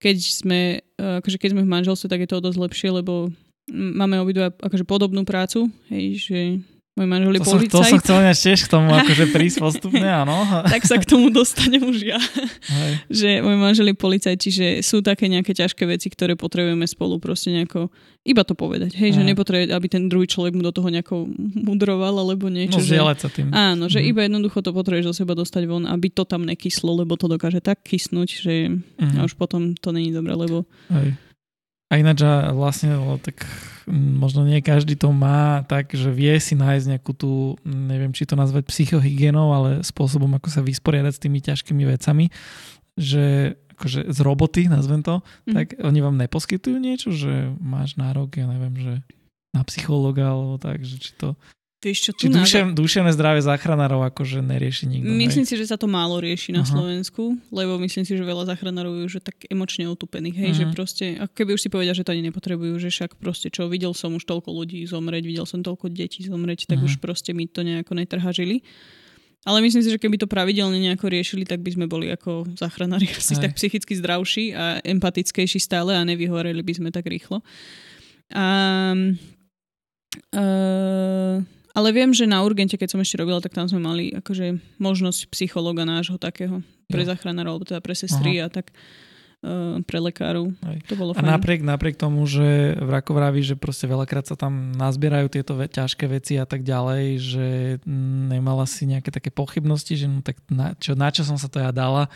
keď 0.03 0.17
sme, 0.21 0.61
e, 0.99 1.07
akože 1.23 1.38
keď 1.38 1.51
sme 1.55 1.62
v 1.62 1.73
manželstve, 1.73 2.11
tak 2.11 2.23
je 2.27 2.31
to 2.31 2.45
dosť 2.45 2.59
lepšie, 2.59 2.90
lebo 2.90 3.31
máme 3.71 4.21
obidva 4.21 4.53
akože 4.53 4.85
podobnú 4.85 5.25
prácu, 5.25 5.73
hej, 5.88 6.05
že 6.21 6.38
môj 6.95 7.07
manžel 7.11 7.35
je 7.35 7.41
to 7.43 7.51
policajt. 7.51 7.71
Som, 7.71 7.83
to 7.83 7.91
som 7.91 7.99
chcel 8.03 8.19
tiež 8.31 8.59
k 8.63 8.69
tomu 8.71 8.89
akože 9.03 9.25
prísť 9.35 9.59
postupne, 9.59 10.07
áno. 10.07 10.35
tak 10.75 10.87
sa 10.87 10.97
k 10.99 11.07
tomu 11.07 11.29
dostanem 11.35 11.83
už 11.83 11.99
ja. 12.07 12.19
Hej. 12.71 12.93
že 13.11 13.29
môj 13.43 13.57
manžel 13.59 13.91
je 13.91 13.97
policajt, 13.99 14.39
čiže 14.39 14.67
sú 14.87 15.03
také 15.03 15.27
nejaké 15.27 15.51
ťažké 15.51 15.83
veci, 15.91 16.07
ktoré 16.07 16.39
potrebujeme 16.39 16.87
spolu 16.87 17.19
proste 17.19 17.51
nejako 17.51 17.91
iba 18.25 18.41
to 18.47 18.55
povedať. 18.55 18.95
Hej, 18.95 19.11
Hej. 19.11 19.17
že 19.21 19.23
nepotrebuje, 19.27 19.75
aby 19.75 19.87
ten 19.91 20.07
druhý 20.07 20.31
človek 20.31 20.55
mu 20.55 20.63
do 20.63 20.71
toho 20.71 20.89
nejako 20.89 21.29
mudroval 21.59 22.15
alebo 22.15 22.47
niečo. 22.47 22.79
No, 22.79 22.87
že, 22.87 22.97
sa 22.97 23.29
tým. 23.29 23.51
Áno, 23.51 23.91
že 23.91 24.01
mm. 24.01 24.07
iba 24.09 24.21
jednoducho 24.25 24.63
to 24.63 24.71
potrebuješ 24.71 25.13
zo 25.13 25.15
seba 25.27 25.35
dostať 25.35 25.63
von, 25.67 25.85
aby 25.91 26.09
to 26.15 26.23
tam 26.25 26.47
nekyslo, 26.47 26.95
lebo 27.05 27.19
to 27.19 27.27
dokáže 27.27 27.59
tak 27.59 27.83
kysnúť, 27.83 28.29
že 28.31 28.55
mm. 28.71 29.21
už 29.27 29.35
potom 29.35 29.75
to 29.77 29.91
není 29.91 30.15
dobré, 30.15 30.33
lebo 30.33 30.65
Hej. 30.95 31.19
A 31.93 32.01
ináč 32.01 32.25
vlastne 32.57 32.97
tak 33.23 33.45
možno 33.92 34.49
nie 34.49 34.64
každý 34.64 34.97
to 34.97 35.12
má 35.12 35.64
tak, 35.68 35.92
že 35.92 36.09
vie 36.09 36.33
si 36.40 36.57
nájsť 36.57 36.87
nejakú 36.97 37.12
tú, 37.12 37.57
neviem 37.64 38.12
či 38.16 38.25
to 38.25 38.37
nazvať 38.37 38.68
psychohygienou, 38.73 39.53
ale 39.53 39.70
spôsobom, 39.85 40.33
ako 40.37 40.49
sa 40.49 40.61
vysporiadať 40.64 41.12
s 41.12 41.23
tými 41.23 41.40
ťažkými 41.44 41.85
vecami, 41.85 42.33
že 42.97 43.57
akože 43.75 44.07
z 44.07 44.18
roboty, 44.23 44.62
nazvem 44.70 45.03
to, 45.03 45.20
mm. 45.51 45.55
tak 45.55 45.66
oni 45.83 45.99
vám 45.99 46.16
neposkytujú 46.16 46.79
niečo, 46.79 47.11
že 47.11 47.51
máš 47.59 47.99
nárok, 47.99 48.38
ja 48.38 48.47
neviem, 48.47 48.75
že 48.79 48.94
na 49.51 49.62
psychologa 49.66 50.31
alebo 50.31 50.57
tak, 50.59 50.83
že 50.87 50.99
či 50.99 51.12
to... 51.18 51.35
Vieš 51.85 51.99
čo, 52.01 52.11
Či 52.16 52.33
dušen, 52.33 52.73
dušené 52.73 53.12
zdravie 53.12 53.44
záchranárov 53.44 54.09
akože 54.09 54.40
nerieši 54.40 54.88
nikto. 54.88 55.05
Myslím 55.05 55.44
hej? 55.44 55.51
si, 55.53 55.55
že 55.61 55.68
sa 55.68 55.77
to 55.77 55.85
málo 55.85 56.16
rieši 56.16 56.57
na 56.57 56.64
Aha. 56.64 56.73
Slovensku, 56.73 57.37
lebo 57.53 57.77
myslím 57.77 58.09
si, 58.09 58.16
že 58.16 58.25
veľa 58.25 58.49
záchranárov 58.49 59.05
je 59.05 59.12
už 59.12 59.14
tak 59.20 59.44
emočne 59.53 59.85
utupených, 59.92 60.33
hej, 60.33 60.51
uh-huh. 60.57 60.61
že 60.64 60.73
proste, 60.73 61.05
ako 61.20 61.35
keby 61.37 61.51
už 61.53 61.61
si 61.61 61.68
povedia, 61.68 61.92
že 61.92 62.01
to 62.01 62.16
ani 62.16 62.25
nepotrebujú, 62.33 62.81
že 62.81 62.88
však 62.88 63.20
proste 63.20 63.53
čo, 63.53 63.68
videl 63.68 63.92
som 63.92 64.16
už 64.16 64.25
toľko 64.25 64.49
ľudí 64.49 64.81
zomreť, 64.88 65.29
videl 65.29 65.44
som 65.44 65.61
toľko 65.61 65.92
detí 65.92 66.25
zomreť, 66.25 66.64
tak 66.64 66.81
uh-huh. 66.81 66.88
už 66.88 67.05
proste 67.05 67.37
mi 67.37 67.44
to 67.44 67.61
nejako 67.61 67.92
netrhažili. 68.01 68.64
Ale 69.44 69.61
myslím 69.61 69.85
si, 69.85 69.92
že 69.92 70.01
keby 70.01 70.16
to 70.16 70.25
pravidelne 70.25 70.81
nejako 70.81 71.12
riešili, 71.12 71.44
tak 71.44 71.61
by 71.61 71.77
sme 71.77 71.85
boli 71.85 72.09
ako 72.09 72.49
záchranári 72.57 73.12
asi 73.20 73.37
tak 73.37 73.53
psychicky 73.61 73.92
zdravší 73.92 74.57
a 74.57 74.81
empatickejší 74.81 75.61
stále 75.61 75.92
a 75.92 76.01
nevyhoreli 76.01 76.64
by 76.64 76.73
sme 76.81 76.88
tak 76.88 77.05
rýchlo. 77.05 77.44
A, 78.33 78.97
uh, 80.33 81.44
ale 81.75 81.91
viem, 81.91 82.15
že 82.15 82.31
na 82.31 82.39
urgente, 82.47 82.79
keď 82.79 82.95
som 82.95 83.03
ešte 83.03 83.19
robila, 83.19 83.43
tak 83.43 83.51
tam 83.51 83.67
sme 83.67 83.83
mali 83.83 84.15
akože 84.15 84.79
možnosť 84.79 85.27
psychologa 85.35 85.83
nášho 85.83 86.23
takého 86.23 86.63
pre 86.87 87.03
jo. 87.03 87.11
zachránarov, 87.11 87.59
alebo 87.59 87.67
teda 87.67 87.83
pre 87.83 87.99
sestry 87.99 88.39
Aha. 88.39 88.47
a 88.47 88.49
tak 88.49 88.71
uh, 89.43 89.83
pre 89.83 89.99
lekárov. 89.99 90.55
Aj. 90.63 90.79
To 90.87 90.95
bolo 90.95 91.11
a 91.13 91.19
fajn. 91.19 91.27
napriek, 91.27 91.61
napriek 91.67 91.97
tomu, 91.99 92.23
že 92.31 92.79
Vrako 92.79 93.19
vraví, 93.19 93.43
že 93.43 93.59
proste 93.59 93.91
veľakrát 93.91 94.23
sa 94.23 94.39
tam 94.39 94.71
nazbierajú 94.79 95.27
tieto 95.35 95.59
ve- 95.59 95.67
ťažké 95.67 96.07
veci 96.07 96.39
a 96.39 96.47
tak 96.47 96.63
ďalej, 96.63 97.05
že 97.19 97.47
nemala 98.31 98.71
si 98.71 98.87
nejaké 98.87 99.11
také 99.11 99.35
pochybnosti, 99.35 99.99
že 99.99 100.07
no 100.07 100.23
tak 100.23 100.39
na 100.47 100.79
čo, 100.79 100.95
na 100.95 101.11
čo 101.11 101.27
som 101.27 101.35
sa 101.35 101.51
to 101.51 101.59
ja 101.59 101.75
dala, 101.75 102.07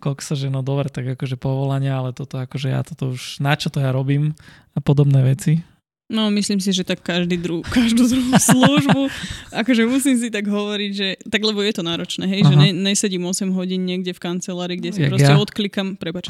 koľko 0.00 0.20
sa, 0.20 0.34
že 0.36 0.52
no 0.52 0.60
dobre, 0.60 0.92
tak 0.92 1.16
akože 1.16 1.40
povolania, 1.40 2.00
ale 2.00 2.12
toto 2.12 2.36
akože 2.36 2.68
ja 2.68 2.84
toto 2.84 3.16
už, 3.16 3.40
na 3.40 3.56
čo 3.56 3.72
to 3.72 3.80
ja 3.80 3.92
robím 3.92 4.36
a 4.76 4.80
podobné 4.84 5.24
veci. 5.24 5.64
No, 6.10 6.26
myslím 6.34 6.58
si, 6.58 6.74
že 6.74 6.82
tak 6.82 7.06
každý 7.06 7.38
dru- 7.38 7.62
každú 7.62 8.10
druhú 8.10 8.34
službu, 8.50 9.06
akože 9.54 9.86
musím 9.86 10.18
si 10.18 10.26
tak 10.26 10.50
hovoriť, 10.50 10.90
že, 10.90 11.08
tak 11.30 11.38
lebo 11.46 11.62
je 11.62 11.70
to 11.70 11.86
náročné, 11.86 12.26
hej, 12.26 12.42
Aha. 12.42 12.50
že 12.50 12.54
ne, 12.58 12.68
nesedím 12.74 13.22
8 13.22 13.54
hodín 13.54 13.86
niekde 13.86 14.10
v 14.10 14.18
kancelárii, 14.18 14.82
kde 14.82 14.90
si 14.90 15.00
Jak 15.06 15.14
proste 15.14 15.30
ja? 15.30 15.38
odklikam, 15.38 15.94
prepač. 15.94 16.26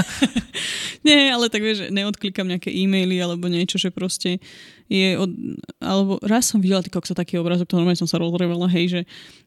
Nie, 1.06 1.28
ale 1.28 1.52
tak 1.52 1.60
vieš, 1.60 1.92
neodklikam 1.92 2.48
nejaké 2.48 2.72
e-maily 2.72 3.20
alebo 3.20 3.52
niečo, 3.52 3.76
že 3.76 3.92
proste 3.92 4.40
je 4.88 5.16
od, 5.20 5.28
alebo 5.80 6.16
raz 6.24 6.48
som 6.48 6.64
videla 6.64 6.80
ty 6.80 6.88
sa 6.88 7.12
taký 7.12 7.36
obrazok, 7.36 7.68
to 7.68 7.76
normálne 7.76 8.00
som 8.00 8.08
sa 8.08 8.16
rozrevala, 8.16 8.64
hej, 8.72 8.88
že, 8.88 9.02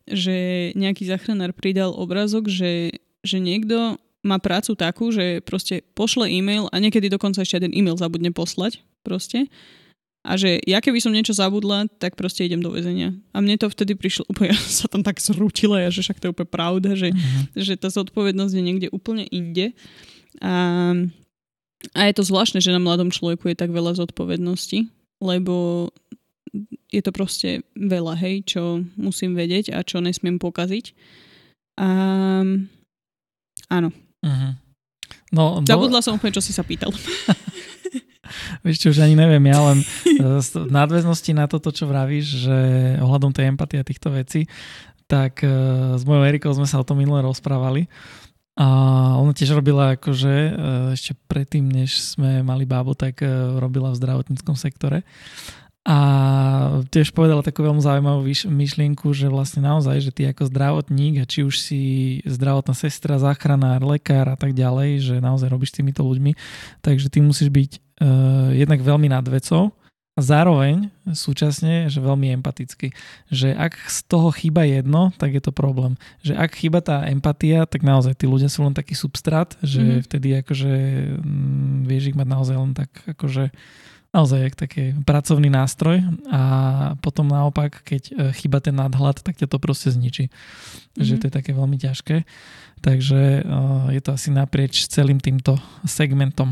že 0.05 0.35
nejaký 0.77 1.09
záchranár 1.09 1.57
pridal 1.57 1.89
obrazok, 1.89 2.53
že, 2.53 3.01
že 3.25 3.41
niekto 3.41 3.97
má 4.23 4.37
prácu 4.37 4.77
takú, 4.77 5.09
že 5.09 5.41
proste 5.41 5.81
pošle 5.97 6.29
e-mail 6.29 6.69
a 6.69 6.77
niekedy 6.77 7.09
dokonca 7.11 7.41
ešte 7.43 7.59
jeden 7.59 7.73
e-mail 7.75 7.97
zabudne 7.99 8.29
poslať 8.29 8.79
proste. 9.03 9.51
A 10.23 10.39
že 10.39 10.63
ja 10.63 10.79
keby 10.79 11.03
som 11.03 11.11
niečo 11.11 11.35
zabudla, 11.35 11.91
tak 11.99 12.15
proste 12.15 12.47
idem 12.47 12.63
do 12.63 12.71
väzenia. 12.71 13.11
A 13.35 13.43
mne 13.43 13.59
to 13.59 13.67
vtedy 13.67 13.99
prišlo, 13.99 14.23
úplne 14.31 14.55
ja 14.55 14.59
sa 14.59 14.87
tam 14.87 15.03
tak 15.03 15.19
zrútila, 15.19 15.83
ja, 15.83 15.91
že 15.91 15.99
však 15.99 16.23
to 16.23 16.25
je 16.31 16.33
úplne 16.33 16.49
pravda, 16.49 16.95
že, 16.95 17.11
uh-huh. 17.11 17.59
že 17.59 17.75
tá 17.75 17.91
zodpovednosť 17.91 18.53
je 18.55 18.63
niekde 18.63 18.87
úplne 18.95 19.27
inde. 19.27 19.75
A, 20.39 20.95
a 21.91 21.99
je 22.07 22.13
to 22.15 22.23
zvláštne, 22.23 22.63
že 22.63 22.71
na 22.71 22.79
mladom 22.79 23.11
človeku 23.11 23.51
je 23.51 23.59
tak 23.59 23.75
veľa 23.75 23.99
zodpovednosti, 23.99 24.87
lebo 25.19 25.91
je 26.87 27.01
to 27.03 27.11
proste 27.11 27.67
veľa, 27.75 28.15
hej, 28.15 28.47
čo 28.47 28.79
musím 28.95 29.35
vedieť 29.35 29.75
a 29.75 29.83
čo 29.83 29.99
nesmiem 29.99 30.39
pokaziť. 30.39 30.95
A, 31.83 31.87
áno. 33.67 33.89
Uh-huh. 34.23 34.51
No, 35.35 35.59
Zabudla 35.67 35.99
som 35.99 36.15
úplne, 36.15 36.31
čo 36.31 36.45
si 36.45 36.55
sa 36.55 36.63
pýtal. 36.63 36.95
Vieš 38.63 38.77
čo, 38.79 38.87
už 38.95 39.03
ani 39.03 39.19
neviem, 39.19 39.43
ja 39.51 39.59
len 39.59 39.83
v 39.83 40.71
nadväznosti 40.71 41.35
na 41.35 41.51
toto, 41.51 41.75
čo 41.75 41.85
vravíš, 41.85 42.47
že 42.47 42.57
ohľadom 43.03 43.35
tej 43.35 43.51
empatie 43.51 43.77
a 43.79 43.87
týchto 43.87 44.15
vecí, 44.15 44.47
tak 45.11 45.43
s 45.43 46.01
mojou 46.07 46.23
Erikou 46.23 46.55
sme 46.55 46.63
sa 46.63 46.79
o 46.79 46.87
tom 46.87 47.03
minule 47.03 47.19
rozprávali 47.19 47.91
a 48.55 48.67
ona 49.19 49.35
tiež 49.35 49.57
robila 49.57 49.99
akože 49.99 50.35
ešte 50.95 51.19
predtým, 51.27 51.67
než 51.67 51.99
sme 52.15 52.39
mali 52.45 52.63
bábo, 52.63 52.95
tak 52.95 53.19
robila 53.59 53.91
v 53.91 53.99
zdravotníckom 53.99 54.55
sektore. 54.55 55.03
A 55.83 55.99
tiež 56.95 57.11
povedala 57.11 57.43
takú 57.43 57.59
veľmi 57.59 57.83
zaujímavú 57.83 58.23
myšlienku, 58.47 59.11
že 59.11 59.27
vlastne 59.27 59.67
naozaj, 59.67 59.99
že 59.99 60.15
ty 60.15 60.23
ako 60.31 60.47
zdravotník, 60.47 61.19
a 61.19 61.27
či 61.27 61.43
už 61.43 61.59
si 61.59 61.81
zdravotná 62.23 62.71
sestra, 62.71 63.19
záchranár, 63.19 63.83
lekár 63.83 64.31
a 64.31 64.39
tak 64.39 64.55
ďalej, 64.55 65.03
že 65.03 65.15
naozaj 65.19 65.51
robíš 65.51 65.75
s 65.75 65.83
týmito 65.83 66.07
ľuďmi, 66.07 66.39
takže 66.79 67.11
ty 67.11 67.19
musíš 67.19 67.51
byť 67.51 67.82
jednak 68.53 68.81
veľmi 68.81 69.09
nad 69.11 69.25
vecou, 69.25 69.73
a 70.13 70.21
zároveň 70.21 70.93
súčasne, 71.09 71.89
že 71.89 71.97
veľmi 71.97 72.37
empatický. 72.37 72.93
Že 73.33 73.57
ak 73.57 73.73
z 73.89 73.97
toho 74.05 74.29
chýba 74.29 74.61
jedno, 74.61 75.09
tak 75.17 75.33
je 75.33 75.41
to 75.41 75.49
problém. 75.49 75.97
Že 76.21 76.37
ak 76.37 76.51
chýba 76.53 76.85
tá 76.85 77.01
empatia, 77.09 77.65
tak 77.65 77.81
naozaj 77.81 78.21
tí 78.21 78.29
ľudia 78.29 78.45
sú 78.45 78.61
len 78.61 78.77
taký 78.77 78.93
substrát, 78.93 79.57
že 79.65 79.81
mm-hmm. 79.81 80.05
vtedy 80.05 80.27
akože 80.45 80.73
mm, 81.17 81.89
vieš 81.89 82.13
ich 82.13 82.17
mať 82.17 82.27
naozaj 82.29 82.55
len 82.61 82.71
tak 82.77 82.93
akože 83.09 83.49
naozaj 84.13 84.39
jak 84.45 84.53
taký 84.53 84.83
pracovný 85.01 85.49
nástroj 85.49 86.05
a 86.29 86.41
potom 87.01 87.25
naopak, 87.25 87.81
keď 87.81 88.03
e, 88.05 88.13
chýba 88.37 88.61
ten 88.61 88.77
nadhľad, 88.77 89.25
tak 89.25 89.41
ťa 89.41 89.49
to 89.49 89.57
proste 89.57 89.89
zničí. 89.89 90.29
Mm-hmm. 90.29 91.01
Že 91.09 91.13
to 91.17 91.25
je 91.25 91.33
také 91.41 91.51
veľmi 91.57 91.81
ťažké. 91.81 92.21
Takže 92.83 93.47
uh, 93.47 93.87
je 93.95 94.01
to 94.03 94.11
asi 94.11 94.27
naprieč 94.27 94.91
celým 94.91 95.15
týmto 95.15 95.55
segmentom. 95.87 96.51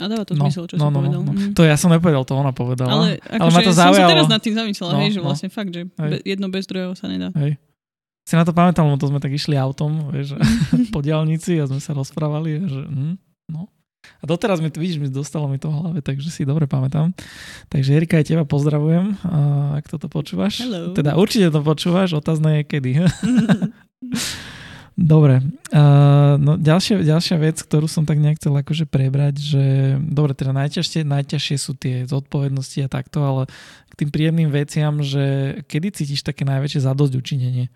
A 0.00 0.08
dáva 0.08 0.24
to 0.24 0.32
no, 0.32 0.48
zmysel, 0.48 0.64
čo 0.64 0.80
no, 0.80 0.88
som 0.88 0.92
no, 0.92 0.98
povedal. 1.04 1.20
No, 1.20 1.32
no. 1.36 1.52
To 1.52 1.62
ja 1.62 1.76
som 1.76 1.92
nepovedal, 1.92 2.24
to 2.24 2.32
ona 2.32 2.56
povedala. 2.56 2.90
Ale, 2.90 3.08
ako 3.20 3.40
ale 3.44 3.50
ma 3.52 3.60
to 3.60 3.72
zaujalo. 3.76 3.94
som 3.94 4.00
sa 4.00 4.12
teraz 4.16 4.28
nad 4.32 4.40
tým 4.40 4.54
zamyslela, 4.56 4.92
no, 4.96 5.00
hej, 5.04 5.10
že 5.12 5.20
no. 5.20 5.26
vlastne 5.28 5.48
fakt, 5.52 5.70
že 5.76 5.82
hej. 5.84 6.20
jedno 6.24 6.46
bez 6.48 6.64
druhého 6.64 6.96
sa 6.96 7.06
nedá. 7.06 7.28
Hej. 7.36 7.60
Si 8.24 8.34
na 8.38 8.44
to 8.48 8.56
pamätám, 8.56 8.88
lebo 8.88 8.96
to 8.96 9.12
sme 9.12 9.20
tak 9.20 9.32
išli 9.32 9.60
autom, 9.60 10.08
vieš, 10.08 10.40
po 10.94 11.04
diálnici 11.04 11.60
a 11.60 11.68
sme 11.68 11.82
sa 11.82 11.92
rozprávali, 11.92 12.64
že 12.64 12.80
hm, 12.88 13.14
no. 13.52 13.68
A 14.00 14.24
doteraz 14.24 14.64
mi 14.64 14.72
to, 14.72 14.80
vidíš, 14.80 14.96
mi 14.96 15.12
dostalo 15.12 15.44
mi 15.44 15.60
to 15.60 15.68
v 15.68 15.76
hlave, 15.76 16.00
takže 16.00 16.32
si 16.32 16.48
dobre 16.48 16.64
pamätám. 16.64 17.12
Takže 17.68 18.00
Erika, 18.00 18.16
aj 18.16 18.32
teba 18.32 18.48
pozdravujem, 18.48 19.16
ak 19.76 19.84
toto 19.92 20.08
počúvaš. 20.08 20.64
Hello. 20.64 20.96
Teda 20.96 21.20
určite 21.20 21.52
to 21.52 21.60
počúvaš, 21.60 22.16
otázne 22.16 22.60
je 22.60 22.62
kedy. 22.64 22.90
Dobre. 25.00 25.40
Uh, 25.72 26.36
no 26.36 26.60
ďalšia, 26.60 27.00
ďalšia 27.00 27.40
vec, 27.40 27.56
ktorú 27.56 27.88
som 27.88 28.04
tak 28.04 28.20
nejak 28.20 28.36
chcel 28.36 28.52
akože 28.52 28.84
prebrať, 28.84 29.40
že 29.40 29.64
dobre, 29.96 30.36
teda 30.36 30.52
najťažšie, 30.52 31.08
najťažšie 31.08 31.56
sú 31.56 31.72
tie 31.72 32.04
zodpovednosti 32.04 32.84
a 32.84 32.92
takto, 32.92 33.24
ale 33.24 33.42
k 33.88 34.04
tým 34.04 34.12
príjemným 34.12 34.52
veciam, 34.52 35.00
že 35.00 35.56
kedy 35.72 35.96
cítiš 35.96 36.20
také 36.20 36.44
najväčšie 36.44 36.84
zadosť 36.84 37.16
učinenie? 37.16 37.72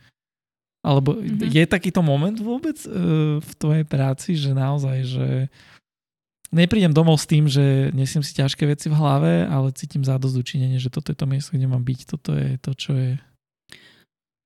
Alebo 0.84 1.16
mm-hmm. 1.16 1.48
je 1.48 1.64
takýto 1.64 2.04
moment 2.04 2.36
vôbec 2.36 2.76
uh, 2.84 3.40
v 3.40 3.50
tvojej 3.56 3.88
práci, 3.88 4.36
že 4.36 4.52
naozaj, 4.52 4.96
že 5.08 5.28
neprídem 6.52 6.92
domov 6.92 7.24
s 7.24 7.24
tým, 7.24 7.48
že 7.48 7.88
nesiem 7.96 8.20
si 8.20 8.36
ťažké 8.36 8.68
veci 8.68 8.92
v 8.92 9.00
hlave, 9.00 9.48
ale 9.48 9.72
cítim 9.72 10.04
zadosť 10.04 10.36
učinenie, 10.36 10.76
že 10.76 10.92
toto 10.92 11.08
je 11.08 11.16
to 11.16 11.24
miesto, 11.24 11.56
kde 11.56 11.72
mám 11.72 11.80
byť, 11.80 12.00
toto 12.04 12.36
je 12.36 12.60
to, 12.60 12.76
čo 12.76 12.92
je 12.92 13.16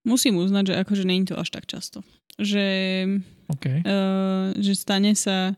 Musím 0.08 0.40
uznať, 0.40 0.72
že 0.72 0.74
akože 0.80 1.04
není 1.04 1.28
to 1.28 1.36
až 1.36 1.52
tak 1.52 1.68
často. 1.68 2.00
Že, 2.40 2.66
okay. 3.52 3.84
uh, 3.84 4.56
že 4.56 4.72
stane 4.72 5.12
sa 5.12 5.52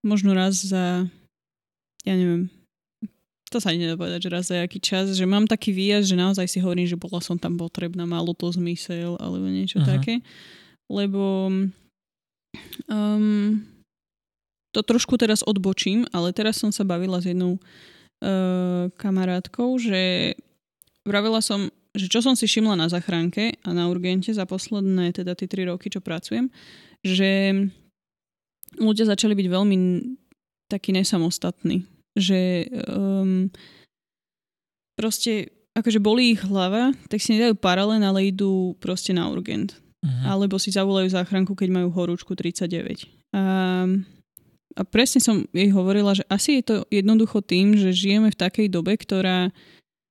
možno 0.00 0.32
raz 0.32 0.56
za, 0.64 1.04
ja 2.08 2.14
neviem, 2.16 2.48
to 3.50 3.58
sa 3.58 3.74
nedá 3.74 3.98
povedať, 3.98 4.30
že 4.30 4.30
raz 4.30 4.44
za 4.46 4.62
aký 4.62 4.78
čas, 4.78 5.10
že 5.12 5.26
mám 5.26 5.44
taký 5.50 5.74
výjazd, 5.74 6.14
že 6.14 6.16
naozaj 6.16 6.46
si 6.46 6.62
hovorím, 6.62 6.86
že 6.86 6.94
bola 6.94 7.18
som 7.18 7.34
tam 7.34 7.58
potrebná, 7.58 8.06
malo 8.06 8.30
to 8.30 8.46
zmysel, 8.54 9.18
alebo 9.18 9.50
niečo 9.50 9.82
uh-huh. 9.82 9.90
také. 9.90 10.22
Lebo 10.86 11.50
um, 12.86 13.58
to 14.70 14.80
trošku 14.86 15.18
teraz 15.18 15.42
odbočím, 15.42 16.06
ale 16.14 16.30
teraz 16.30 16.62
som 16.62 16.70
sa 16.70 16.86
bavila 16.86 17.18
s 17.18 17.26
jednou 17.26 17.58
uh, 17.58 18.86
kamarátkou, 18.94 19.82
že 19.82 20.34
vravila 21.02 21.42
som, 21.42 21.74
že 21.90 22.06
čo 22.06 22.22
som 22.22 22.38
si 22.38 22.46
všimla 22.46 22.78
na 22.78 22.86
zachránke 22.86 23.58
a 23.66 23.74
na 23.74 23.90
urgente 23.90 24.30
za 24.30 24.46
posledné 24.46 25.10
teda 25.10 25.34
tie 25.34 25.50
tri 25.50 25.66
roky, 25.66 25.90
čo 25.90 25.98
pracujem, 25.98 26.46
že 27.02 27.54
ľudia 28.78 29.10
začali 29.10 29.34
byť 29.34 29.48
veľmi 29.50 29.76
takí 30.70 30.94
nesamostatní. 30.94 31.82
Že 32.14 32.70
um, 32.86 33.50
proste 34.94 35.50
akože 35.74 35.98
bolí 35.98 36.38
ich 36.38 36.42
hlava, 36.46 36.94
tak 37.10 37.18
si 37.18 37.34
nedajú 37.34 37.58
paralén, 37.58 38.02
ale 38.06 38.30
idú 38.30 38.78
proste 38.78 39.10
na 39.10 39.26
urgent. 39.26 39.74
Uh-huh. 40.00 40.24
Alebo 40.26 40.58
si 40.62 40.70
zavolajú 40.70 41.10
záchranku, 41.10 41.58
keď 41.58 41.68
majú 41.74 41.88
horúčku 41.90 42.38
39. 42.38 43.06
A, 43.34 43.42
a 44.78 44.82
presne 44.86 45.18
som 45.18 45.42
jej 45.50 45.70
hovorila, 45.70 46.14
že 46.14 46.26
asi 46.30 46.60
je 46.60 46.62
to 46.66 46.74
jednoducho 46.90 47.42
tým, 47.42 47.74
že 47.74 47.94
žijeme 47.94 48.30
v 48.30 48.40
takej 48.40 48.66
dobe, 48.70 48.94
ktorá 48.94 49.50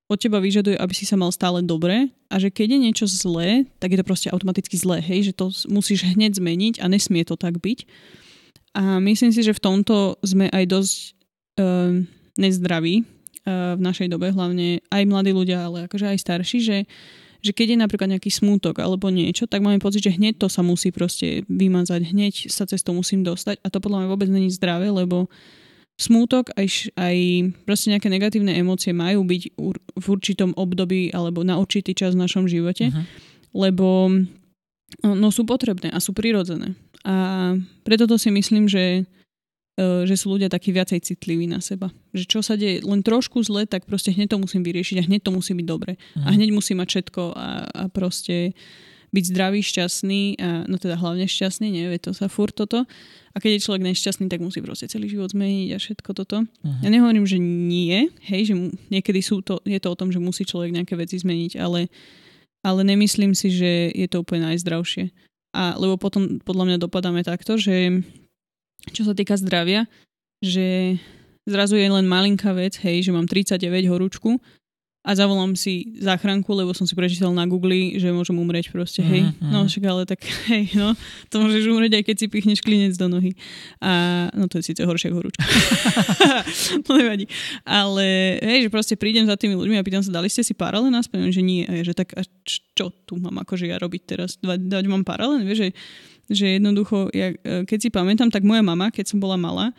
od 0.09 0.17
teba 0.17 0.41
vyžaduje, 0.41 0.73
aby 0.73 0.93
si 0.97 1.05
sa 1.05 1.13
mal 1.13 1.29
stále 1.29 1.61
dobre 1.61 2.09
a 2.33 2.41
že 2.41 2.49
keď 2.49 2.67
je 2.73 2.79
niečo 2.81 3.05
zlé, 3.05 3.69
tak 3.77 3.93
je 3.93 4.01
to 4.01 4.09
proste 4.09 4.27
automaticky 4.33 4.73
zlé, 4.73 5.05
hej, 5.05 5.29
že 5.29 5.33
to 5.37 5.53
musíš 5.69 6.09
hneď 6.09 6.41
zmeniť 6.41 6.81
a 6.81 6.89
nesmie 6.89 7.21
to 7.21 7.37
tak 7.37 7.61
byť. 7.61 7.85
A 8.73 8.97
myslím 8.97 9.29
si, 9.29 9.45
že 9.45 9.53
v 9.53 9.61
tomto 9.61 10.17
sme 10.25 10.49
aj 10.49 10.65
dosť 10.65 10.93
uh, 11.61 12.01
nezdraví 12.41 13.05
uh, 13.05 13.77
v 13.77 13.81
našej 13.85 14.09
dobe, 14.09 14.33
hlavne 14.33 14.81
aj 14.89 15.03
mladí 15.05 15.29
ľudia, 15.29 15.69
ale 15.69 15.85
akože 15.85 16.09
aj 16.09 16.17
starší, 16.25 16.57
že, 16.57 16.77
že 17.45 17.51
keď 17.53 17.77
je 17.77 17.81
napríklad 17.85 18.09
nejaký 18.17 18.33
smútok 18.33 18.81
alebo 18.81 19.13
niečo, 19.13 19.45
tak 19.45 19.61
máme 19.61 19.77
pocit, 19.77 20.09
že 20.09 20.17
hneď 20.17 20.41
to 20.41 20.49
sa 20.49 20.65
musí 20.65 20.89
proste 20.89 21.45
vymazať, 21.45 22.01
hneď 22.09 22.49
sa 22.49 22.65
cez 22.65 22.81
to 22.81 22.97
musím 22.97 23.21
dostať 23.21 23.61
a 23.61 23.69
to 23.69 23.77
podľa 23.77 24.05
mňa 24.05 24.09
vôbec 24.09 24.29
není 24.29 24.49
zdravé, 24.49 24.89
lebo 24.89 25.29
smútok, 25.99 26.55
aj, 26.55 26.95
aj 26.95 27.17
proste 27.67 27.91
nejaké 27.91 28.07
negatívne 28.07 28.55
emócie 28.55 28.95
majú 28.95 29.27
byť 29.27 29.41
v 29.99 30.05
určitom 30.07 30.55
období 30.55 31.11
alebo 31.11 31.43
na 31.43 31.59
určitý 31.59 31.91
čas 31.91 32.15
v 32.15 32.23
našom 32.23 32.47
živote, 32.47 32.87
uh-huh. 32.87 33.03
lebo 33.51 34.07
no, 35.03 35.27
sú 35.29 35.43
potrebné 35.43 35.91
a 35.91 35.99
sú 35.99 36.15
prirodzené. 36.15 36.79
A 37.03 37.55
preto 37.83 38.07
to 38.07 38.15
si 38.15 38.31
myslím, 38.31 38.71
že, 38.71 39.03
e, 39.75 39.83
že 40.07 40.15
sú 40.15 40.31
ľudia 40.31 40.47
takí 40.47 40.71
viacej 40.71 41.03
citliví 41.03 41.51
na 41.51 41.59
seba. 41.59 41.91
Že 42.15 42.23
čo 42.31 42.39
sa 42.39 42.55
deje 42.55 42.79
len 42.79 43.03
trošku 43.03 43.43
zle, 43.43 43.67
tak 43.67 43.83
proste 43.83 44.15
hneď 44.15 44.35
to 44.35 44.37
musím 44.39 44.63
vyriešiť 44.63 45.03
a 45.03 45.07
hneď 45.07 45.27
to 45.27 45.35
musí 45.35 45.51
byť 45.51 45.67
dobre. 45.67 45.99
Uh-huh. 45.99 46.31
A 46.31 46.35
hneď 46.35 46.55
musím 46.55 46.79
mať 46.79 46.87
všetko 46.95 47.21
a, 47.35 47.49
a 47.67 47.83
proste 47.91 48.55
byť 49.09 49.23
zdravý, 49.33 49.59
šťastný, 49.65 50.37
a, 50.37 50.69
no 50.69 50.77
teda 50.77 50.97
hlavne 50.97 51.25
šťastný, 51.25 51.67
nevie 51.73 51.97
to 51.97 52.13
sa 52.13 52.29
furt 52.29 52.53
toto. 52.53 52.85
A 53.33 53.37
keď 53.37 53.57
je 53.57 53.65
človek 53.69 53.83
nešťastný, 53.85 54.25
tak 54.29 54.41
musí 54.41 54.61
proste 54.61 54.89
celý 54.89 55.09
život 55.09 55.29
zmeniť 55.29 55.69
a 55.73 55.77
všetko 55.77 56.09
toto. 56.17 56.45
Uh-huh. 56.45 56.81
Ja 56.81 56.89
nehovorím, 56.89 57.29
že 57.29 57.37
nie, 57.41 58.09
hej, 58.25 58.41
že 58.51 58.55
niekedy 58.89 59.21
sú 59.21 59.45
to, 59.45 59.61
je 59.65 59.77
to 59.77 59.89
o 59.93 59.97
tom, 59.97 60.09
že 60.09 60.21
musí 60.21 60.45
človek 60.45 60.73
nejaké 60.73 60.97
veci 60.97 61.21
zmeniť, 61.21 61.61
ale, 61.61 61.89
ale 62.65 62.81
nemyslím 62.85 63.37
si, 63.37 63.53
že 63.53 63.93
je 63.93 64.07
to 64.09 64.25
úplne 64.25 64.49
najzdravšie. 64.49 65.13
A 65.53 65.73
lebo 65.77 65.97
potom 65.97 66.37
podľa 66.45 66.65
mňa 66.73 66.77
dopadáme 66.77 67.21
takto, 67.25 67.57
že 67.57 68.05
čo 68.93 69.01
sa 69.05 69.17
týka 69.17 69.33
zdravia, 69.37 69.89
že 70.39 70.97
zrazu 71.49 71.75
je 71.75 71.89
len 71.89 72.05
malinká 72.05 72.53
vec, 72.53 72.77
hej, 72.85 73.09
že 73.09 73.11
mám 73.11 73.25
39 73.25 73.89
horúčku 73.89 74.37
a 75.09 75.17
zavolám 75.17 75.57
si 75.57 75.89
záchranku, 75.97 76.53
lebo 76.53 76.69
som 76.77 76.85
si 76.85 76.93
prečítal 76.93 77.33
na 77.33 77.49
Google, 77.49 77.97
že 77.97 78.13
môžem 78.13 78.37
umrieť 78.37 78.69
proste, 78.69 79.01
hej. 79.01 79.25
Mm-hmm. 79.25 79.49
No 79.49 79.65
však 79.65 79.83
ale 79.89 80.05
tak, 80.05 80.21
hej, 80.53 80.69
no, 80.77 80.93
to 81.33 81.41
môžeš 81.41 81.65
umrieť 81.65 81.97
aj 81.97 82.03
keď 82.05 82.15
si 82.21 82.25
pichneš 82.29 82.61
klinec 82.61 82.93
do 82.93 83.09
nohy. 83.09 83.33
A 83.81 84.29
no 84.37 84.45
to 84.45 84.61
je 84.61 84.69
síce 84.69 84.85
horšia 84.85 85.09
horúčka. 85.09 85.41
to 86.85 86.91
nevadí. 86.93 87.25
Ale 87.65 88.37
hej, 88.37 88.69
že 88.69 88.69
proste 88.69 88.93
prídem 88.93 89.25
za 89.25 89.33
tými 89.33 89.57
ľuďmi 89.57 89.81
a 89.81 89.85
pýtam 89.85 90.05
sa, 90.05 90.13
dali 90.13 90.29
ste 90.29 90.45
si 90.45 90.53
paralén 90.53 90.93
a 90.93 91.01
spomínam, 91.01 91.33
že 91.33 91.41
nie. 91.41 91.65
A 91.65 91.81
že 91.81 91.97
tak, 91.97 92.13
a 92.13 92.21
čo 92.77 92.93
tu 93.09 93.17
mám 93.17 93.41
akože 93.41 93.65
ja 93.65 93.81
robiť 93.81 94.01
teraz? 94.05 94.37
Dať, 94.37 94.61
dať 94.61 94.85
mám 94.85 95.01
paralén? 95.01 95.41
Vieš, 95.41 95.57
že, 95.57 95.69
že 96.29 96.45
jednoducho, 96.61 97.09
ja, 97.17 97.33
keď 97.65 97.79
si 97.81 97.89
pamätám, 97.89 98.29
tak 98.29 98.45
moja 98.45 98.61
mama, 98.61 98.93
keď 98.93 99.09
som 99.09 99.17
bola 99.17 99.41
malá, 99.41 99.73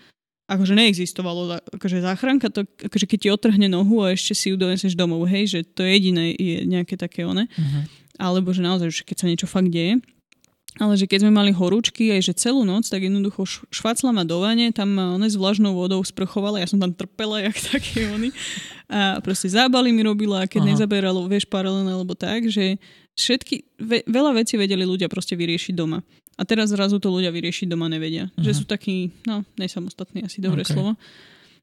akože 0.51 0.75
neexistovalo 0.75 1.63
akože 1.79 2.03
záchranka, 2.03 2.51
to 2.51 2.67
akože 2.67 3.07
keď 3.07 3.19
ti 3.23 3.29
otrhne 3.31 3.71
nohu 3.71 4.03
a 4.03 4.11
ešte 4.11 4.35
si 4.35 4.51
ju 4.51 4.59
doneseš 4.59 4.99
domov, 4.99 5.23
hej, 5.31 5.47
že 5.47 5.59
to 5.63 5.87
jediné 5.87 6.35
je 6.35 6.67
nejaké 6.67 6.99
také 6.99 7.23
one. 7.23 7.47
Uh-huh. 7.47 7.83
Alebo 8.19 8.51
že 8.51 8.67
naozaj, 8.67 8.91
že 8.91 9.03
keď 9.07 9.17
sa 9.17 9.27
niečo 9.31 9.47
fakt 9.47 9.71
deje. 9.71 10.03
ale 10.79 10.95
že 10.99 11.07
keď 11.07 11.27
sme 11.27 11.33
mali 11.35 11.51
horúčky 11.55 12.11
aj 12.15 12.31
že 12.31 12.35
celú 12.35 12.67
noc, 12.67 12.87
tak 12.91 13.03
jednoducho 13.07 13.47
švacla 13.71 14.11
ma 14.11 14.27
do 14.27 14.43
vane, 14.43 14.75
tam 14.75 14.91
ma 14.91 15.15
one 15.15 15.31
s 15.31 15.39
vlažnou 15.39 15.75
vodou 15.75 16.03
sprchovala, 16.03 16.63
ja 16.63 16.67
som 16.67 16.83
tam 16.83 16.95
trpela, 16.95 17.43
jak 17.47 17.57
také 17.71 18.11
oni. 18.11 18.35
A 18.91 19.23
proste 19.23 19.47
zábaly 19.47 19.95
mi 19.95 20.03
robila, 20.03 20.51
keď 20.51 20.67
Aha. 20.67 20.71
nezaberalo, 20.75 21.31
vieš, 21.31 21.47
paralelne 21.47 21.95
alebo 21.95 22.19
tak, 22.19 22.51
že 22.51 22.75
všetky, 23.15 23.79
ve, 23.79 24.03
veľa 24.07 24.43
vecí 24.43 24.59
vedeli 24.59 24.83
ľudia 24.83 25.07
proste 25.07 25.39
vyriešiť 25.39 25.75
doma. 25.79 26.03
A 26.41 26.43
teraz 26.49 26.73
zrazu 26.73 26.97
to 26.97 27.13
ľudia 27.13 27.29
vyriešiť 27.29 27.69
doma 27.69 27.93
nevedia. 27.93 28.33
Aha. 28.33 28.41
Že 28.41 28.51
mhm. 28.51 28.57
sú 28.57 28.65
takí, 28.65 28.97
no, 29.29 29.45
nesamostatní, 29.61 30.25
asi 30.25 30.41
dobré 30.41 30.65
okay. 30.65 30.73
slovo. 30.73 30.97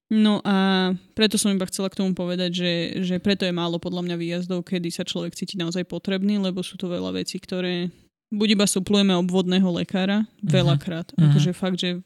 No 0.07 0.39
a 0.47 0.95
preto 1.19 1.35
som 1.35 1.51
iba 1.51 1.67
chcela 1.67 1.91
k 1.91 1.99
tomu 1.99 2.15
povedať, 2.15 2.55
že, 2.55 2.73
že 3.03 3.15
preto 3.19 3.43
je 3.43 3.51
málo 3.51 3.75
podľa 3.75 4.07
mňa 4.07 4.15
výjazdov, 4.15 4.63
kedy 4.63 4.87
sa 4.87 5.03
človek 5.03 5.35
cíti 5.35 5.59
naozaj 5.59 5.83
potrebný, 5.83 6.39
lebo 6.39 6.63
sú 6.63 6.79
to 6.79 6.87
veľa 6.87 7.11
vecí, 7.11 7.43
ktoré 7.43 7.91
buď 8.31 8.55
iba 8.55 8.63
suplujeme 8.63 9.11
obvodného 9.19 9.67
lekára, 9.67 10.23
uh-huh. 10.23 10.47
veľakrát. 10.47 11.11
Uh-huh. 11.11 11.27
Akože 11.27 11.51
fakt, 11.51 11.83
že 11.83 11.99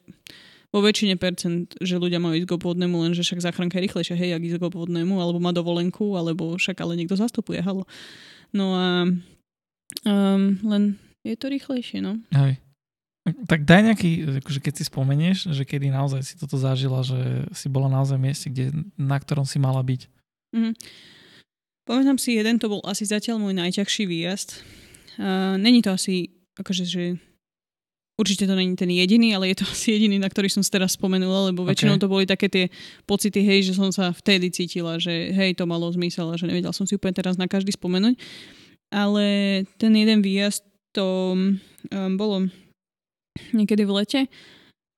vo 0.74 0.82
väčšine 0.82 1.14
percent, 1.14 1.78
že 1.78 2.00
ľudia 2.00 2.18
majú 2.18 2.34
ísť 2.42 2.48
k 2.48 2.56
obvodnému, 2.58 2.96
lenže 3.06 3.22
však 3.22 3.44
záchranka 3.44 3.78
je 3.78 3.86
rýchlejšia, 3.86 4.16
hej, 4.18 4.34
ak 4.34 4.42
ísť 4.50 4.58
k 4.58 4.66
obvodnému, 4.66 5.20
alebo 5.22 5.38
má 5.38 5.54
dovolenku, 5.54 6.18
alebo 6.18 6.58
však 6.58 6.82
ale 6.82 6.98
niekto 6.98 7.14
zastupuje, 7.14 7.62
halo. 7.62 7.86
No 8.50 8.74
a 8.74 8.86
um, 10.08 10.42
len 10.64 10.98
je 11.22 11.34
to 11.38 11.46
rýchlejšie, 11.50 12.02
no. 12.02 12.18
Hej. 12.34 12.58
Tak 13.46 13.62
daj 13.62 13.86
nejaký, 13.86 14.42
akože 14.42 14.58
keď 14.58 14.74
si 14.82 14.84
spomenieš, 14.90 15.54
že 15.54 15.62
kedy 15.62 15.94
naozaj 15.94 16.26
si 16.26 16.34
toto 16.34 16.58
zažila, 16.58 17.06
že 17.06 17.46
si 17.54 17.70
bola 17.70 17.86
naozaj 17.86 18.18
v 18.18 18.24
mieste, 18.26 18.50
kde, 18.50 18.74
na 18.98 19.14
ktorom 19.14 19.46
si 19.46 19.62
mala 19.62 19.78
byť. 19.78 20.10
Mm-hmm. 20.50 20.74
Pamätám 21.86 22.18
si, 22.18 22.34
jeden 22.34 22.58
to 22.58 22.66
bol 22.66 22.82
asi 22.82 23.06
zatiaľ 23.06 23.38
môj 23.38 23.54
najťažší 23.54 24.10
výjazd. 24.10 24.58
Uh, 25.22 25.54
není 25.54 25.82
to 25.86 25.94
asi, 25.94 26.34
akože, 26.58 26.82
že 26.82 27.04
určite 28.18 28.46
to 28.46 28.54
není 28.58 28.74
ten 28.74 28.90
jediný, 28.90 29.38
ale 29.38 29.54
je 29.54 29.62
to 29.62 29.66
asi 29.74 29.94
jediný, 29.94 30.18
na 30.18 30.26
ktorý 30.26 30.50
som 30.50 30.66
si 30.66 30.70
teraz 30.70 30.98
spomenula, 30.98 31.54
lebo 31.54 31.62
väčšinou 31.62 31.98
okay. 31.98 32.02
to 32.02 32.10
boli 32.10 32.24
také 32.26 32.50
tie 32.50 32.64
pocity, 33.06 33.38
hej, 33.42 33.70
že 33.70 33.78
som 33.78 33.94
sa 33.94 34.10
vtedy 34.10 34.50
cítila, 34.50 34.98
že 34.98 35.30
hej, 35.30 35.54
to 35.54 35.62
malo 35.62 35.86
zmysel 35.94 36.30
a 36.30 36.38
že 36.38 36.50
nevedela 36.50 36.74
som 36.74 36.90
si 36.90 36.98
úplne 36.98 37.14
teraz 37.14 37.38
na 37.38 37.46
každý 37.46 37.70
spomenúť. 37.70 38.18
Ale 38.90 39.24
ten 39.78 39.94
jeden 39.94 40.20
výjazd, 40.20 40.68
to 40.92 41.32
um, 41.92 42.12
bolo 42.16 42.48
niekedy 43.56 43.84
v 43.88 43.92
lete 43.96 44.20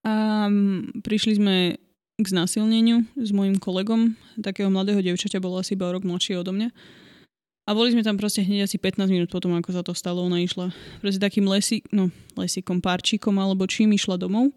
a 0.04 0.46
prišli 1.00 1.32
sme 1.38 1.56
k 2.14 2.26
znásilneniu 2.30 3.02
s 3.18 3.34
mojim 3.34 3.58
kolegom, 3.58 4.14
takého 4.38 4.70
mladého 4.70 5.02
devčaťa, 5.02 5.42
bolo 5.42 5.58
asi 5.58 5.74
iba 5.74 5.90
rok 5.90 6.06
mladšie 6.06 6.38
odo 6.38 6.54
mňa. 6.54 6.70
A 7.64 7.72
boli 7.72 7.96
sme 7.96 8.04
tam 8.04 8.20
proste 8.20 8.44
hneď 8.44 8.68
asi 8.68 8.76
15 8.76 9.08
minút 9.08 9.32
potom, 9.32 9.56
ako 9.56 9.72
sa 9.72 9.80
to 9.80 9.96
stalo. 9.96 10.20
Ona 10.28 10.44
išla 10.44 10.68
proste 11.00 11.16
takým 11.16 11.48
lesi, 11.48 11.80
no, 11.96 12.12
lesikom, 12.36 12.84
párčikom 12.84 13.32
alebo 13.40 13.64
čím 13.64 13.96
išla 13.96 14.20
domov. 14.20 14.52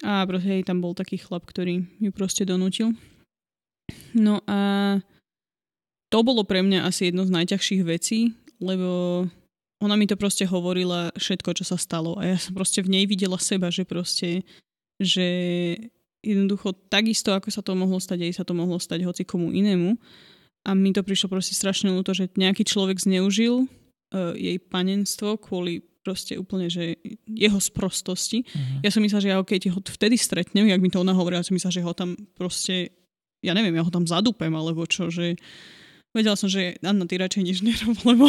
A 0.00 0.24
proste 0.24 0.48
hej, 0.48 0.60
tam 0.64 0.80
bol 0.80 0.96
taký 0.96 1.20
chlap, 1.20 1.44
ktorý 1.44 1.84
ju 2.00 2.10
proste 2.10 2.48
donútil. 2.48 2.96
No 4.16 4.40
a 4.48 4.98
to 6.08 6.18
bolo 6.24 6.42
pre 6.48 6.64
mňa 6.64 6.88
asi 6.88 7.12
jedno 7.12 7.28
z 7.28 7.36
najťažších 7.36 7.82
vecí, 7.84 8.32
lebo 8.64 9.28
ona 9.82 9.98
mi 9.98 10.06
to 10.06 10.14
proste 10.14 10.46
hovorila 10.46 11.10
všetko, 11.18 11.58
čo 11.58 11.64
sa 11.66 11.74
stalo 11.74 12.14
a 12.14 12.30
ja 12.30 12.38
som 12.38 12.54
proste 12.54 12.86
v 12.86 12.94
nej 12.94 13.04
videla 13.10 13.36
seba, 13.42 13.66
že 13.68 13.82
proste, 13.82 14.46
že 15.02 15.26
jednoducho 16.22 16.70
takisto, 16.86 17.34
ako 17.34 17.50
sa 17.50 17.66
to 17.66 17.74
mohlo 17.74 17.98
stať, 17.98 18.30
aj 18.30 18.32
sa 18.38 18.44
to 18.46 18.54
mohlo 18.54 18.78
stať 18.78 19.02
hoci 19.02 19.26
komu 19.26 19.50
inému. 19.50 19.98
A 20.62 20.78
mi 20.78 20.94
to 20.94 21.02
prišlo 21.02 21.26
proste 21.26 21.58
strašne 21.58 21.90
ľúto, 21.90 22.14
že 22.14 22.30
nejaký 22.38 22.62
človek 22.62 23.02
zneužil 23.02 23.66
uh, 23.66 24.30
jej 24.38 24.62
panenstvo 24.62 25.34
kvôli 25.42 25.82
proste 26.06 26.38
úplne, 26.38 26.70
že 26.70 27.02
jeho 27.26 27.58
sprostosti. 27.58 28.46
Uh-huh. 28.46 28.86
Ja 28.86 28.90
som 28.94 29.02
myslela, 29.02 29.22
že 29.22 29.30
ja 29.34 29.38
okay, 29.42 29.58
ho 29.66 29.82
vtedy 29.82 30.14
stretnem, 30.14 30.70
jak 30.70 30.78
mi 30.78 30.90
to 30.90 31.02
ona 31.02 31.14
hovorila, 31.14 31.42
ja 31.42 31.46
som 31.46 31.58
myslela, 31.58 31.74
že 31.74 31.82
ho 31.82 31.90
tam 31.94 32.14
proste, 32.38 32.94
ja 33.42 33.54
neviem, 33.54 33.74
ja 33.74 33.82
ho 33.82 33.90
tam 33.90 34.06
zadupem, 34.06 34.54
alebo 34.54 34.86
čo, 34.86 35.10
že 35.10 35.34
Vedela 36.12 36.36
som, 36.36 36.44
že 36.44 36.76
Anna, 36.84 37.08
ty 37.08 37.16
radšej 37.16 37.42
nič 37.42 37.58
nerob, 37.64 37.96
lebo 38.10 38.28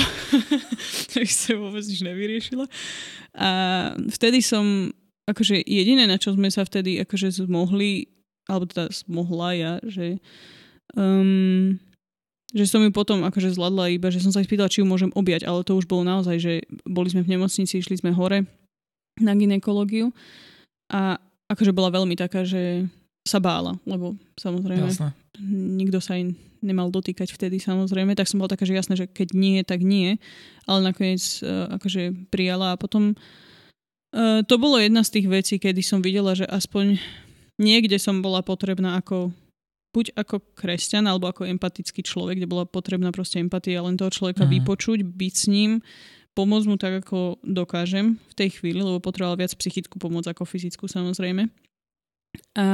by 1.14 1.28
sa 1.28 1.54
vôbec 1.60 1.84
nič 1.84 2.00
nevyriešila. 2.00 2.66
A 3.36 3.50
vtedy 4.08 4.40
som, 4.40 4.96
akože 5.28 5.60
jediné, 5.68 6.08
na 6.08 6.16
čo 6.16 6.32
sme 6.32 6.48
sa 6.48 6.64
vtedy 6.64 6.96
akože 7.04 7.44
zmohli, 7.44 8.08
alebo 8.48 8.68
teda 8.68 8.88
zmohla 8.92 9.50
ja, 9.56 9.74
že 9.84 10.24
um, 10.96 11.76
že 12.54 12.70
som 12.70 12.86
ju 12.86 12.94
potom 12.94 13.26
akože 13.26 13.58
zladla 13.58 13.90
iba, 13.90 14.14
že 14.14 14.22
som 14.22 14.30
sa 14.30 14.46
spýtala, 14.46 14.70
či 14.70 14.86
ju 14.86 14.88
môžem 14.88 15.10
objať, 15.18 15.50
ale 15.50 15.66
to 15.66 15.74
už 15.74 15.90
bolo 15.90 16.06
naozaj, 16.06 16.38
že 16.38 16.54
boli 16.86 17.10
sme 17.10 17.26
v 17.26 17.34
nemocnici, 17.34 17.82
išli 17.82 17.98
sme 17.98 18.14
hore 18.14 18.46
na 19.18 19.34
ginekológiu 19.34 20.14
a 20.94 21.18
akože 21.50 21.74
bola 21.74 21.90
veľmi 21.90 22.14
taká, 22.14 22.46
že 22.46 22.86
sa 23.26 23.42
bála, 23.42 23.74
lebo 23.90 24.14
samozrejme 24.38 24.86
Jasne. 24.86 25.12
nikto 25.82 25.98
sa 25.98 26.14
im 26.14 26.38
nemal 26.64 26.90
dotýkať 26.90 27.36
vtedy 27.36 27.60
samozrejme, 27.60 28.16
tak 28.16 28.32
som 28.32 28.40
bola 28.40 28.56
taká, 28.56 28.64
že 28.64 28.80
jasné, 28.80 28.96
že 28.96 29.06
keď 29.12 29.36
nie, 29.36 29.60
tak 29.68 29.84
nie, 29.84 30.18
ale 30.64 30.80
nakoniec 30.90 31.22
uh, 31.44 31.70
akože 31.76 32.32
prijala 32.32 32.74
a 32.74 32.80
potom 32.80 33.14
uh, 34.16 34.42
to 34.48 34.56
bolo 34.56 34.80
jedna 34.80 35.04
z 35.04 35.20
tých 35.20 35.28
vecí, 35.28 35.56
kedy 35.60 35.84
som 35.84 36.00
videla, 36.00 36.34
že 36.34 36.48
aspoň 36.48 36.98
niekde 37.60 38.00
som 38.00 38.24
bola 38.24 38.42
potrebná 38.42 38.98
ako 38.98 39.36
buď 39.94 40.18
ako 40.18 40.42
kresťan 40.58 41.06
alebo 41.06 41.30
ako 41.30 41.46
empatický 41.46 42.02
človek, 42.02 42.42
kde 42.42 42.50
bola 42.50 42.66
potrebná 42.66 43.14
proste 43.14 43.38
empatia, 43.38 43.86
len 43.86 43.94
toho 43.94 44.10
človeka 44.10 44.50
mm. 44.50 44.52
vypočuť, 44.58 45.06
byť 45.06 45.34
s 45.38 45.46
ním, 45.46 45.72
pomôcť 46.34 46.66
mu 46.66 46.76
tak, 46.82 47.06
ako 47.06 47.38
dokážem 47.46 48.18
v 48.18 48.34
tej 48.34 48.50
chvíli, 48.58 48.82
lebo 48.82 48.98
potrebovala 48.98 49.46
viac 49.46 49.54
psychickú 49.54 50.02
pomoc 50.02 50.26
ako 50.26 50.50
fyzickú 50.50 50.90
samozrejme. 50.90 51.46
A 52.58 52.66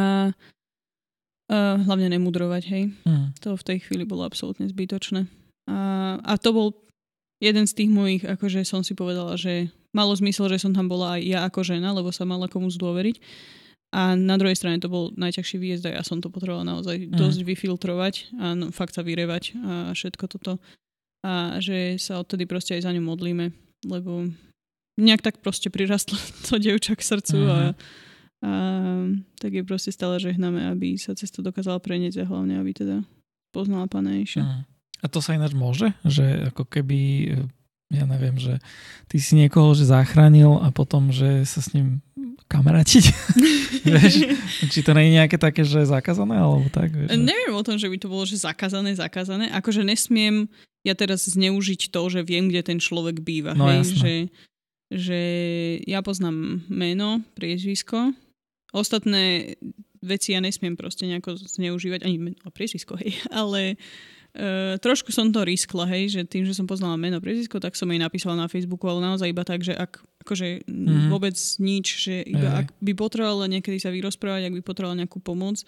Uh, 1.49 1.81
hlavne 1.81 2.13
nemudrovať, 2.13 2.63
hej. 2.69 2.83
Mm. 3.09 3.33
To 3.41 3.57
v 3.57 3.65
tej 3.65 3.77
chvíli 3.81 4.05
bolo 4.05 4.21
absolútne 4.21 4.69
zbytočné. 4.69 5.25
A, 5.65 5.77
a 6.21 6.33
to 6.37 6.53
bol 6.53 6.67
jeden 7.41 7.65
z 7.65 7.73
tých 7.73 7.89
mojich, 7.89 8.21
akože 8.21 8.61
som 8.61 8.85
si 8.85 8.93
povedala, 8.93 9.33
že 9.33 9.73
malo 9.89 10.13
zmysel, 10.13 10.45
že 10.51 10.61
som 10.61 10.77
tam 10.77 10.85
bola 10.85 11.17
aj 11.17 11.21
ja 11.25 11.39
ako 11.49 11.65
žena, 11.65 11.89
lebo 11.89 12.13
sa 12.13 12.27
mala 12.27 12.45
komu 12.45 12.69
zdôveriť. 12.69 13.17
A 13.89 14.13
na 14.13 14.37
druhej 14.37 14.53
strane 14.53 14.77
to 14.77 14.85
bol 14.85 15.09
najťažší 15.17 15.57
výjezd 15.57 15.89
a 15.89 15.97
ja 15.97 16.03
som 16.05 16.21
to 16.21 16.29
potrebovala 16.29 16.77
naozaj 16.77 17.09
mm. 17.09 17.17
dosť 17.17 17.41
vyfiltrovať 17.41 18.13
a 18.37 18.45
no, 18.53 18.69
fakt 18.69 18.93
sa 18.93 19.01
vyrevať 19.01 19.43
a 19.57 19.73
všetko 19.97 20.25
toto. 20.29 20.61
A 21.25 21.57
že 21.57 21.97
sa 21.97 22.21
odtedy 22.21 22.45
proste 22.45 22.77
aj 22.77 22.85
za 22.85 22.93
ňu 22.93 23.01
modlíme, 23.01 23.49
lebo 23.89 24.29
nejak 25.01 25.25
tak 25.25 25.35
proste 25.41 25.73
prirastlo 25.73 26.21
to 26.45 26.61
devča 26.61 26.93
k 26.93 27.01
srdcu 27.01 27.37
mm. 27.41 27.49
a 27.49 27.57
a 28.39 28.53
tak 29.35 29.51
je 29.51 29.63
proste 29.67 29.91
stále 29.91 30.15
žehnáme, 30.15 30.71
aby 30.71 30.95
sa 30.95 31.11
cesta 31.11 31.43
dokázala 31.43 31.83
prenieť 31.83 32.23
a 32.23 32.29
hlavne, 32.29 32.55
aby 32.55 32.71
teda 32.71 33.03
poznala 33.51 33.91
Pána 33.91 34.15
Ježiša. 34.15 34.43
Mm. 34.43 34.63
A 34.99 35.05
to 35.07 35.19
sa 35.19 35.35
ináč 35.35 35.55
môže? 35.55 35.91
Že 36.03 36.51
ako 36.51 36.63
keby, 36.67 36.99
ja 37.91 38.03
neviem, 38.03 38.35
že 38.35 38.59
ty 39.07 39.19
si 39.19 39.35
niekoho 39.39 39.71
že 39.71 39.87
zachránil 39.87 40.59
a 40.59 40.71
potom, 40.71 41.11
že 41.11 41.43
sa 41.47 41.63
s 41.63 41.71
ním 41.71 42.03
kamaratiť? 42.51 43.03
vieš? 43.87 44.15
Či 44.71 44.79
to 44.83 44.91
nie 44.95 45.11
je 45.11 45.17
nejaké 45.23 45.37
také, 45.39 45.63
že 45.63 45.87
zakázané? 45.87 46.35
Alebo 46.35 46.67
tak, 46.71 46.91
vieš, 46.91 47.11
že... 47.11 47.19
Neviem 47.19 47.55
o 47.55 47.63
tom, 47.63 47.79
že 47.79 47.87
by 47.87 47.97
to 47.99 48.07
bolo, 48.11 48.23
že 48.27 48.39
zakázané, 48.39 48.95
zakázané. 48.95 49.51
Akože 49.55 49.83
nesmiem 49.83 50.51
ja 50.83 50.95
teraz 50.95 51.27
zneužiť 51.27 51.91
to, 51.91 52.01
že 52.07 52.23
viem, 52.23 52.47
kde 52.47 52.63
ten 52.63 52.79
človek 52.79 53.19
býva. 53.19 53.51
No, 53.51 53.67
hej? 53.67 53.83
Že, 53.83 54.13
že 54.95 55.21
ja 55.83 55.99
poznám 55.99 56.63
meno, 56.71 57.19
priezvisko, 57.35 58.15
Ostatné 58.69 59.55
veci 59.99 60.31
ja 60.31 60.39
nesmiem 60.39 60.79
proste 60.79 61.03
nejako 61.03 61.35
zneužívať, 61.35 62.07
ani 62.07 62.17
meno 62.17 62.37
a 62.45 62.49
priezvisko, 62.53 62.95
hej, 63.01 63.19
ale 63.33 63.75
uh, 63.75 64.79
trošku 64.79 65.11
som 65.11 65.27
to 65.33 65.43
riskla, 65.43 65.83
hej, 65.91 66.15
že 66.15 66.21
tým, 66.23 66.47
že 66.47 66.55
som 66.55 66.69
poznala 66.69 66.95
meno 66.95 67.19
priezvisko, 67.19 67.59
tak 67.59 67.75
som 67.75 67.89
jej 67.91 67.99
napísala 67.99 68.39
na 68.39 68.47
Facebooku, 68.47 68.87
ale 68.87 69.03
naozaj 69.03 69.27
iba 69.27 69.43
tak, 69.43 69.65
že 69.65 69.75
ak 69.75 69.99
akože 70.19 70.67
mm-hmm. 70.67 71.09
vôbec 71.09 71.35
nič, 71.63 71.85
že 72.05 72.21
iba 72.21 72.61
ak 72.61 72.75
by 72.83 72.93
potrebovala 72.93 73.49
niekedy 73.49 73.79
sa 73.81 73.89
vyrozprávať, 73.89 74.51
ak 74.51 74.55
by 74.59 74.63
potrebovala 74.63 75.01
nejakú 75.01 75.19
pomoc, 75.23 75.63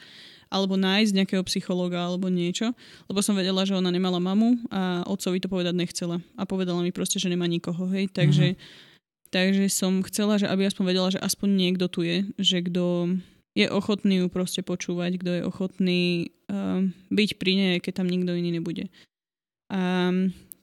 alebo 0.52 0.76
nájsť 0.76 1.16
nejakého 1.16 1.44
psychologa 1.48 2.04
alebo 2.04 2.28
niečo, 2.28 2.76
lebo 3.08 3.24
som 3.24 3.34
vedela, 3.34 3.64
že 3.64 3.74
ona 3.74 3.90
nemala 3.90 4.20
mamu 4.20 4.60
a 4.68 5.08
otcovi 5.08 5.40
to 5.40 5.48
povedať 5.48 5.72
nechcela. 5.74 6.20
A 6.36 6.44
povedala 6.44 6.84
mi 6.84 6.92
proste, 6.92 7.18
že 7.18 7.32
nemá 7.32 7.48
nikoho, 7.48 7.88
hej, 7.90 8.12
takže 8.12 8.56
mm-hmm 8.56 8.90
Takže 9.32 9.72
som 9.72 10.04
chcela, 10.04 10.36
že 10.36 10.46
aby 10.46 10.68
aspoň 10.68 10.84
vedela, 10.84 11.08
že 11.08 11.24
aspoň 11.24 11.50
niekto 11.56 11.88
tu 11.88 12.04
je, 12.04 12.28
že 12.36 12.68
kto 12.68 13.16
je 13.56 13.68
ochotný 13.68 14.24
ju 14.24 14.28
proste 14.28 14.64
počúvať, 14.64 15.20
kto 15.20 15.32
je 15.40 15.42
ochotný 15.48 16.02
uh, 16.52 16.84
byť 17.12 17.30
pri 17.40 17.52
nej, 17.56 17.74
keď 17.80 18.04
tam 18.04 18.08
nikto 18.12 18.32
iný 18.36 18.60
nebude. 18.60 18.92
A 19.72 20.12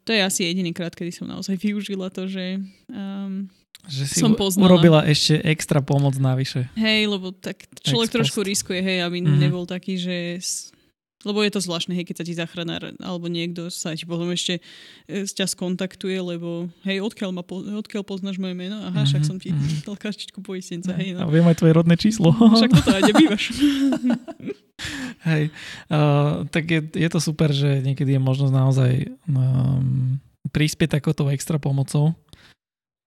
to 0.09 0.16
je 0.16 0.25
asi 0.25 0.49
jediný 0.49 0.73
krát, 0.73 0.97
kedy 0.97 1.12
som 1.12 1.29
naozaj 1.29 1.61
využila 1.64 2.09
to, 2.09 2.29
že, 2.29 2.61
um, 2.89 3.49
že 3.85 4.09
si 4.09 4.21
som 4.25 4.33
poznala. 4.33 4.73
urobila 4.73 5.01
ešte 5.05 5.41
extra 5.45 5.85
pomoc 5.85 6.16
navyše. 6.16 6.69
Hej, 6.77 7.12
lebo 7.12 7.33
tak 7.33 7.69
človek 7.85 8.21
trošku 8.21 8.41
riskuje, 8.41 8.81
hej, 8.81 9.05
aby 9.05 9.21
mm-hmm. 9.21 9.41
nebol 9.41 9.69
taký, 9.69 10.01
že 10.01 10.41
lebo 11.29 11.45
je 11.45 11.53
to 11.53 11.61
zvláštne, 11.61 11.93
hej, 11.93 12.09
keď 12.09 12.16
sa 12.16 12.24
ti 12.24 12.33
zachránár 12.33 12.97
alebo 12.97 13.29
niekto 13.29 13.68
sa 13.68 13.93
ti 13.93 14.09
potom 14.09 14.33
ešte 14.33 14.64
e, 15.05 15.29
ťa 15.29 15.45
skontaktuje, 15.45 16.16
lebo 16.16 16.72
hej, 16.89 17.05
odkiaľ, 17.05 17.31
ma 17.37 17.45
po, 17.45 17.61
odkiaľ 17.61 18.09
poznáš 18.09 18.41
moje 18.41 18.57
meno? 18.57 18.81
Aha, 18.81 19.05
však 19.05 19.29
som 19.29 19.37
ti 19.37 19.53
mm-hmm. 19.53 19.85
dal 19.85 20.01
kartičku 20.01 20.41
poistenca, 20.41 20.97
hej. 20.97 21.12
No. 21.12 21.29
A 21.29 21.31
viem 21.31 21.45
aj 21.45 21.61
tvoje 21.61 21.76
rodné 21.76 22.01
číslo. 22.01 22.33
Však 22.57 22.72
toto 22.72 22.91
aj 22.97 23.03
nebývaš. 23.12 23.45
hej, 25.29 25.45
uh, 25.93 26.49
tak 26.49 26.64
je, 26.64 26.81
je 26.97 27.09
to 27.12 27.20
super, 27.20 27.53
že 27.53 27.85
niekedy 27.85 28.16
je 28.16 28.20
možnosť 28.22 28.55
naozaj 28.55 28.93
um, 29.29 30.16
prispieť 30.49 30.97
takouto 30.97 31.29
extra 31.29 31.61
pomocou 31.61 32.16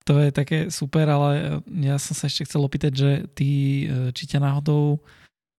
to 0.02 0.18
je 0.18 0.30
také 0.34 0.58
super, 0.70 1.06
ale 1.06 1.62
ja 1.78 1.96
som 1.98 2.14
sa 2.14 2.26
ešte 2.26 2.46
chcel 2.46 2.66
opýtať, 2.66 2.92
že 2.92 3.10
ty, 3.38 3.50
e, 3.86 4.10
či 4.10 4.26
ťa 4.26 4.42
náhodou, 4.42 4.98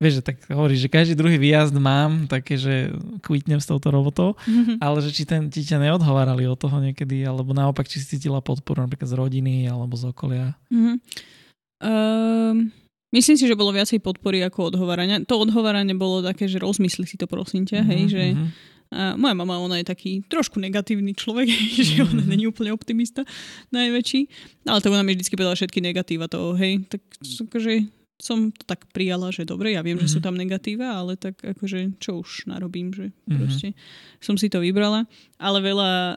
vieš, 0.03 0.19
že 0.19 0.23
tak 0.27 0.37
hovoríš, 0.51 0.83
že 0.83 0.89
každý 0.91 1.13
druhý 1.15 1.39
výjazd 1.39 1.71
mám, 1.79 2.27
také, 2.27 2.59
že 2.59 2.91
kvitnem 3.23 3.63
s 3.63 3.71
touto 3.71 3.87
robotou, 3.87 4.35
mm-hmm. 4.43 4.83
ale 4.83 4.99
že 4.99 5.15
či 5.15 5.23
ten, 5.23 5.47
ti 5.47 5.63
ťa 5.63 5.79
neodhovárali 5.79 6.43
od 6.43 6.59
toho 6.59 6.83
niekedy, 6.83 7.23
alebo 7.23 7.55
naopak, 7.55 7.87
či 7.87 8.03
si 8.03 8.19
cítila 8.19 8.43
podporu 8.43 8.83
napríklad 8.83 9.07
z 9.07 9.15
rodiny 9.15 9.71
alebo 9.71 9.95
z 9.95 10.11
okolia. 10.11 10.59
Mm-hmm. 10.67 10.95
Um, 11.83 12.75
myslím 13.15 13.39
si, 13.39 13.47
že 13.47 13.55
bolo 13.55 13.71
viacej 13.71 14.03
podpory 14.03 14.43
ako 14.43 14.75
odhovárania. 14.75 15.23
To 15.23 15.39
odhováranie 15.39 15.95
bolo 15.95 16.19
také, 16.19 16.51
že 16.51 16.59
rozmysli 16.59 17.07
si 17.07 17.15
to 17.15 17.31
prosím 17.31 17.63
ťa, 17.63 17.79
mm-hmm, 17.79 17.91
hej, 17.95 18.01
že 18.11 18.23
mm-hmm 18.35 18.71
a 18.93 19.17
moja 19.17 19.33
mama, 19.33 19.57
ona 19.57 19.81
je 19.81 19.89
taký 19.89 20.21
trošku 20.29 20.61
negatívny 20.61 21.17
človek, 21.17 21.49
že 21.89 22.05
ona 22.05 22.21
mhm. 22.21 22.29
není 22.29 22.45
úplne 22.45 22.69
optimista 22.69 23.25
najväčší. 23.73 24.29
Ale 24.69 24.79
tak 24.79 24.93
ona 24.93 25.01
mi 25.01 25.17
vždy 25.17 25.33
povedala 25.33 25.57
všetky 25.57 25.81
negatíva 25.81 26.29
toho, 26.29 26.53
hej. 26.53 26.85
Tak 26.85 27.01
akože 27.49 27.89
som 28.23 28.55
to 28.55 28.63
tak 28.63 28.87
prijala, 28.95 29.35
že 29.35 29.43
dobre, 29.43 29.75
ja 29.75 29.83
viem, 29.83 29.99
mm-hmm. 29.99 30.07
že 30.07 30.13
sú 30.15 30.19
mhm. 30.23 30.25
tam 30.31 30.35
negatíva, 30.39 30.95
ale 30.95 31.19
tak 31.19 31.43
akože 31.43 31.99
čo 31.99 32.23
už 32.23 32.47
narobím, 32.47 32.95
že 32.95 33.11
mm-hmm. 33.11 33.35
proste 33.35 33.67
som 34.23 34.39
si 34.39 34.47
to 34.47 34.63
vybrala. 34.63 35.03
Ale 35.35 35.59
veľa, 35.59 36.15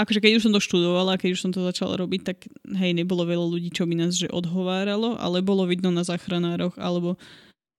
akože 0.00 0.24
keď 0.24 0.40
už 0.40 0.44
som 0.48 0.54
to 0.56 0.64
študovala, 0.64 1.20
keď 1.20 1.36
už 1.36 1.42
som 1.44 1.52
to 1.52 1.60
začala 1.60 2.00
robiť, 2.00 2.20
tak 2.24 2.48
hej, 2.72 2.96
nebolo 2.96 3.28
veľa 3.28 3.46
ľudí, 3.52 3.68
čo 3.68 3.84
by 3.84 4.00
nás 4.00 4.16
že 4.16 4.32
odhováralo, 4.32 5.20
ale 5.20 5.44
bolo 5.44 5.68
vidno 5.68 5.92
na 5.92 6.00
záchranároch, 6.00 6.80
alebo 6.80 7.20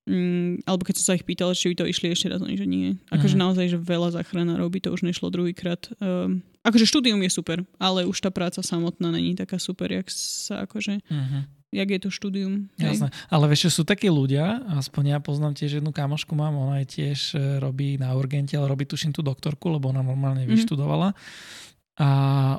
Mm, 0.09 0.65
alebo 0.65 0.81
keď 0.81 0.97
som 0.97 1.13
sa 1.13 1.17
ich 1.17 1.21
pýtal, 1.21 1.53
či 1.53 1.69
by 1.71 1.75
to 1.77 1.85
išli 1.85 2.09
ešte 2.09 2.25
raz, 2.25 2.41
oni 2.41 2.57
že 2.57 2.65
nie. 2.65 2.97
Akože 3.13 3.37
mm. 3.37 3.41
naozaj, 3.45 3.65
že 3.69 3.77
veľa 3.77 4.09
záchranárov 4.17 4.73
by 4.73 4.79
to 4.81 4.89
už 4.89 5.05
nešlo 5.05 5.29
druhýkrát. 5.29 5.93
Um, 6.01 6.41
akože 6.65 6.89
štúdium 6.89 7.21
je 7.21 7.29
super, 7.29 7.61
ale 7.77 8.09
už 8.09 8.17
tá 8.17 8.33
práca 8.33 8.65
samotná 8.65 9.13
není 9.13 9.37
taká 9.37 9.61
super, 9.61 9.93
jak 9.93 10.09
sa 10.09 10.65
akože... 10.65 11.05
Mm-hmm. 11.05 11.60
Jak 11.71 11.87
je 11.87 11.99
to 12.03 12.09
štúdium. 12.11 12.67
Jasné. 12.75 13.15
Ale 13.31 13.47
vieš, 13.47 13.71
sú 13.71 13.87
takí 13.87 14.11
ľudia, 14.11 14.59
aspoň 14.75 15.15
ja 15.15 15.17
poznám 15.23 15.55
tiež 15.55 15.79
jednu 15.79 15.95
kamošku 15.95 16.35
mám, 16.35 16.51
ona 16.59 16.83
je 16.83 16.87
tiež 16.99 17.19
e, 17.39 17.63
robí 17.63 17.95
na 17.95 18.11
urgente, 18.11 18.59
ale 18.59 18.67
robí 18.67 18.83
tuším 18.83 19.15
tú 19.15 19.23
doktorku, 19.23 19.71
lebo 19.71 19.87
ona 19.87 20.03
normálne 20.03 20.43
mm-hmm. 20.43 20.59
vyštudovala 20.59 21.15
a 22.01 22.07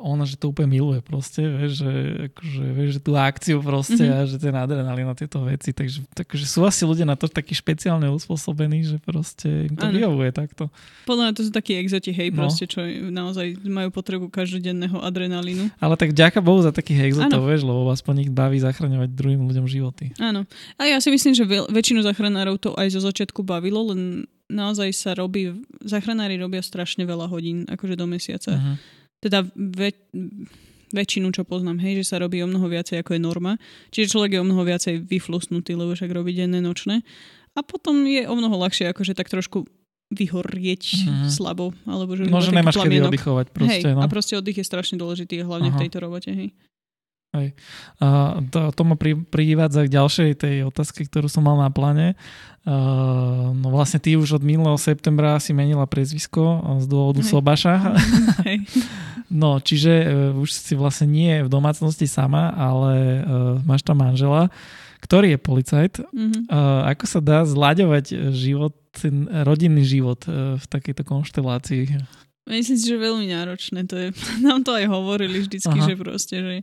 ona, 0.06 0.22
že 0.22 0.38
to 0.38 0.54
úplne 0.54 0.70
miluje 0.70 1.02
proste, 1.02 1.42
vieš, 1.42 1.82
že, 1.82 1.92
akože, 2.30 2.64
vieš, 2.78 2.90
že 2.94 3.00
tú 3.02 3.12
akciu 3.18 3.58
proste 3.58 3.98
mm-hmm. 3.98 4.22
a 4.22 4.28
že 4.30 4.36
ten 4.38 4.54
adrenalín 4.54 5.10
na 5.10 5.18
tieto 5.18 5.42
veci, 5.42 5.74
takže, 5.74 6.06
takže 6.14 6.46
sú 6.46 6.62
asi 6.62 6.86
ľudia 6.86 7.02
na 7.02 7.18
to 7.18 7.26
takí 7.26 7.50
špeciálne 7.50 8.06
uspôsobení, 8.14 8.86
že 8.86 9.02
proste 9.02 9.66
im 9.66 9.74
to 9.74 9.90
ano. 9.90 9.98
vyhovuje 9.98 10.30
takto. 10.30 10.70
Podľa 11.10 11.22
mňa 11.26 11.32
to 11.34 11.42
sú 11.42 11.50
takí 11.50 11.74
exoti, 11.74 12.14
hej, 12.14 12.30
no. 12.30 12.46
proste, 12.46 12.70
čo 12.70 12.86
naozaj 12.86 13.58
majú 13.66 13.90
potrebu 13.90 14.30
každodenného 14.30 15.02
adrenalínu. 15.02 15.74
Ale 15.82 15.98
tak 15.98 16.14
ďaká 16.14 16.38
Bohu 16.38 16.62
za 16.62 16.70
takých 16.70 17.10
exotov, 17.10 17.42
ano. 17.42 17.50
vieš, 17.50 17.66
lebo 17.66 17.90
aspoň 17.90 18.14
ich 18.22 18.30
baví 18.30 18.62
zachraňovať 18.62 19.10
druhým 19.10 19.42
ľuďom 19.42 19.66
životy. 19.66 20.14
Áno. 20.22 20.46
A 20.78 20.86
ja 20.86 21.02
si 21.02 21.10
myslím, 21.10 21.34
že 21.34 21.42
väčšinu 21.50 22.06
zachranárov 22.06 22.62
to 22.62 22.78
aj 22.78 22.94
zo 22.94 23.02
začiatku 23.02 23.42
bavilo, 23.42 23.90
len 23.90 24.30
naozaj 24.46 24.94
sa 24.94 25.18
robí, 25.18 25.50
zachranári 25.82 26.38
robia 26.38 26.62
strašne 26.62 27.02
veľa 27.02 27.26
hodín, 27.26 27.66
akože 27.66 27.98
do 27.98 28.06
mesiaca. 28.06 28.54
Uh-huh 28.54 29.01
teda 29.22 29.46
ve, 29.54 29.94
väčšinu, 30.92 31.32
čo 31.32 31.46
poznám, 31.46 31.80
hej, 31.80 32.04
že 32.04 32.12
sa 32.12 32.20
robí 32.20 32.42
o 32.42 32.50
mnoho 32.50 32.68
viacej 32.68 33.00
ako 33.00 33.16
je 33.16 33.20
norma. 33.22 33.52
Čiže 33.94 34.12
človek 34.12 34.36
je 34.36 34.40
o 34.42 34.46
mnoho 34.46 34.62
viacej 34.66 35.06
vyflusnutý, 35.08 35.78
lebo 35.78 35.96
však 35.96 36.10
robí 36.12 36.36
denné, 36.36 36.60
nočné. 36.60 37.00
A 37.56 37.64
potom 37.64 38.04
je 38.04 38.28
o 38.28 38.34
mnoho 38.36 38.58
ľahšie 38.60 38.92
akože 38.92 39.16
tak 39.16 39.32
trošku 39.32 39.64
vyhorieť 40.12 40.84
mm-hmm. 40.84 41.30
slabo. 41.32 41.72
Alebo 41.88 42.12
že 42.12 42.28
no, 42.28 42.44
že 42.44 42.52
nemáš 42.52 42.76
kedy 42.76 43.08
oddychovať. 43.08 43.46
Proste, 43.48 43.88
hej, 43.88 43.96
no. 43.96 44.04
a 44.04 44.06
proste 44.12 44.36
oddych 44.36 44.60
je 44.60 44.66
strašne 44.68 45.00
dôležitý, 45.00 45.40
hlavne 45.40 45.72
Aha. 45.72 45.76
v 45.76 45.80
tejto 45.88 45.98
robote. 46.04 46.28
Hej. 46.28 46.52
Hej. 47.32 47.56
A 47.96 48.38
to, 48.52 48.68
to 48.76 48.82
ma 48.84 48.94
pri, 49.00 49.16
privádza 49.16 49.88
k 49.88 49.94
ďalšej 49.96 50.30
tej 50.36 50.56
otázke, 50.68 51.08
ktorú 51.08 51.32
som 51.32 51.48
mal 51.48 51.56
na 51.56 51.72
pláne. 51.72 52.12
Uh, 52.62 53.50
no 53.58 53.74
vlastne 53.74 53.98
ty 53.98 54.14
už 54.14 54.38
od 54.38 54.44
minulého 54.44 54.78
septembra 54.78 55.40
si 55.42 55.50
menila 55.50 55.82
priezvisko 55.88 56.62
z 56.78 56.86
dôvodu 56.86 57.24
Hej. 57.24 57.32
Sobaša. 57.32 57.74
Hej. 58.46 58.68
no, 59.42 59.58
čiže 59.58 59.92
uh, 60.04 60.42
už 60.44 60.52
si 60.52 60.76
vlastne 60.76 61.08
nie 61.08 61.40
v 61.42 61.48
domácnosti 61.48 62.04
sama, 62.04 62.52
ale 62.52 62.92
uh, 62.92 63.58
máš 63.64 63.80
tam 63.80 63.98
manžela, 64.04 64.52
ktorý 65.00 65.34
je 65.34 65.38
policajt. 65.40 65.94
Mm-hmm. 66.12 66.42
Uh, 66.52 66.86
ako 66.92 67.04
sa 67.08 67.20
dá 67.24 67.38
zlaďovať 67.48 68.30
život, 68.36 68.76
rodinný 69.48 69.88
život 69.88 70.20
uh, 70.28 70.60
v 70.60 70.64
takejto 70.68 71.02
konštelácii? 71.02 71.96
Myslím 72.42 72.74
si, 72.74 72.90
že 72.90 72.98
veľmi 72.98 73.30
náročné. 73.30 73.86
To 73.86 73.94
je, 73.94 74.10
nám 74.46 74.66
to 74.66 74.74
aj 74.74 74.90
hovorili 74.90 75.46
vždycky, 75.46 75.78
Aha. 75.78 75.86
že 75.86 75.94
proste, 75.94 76.36
že 76.42 76.56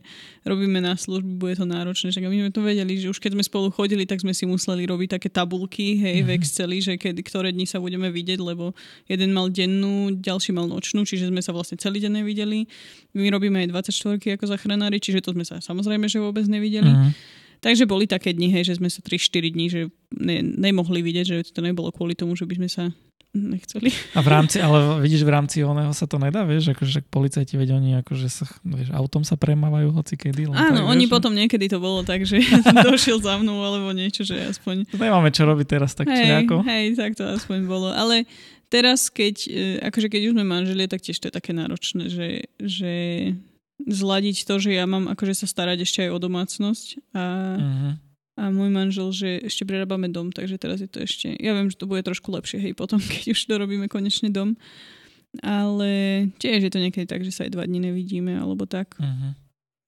robíme 0.44 0.76
na 0.76 0.92
službu, 0.92 1.40
bude 1.40 1.56
to 1.56 1.64
náročné. 1.64 2.12
Však 2.12 2.28
my 2.28 2.36
sme 2.36 2.52
to 2.52 2.60
vedeli, 2.60 3.00
že 3.00 3.08
už 3.08 3.16
keď 3.16 3.40
sme 3.40 3.44
spolu 3.48 3.72
chodili, 3.72 4.04
tak 4.04 4.20
sme 4.20 4.36
si 4.36 4.44
museli 4.44 4.84
robiť 4.84 5.16
také 5.16 5.32
tabulky, 5.32 5.96
hej, 5.96 6.20
mm-hmm. 6.20 6.28
v 6.28 6.30
mhm. 6.30 6.36
Exceli, 6.36 6.76
že 6.84 6.92
kedy, 7.00 7.24
ktoré 7.24 7.48
dni 7.56 7.64
sa 7.64 7.80
budeme 7.80 8.12
vidieť, 8.12 8.36
lebo 8.44 8.76
jeden 9.08 9.32
mal 9.32 9.48
dennú, 9.48 10.20
ďalší 10.20 10.52
mal 10.52 10.68
nočnú, 10.68 11.08
čiže 11.08 11.32
sme 11.32 11.40
sa 11.40 11.56
vlastne 11.56 11.80
celý 11.80 12.04
deň 12.04 12.20
nevideli. 12.20 12.68
My 13.16 13.32
robíme 13.32 13.64
aj 13.64 13.88
24 13.88 14.36
ako 14.36 14.44
zachranári, 14.52 15.00
čiže 15.00 15.24
to 15.24 15.32
sme 15.32 15.48
sa 15.48 15.64
samozrejme, 15.64 16.12
že 16.12 16.20
vôbec 16.20 16.44
nevideli. 16.44 16.92
Mm-hmm. 16.92 17.40
Takže 17.60 17.84
boli 17.84 18.08
také 18.08 18.32
dni, 18.36 18.52
hej, 18.52 18.72
že 18.72 18.80
sme 18.80 18.88
sa 18.88 19.04
3-4 19.04 19.52
dní, 19.52 19.66
že 19.68 19.80
ne, 20.16 20.40
nemohli 20.44 21.04
vidieť, 21.04 21.24
že 21.24 21.36
to 21.52 21.60
nebolo 21.60 21.92
kvôli 21.92 22.16
tomu, 22.16 22.32
že 22.32 22.48
by 22.48 22.56
sme 22.56 22.68
sa 22.72 22.84
nechceli. 23.30 23.94
A 24.18 24.20
v 24.20 24.28
rámci, 24.28 24.58
ale 24.58 24.98
vidíš, 24.98 25.22
v 25.22 25.30
rámci 25.30 25.56
oného 25.62 25.94
sa 25.94 26.10
to 26.10 26.18
nedá, 26.18 26.42
vieš, 26.42 26.74
akože 26.74 27.06
policajti, 27.06 27.54
veď 27.54 27.78
oni 27.78 27.90
akože 28.02 28.26
sa, 28.26 28.44
vieš, 28.66 28.90
autom 28.90 29.22
sa 29.22 29.38
premávajú 29.38 29.94
hoci 29.94 30.18
kedy. 30.18 30.50
Áno, 30.50 30.82
tak, 30.82 30.90
oni 30.90 31.06
vieš, 31.06 31.14
potom 31.14 31.32
niekedy 31.34 31.70
to 31.70 31.78
bolo 31.78 32.02
tak, 32.02 32.26
že 32.26 32.42
došiel 32.90 33.22
za 33.22 33.38
mnou 33.38 33.62
alebo 33.62 33.94
niečo, 33.94 34.26
že 34.26 34.34
aspoň... 34.50 34.90
Nemáme 34.98 35.30
čo 35.30 35.46
robiť 35.46 35.66
teraz 35.66 35.94
tak, 35.94 36.10
hej, 36.10 36.46
ako. 36.46 36.66
Hej, 36.66 36.98
tak 36.98 37.14
to 37.14 37.24
aspoň 37.30 37.70
bolo. 37.70 37.94
Ale 37.94 38.26
teraz, 38.66 39.06
keď, 39.06 39.36
e, 39.46 39.62
akože 39.86 40.10
keď 40.10 40.20
už 40.30 40.34
sme 40.34 40.44
manželie, 40.44 40.90
tak 40.90 41.02
tiež 41.06 41.22
to 41.22 41.30
je 41.30 41.34
také 41.38 41.54
náročné, 41.54 42.10
že, 42.10 42.50
že 42.58 42.94
zladiť 43.86 44.44
to, 44.44 44.58
že 44.58 44.74
ja 44.74 44.84
mám 44.90 45.06
akože 45.06 45.38
sa 45.38 45.46
starať 45.46 45.86
ešte 45.86 46.04
aj 46.04 46.10
o 46.12 46.18
domácnosť 46.18 46.86
a 47.14 47.22
uh-huh 47.56 48.09
a 48.40 48.48
môj 48.48 48.72
manžel, 48.72 49.12
že 49.12 49.44
ešte 49.44 49.68
prerábame 49.68 50.08
dom, 50.08 50.32
takže 50.32 50.56
teraz 50.56 50.80
je 50.80 50.88
to 50.88 51.04
ešte, 51.04 51.36
ja 51.36 51.52
viem, 51.52 51.68
že 51.68 51.76
to 51.76 51.84
bude 51.84 52.00
trošku 52.00 52.32
lepšie, 52.32 52.56
hej, 52.56 52.72
potom, 52.72 52.96
keď 53.12 53.36
už 53.36 53.40
dorobíme 53.44 53.84
konečne 53.92 54.32
dom, 54.32 54.56
ale 55.44 55.90
tiež 56.40 56.64
je 56.64 56.72
to 56.72 56.80
niekedy 56.80 57.04
tak, 57.04 57.20
že 57.20 57.36
sa 57.36 57.44
aj 57.44 57.52
dva 57.52 57.68
dní 57.68 57.84
nevidíme, 57.84 58.40
alebo 58.40 58.64
tak. 58.64 58.96
Uh-huh. 58.96 59.36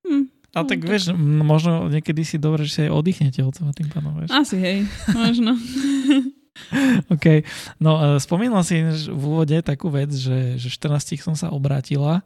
Hm, 0.05 0.29
ale 0.53 0.65
tak, 0.69 0.85
tak 0.85 0.93
vieš, 0.93 1.17
možno 1.17 1.89
niekedy 1.89 2.23
si 2.29 2.37
dobre, 2.37 2.69
že 2.69 2.73
si 2.77 2.81
aj 2.85 2.93
oddychnete 2.93 3.41
od 3.41 3.57
toho 3.57 3.73
tým 3.73 3.89
pánom, 3.89 4.13
vieš. 4.21 4.31
Asi, 4.37 4.61
hej, 4.61 4.85
možno. 5.17 5.57
OK. 7.15 7.49
No, 7.81 7.97
uh, 7.97 8.21
spomínal 8.21 8.61
si 8.61 8.85
v 9.09 9.23
úvode 9.25 9.57
takú 9.65 9.89
vec, 9.89 10.13
že, 10.13 10.61
že 10.61 10.69
14 10.69 11.25
som 11.25 11.33
sa 11.33 11.49
obrátila. 11.49 12.21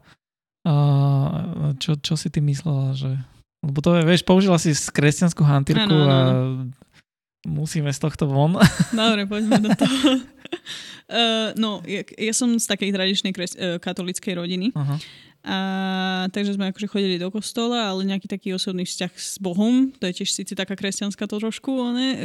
Uh, 0.67 1.71
čo, 1.79 1.95
čo 1.95 2.19
si 2.19 2.27
ty 2.27 2.43
myslela, 2.43 2.91
že 2.91 3.15
lebo 3.65 3.79
to 3.81 3.97
je, 3.97 4.01
vieš, 4.05 4.21
použila 4.21 4.61
si 4.61 4.73
kresťanskú 4.73 5.41
hantírku 5.41 5.89
ano, 5.89 6.05
ano, 6.05 6.11
a 6.11 6.17
musíme 7.47 7.89
z 7.89 7.99
tohto 7.99 8.27
von. 8.29 8.59
Dobre, 8.93 9.25
poďme 9.25 9.57
do 9.63 9.69
toho. 9.73 9.97
Uh, 11.09 11.49
no, 11.63 11.81
ja, 11.87 12.03
ja 12.03 12.33
som 12.35 12.53
z 12.59 12.65
takej 12.67 12.93
tradičnej 12.93 13.31
kres, 13.33 13.55
uh, 13.57 13.81
katolíckej 13.81 14.33
rodiny. 14.37 14.67
Uh-huh. 14.75 14.97
A, 15.47 16.27
takže 16.35 16.59
sme 16.59 16.75
akože 16.75 16.91
chodili 16.91 17.15
do 17.15 17.31
kostola, 17.31 17.87
ale 17.87 18.03
nejaký 18.03 18.27
taký 18.27 18.51
osobný 18.51 18.83
vzťah 18.83 19.13
s 19.15 19.39
Bohom, 19.39 19.95
to 19.95 20.03
je 20.11 20.19
tiež 20.19 20.35
síce 20.35 20.51
taká 20.51 20.75
kresťanská 20.75 21.23
to 21.23 21.39
trošku, 21.39 21.71
ne, 21.95 22.09
e, 22.11 22.19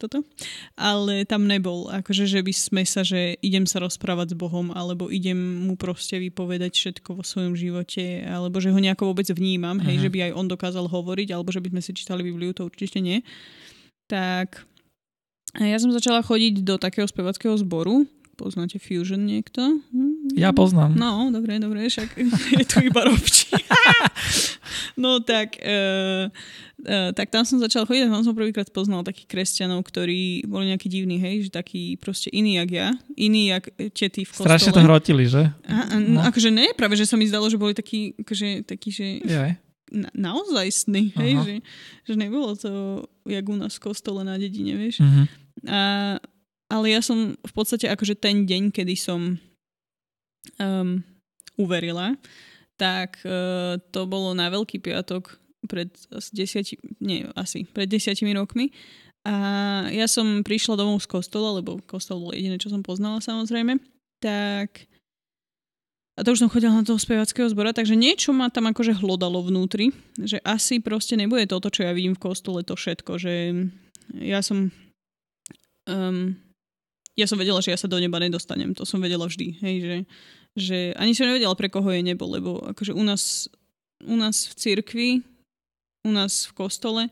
toto, 0.00 0.24
ale 0.72 1.28
tam 1.28 1.44
nebol, 1.44 1.92
akože 1.92 2.24
že 2.24 2.40
by 2.40 2.52
sme 2.56 2.82
sa, 2.88 3.04
že 3.04 3.36
idem 3.44 3.68
sa 3.68 3.84
rozprávať 3.84 4.32
s 4.32 4.36
Bohom, 4.40 4.72
alebo 4.72 5.12
idem 5.12 5.36
mu 5.36 5.76
proste 5.76 6.16
vypovedať 6.16 6.72
všetko 6.72 7.20
vo 7.20 7.24
svojom 7.26 7.52
živote, 7.52 8.24
alebo 8.24 8.64
že 8.64 8.72
ho 8.72 8.80
nejako 8.80 9.12
vôbec 9.12 9.28
vnímam, 9.28 9.76
uh-huh. 9.76 9.84
hej, 9.92 10.08
že 10.08 10.08
by 10.08 10.32
aj 10.32 10.32
on 10.32 10.48
dokázal 10.48 10.88
hovoriť, 10.88 11.36
alebo 11.36 11.52
že 11.52 11.60
by 11.60 11.68
sme 11.76 11.84
si 11.84 11.92
čítali 11.92 12.24
Bibliu, 12.24 12.56
to 12.56 12.64
určite 12.64 12.96
nie. 13.04 13.20
Tak 14.08 14.64
ja 15.52 15.76
som 15.76 15.92
začala 15.92 16.24
chodiť 16.24 16.64
do 16.64 16.80
takého 16.80 17.04
spevackého 17.04 17.52
zboru, 17.60 18.08
poznáte 18.38 18.78
Fusion 18.78 19.26
niekto? 19.26 19.82
Hm? 19.90 20.38
Ja 20.38 20.54
poznám. 20.54 20.94
No, 20.94 21.34
dobre, 21.34 21.58
dobre, 21.58 21.90
však 21.90 22.14
je 22.54 22.64
tu 22.64 22.86
iba 22.86 23.02
robčí. 23.02 23.58
no 25.02 25.18
tak, 25.18 25.58
uh, 25.58 26.30
uh, 26.86 27.10
tak 27.10 27.34
tam 27.34 27.42
som 27.42 27.58
začal 27.58 27.82
chodiť 27.82 28.06
tam 28.06 28.22
som 28.22 28.38
prvýkrát 28.38 28.70
poznal 28.70 29.02
takých 29.02 29.26
kresťanov, 29.26 29.82
ktorí 29.82 30.46
boli 30.46 30.70
nejakí 30.70 30.86
divní, 30.86 31.18
hej, 31.18 31.50
že 31.50 31.58
takí 31.58 31.98
proste 31.98 32.30
iní 32.30 32.62
jak 32.62 32.70
ja, 32.70 32.88
iní 33.18 33.50
jak 33.50 33.74
tety 33.74 34.22
v 34.22 34.30
kostole. 34.30 34.46
Strašne 34.46 34.70
to 34.70 34.86
hrotili, 34.86 35.26
že? 35.26 35.50
A, 35.66 35.90
a, 35.90 35.94
no, 35.98 36.22
no. 36.22 36.30
akože 36.30 36.54
nie, 36.54 36.70
práve, 36.78 36.94
že 36.94 37.10
sa 37.10 37.18
mi 37.18 37.26
zdalo, 37.26 37.50
že 37.50 37.58
boli 37.58 37.74
takí, 37.74 38.14
akože, 38.22 38.62
takí, 38.62 38.94
že... 38.94 39.18
Jaj 39.26 39.58
na, 39.88 40.08
naozaj 40.12 40.68
sny, 40.84 41.16
hej, 41.16 41.32
že, 41.44 41.54
že 42.04 42.14
nebolo 42.20 42.52
to 42.56 43.04
jak 43.24 43.48
u 43.48 43.56
nás 43.56 43.76
v 43.76 43.84
kostole 43.88 44.20
na 44.24 44.36
dedine, 44.36 44.76
vieš. 44.76 45.00
Uh-huh. 45.00 45.24
A, 45.68 45.80
ale 46.68 46.92
ja 46.92 47.00
som 47.00 47.34
v 47.34 47.52
podstate 47.52 47.88
akože 47.88 48.16
ten 48.20 48.44
deň, 48.44 48.72
kedy 48.72 48.94
som 48.96 49.40
um, 50.60 51.00
uverila, 51.56 52.14
tak 52.78 53.18
uh, 53.24 53.80
to 53.90 54.06
bolo 54.06 54.36
na 54.36 54.52
Veľký 54.52 54.78
piatok 54.78 55.40
pred 55.66 55.90
asi 56.14 56.30
desiati, 56.32 56.74
nie, 57.02 57.26
asi 57.34 57.66
pred 57.66 57.90
desiatimi 57.90 58.30
rokmi. 58.36 58.70
A 59.26 59.34
ja 59.90 60.06
som 60.06 60.46
prišla 60.46 60.78
domov 60.78 61.02
z 61.02 61.10
kostola, 61.10 61.58
lebo 61.58 61.82
kostol 61.84 62.22
bol 62.22 62.32
jediné, 62.32 62.56
čo 62.56 62.70
som 62.70 62.86
poznala 62.86 63.18
samozrejme. 63.18 63.82
Tak 64.22 64.88
a 66.18 66.26
to 66.26 66.34
už 66.34 66.42
som 66.42 66.50
chodila 66.50 66.74
na 66.74 66.82
toho 66.82 66.98
spevackého 66.98 67.46
zbora, 67.46 67.70
takže 67.70 67.94
niečo 67.94 68.34
ma 68.34 68.50
tam 68.50 68.66
akože 68.66 68.98
hlodalo 68.98 69.38
vnútri, 69.38 69.94
že 70.18 70.42
asi 70.42 70.82
proste 70.82 71.14
nebude 71.14 71.46
toto, 71.46 71.70
čo 71.70 71.86
ja 71.86 71.94
vidím 71.94 72.18
v 72.18 72.24
kostole, 72.26 72.66
to 72.66 72.74
všetko, 72.74 73.22
že 73.22 73.54
ja 74.18 74.42
som 74.42 74.74
um, 75.86 76.34
ja 77.18 77.26
som 77.26 77.34
vedela, 77.34 77.58
že 77.58 77.74
ja 77.74 77.78
sa 77.78 77.90
do 77.90 77.98
neba 77.98 78.22
nedostanem, 78.22 78.78
to 78.78 78.86
som 78.86 79.02
vedela 79.02 79.26
vždy, 79.26 79.58
hej, 79.58 79.76
že, 79.82 79.96
že 80.54 80.78
ani 80.94 81.18
som 81.18 81.26
nevedela, 81.26 81.58
pre 81.58 81.66
koho 81.66 81.90
je 81.90 82.06
nebo, 82.06 82.30
lebo 82.30 82.62
akože 82.70 82.94
u 82.94 83.02
nás, 83.02 83.50
u 84.06 84.14
nás 84.14 84.46
v 84.46 84.54
cirkvi, 84.54 85.10
u 86.06 86.10
nás 86.14 86.46
v 86.46 86.52
kostole 86.54 87.02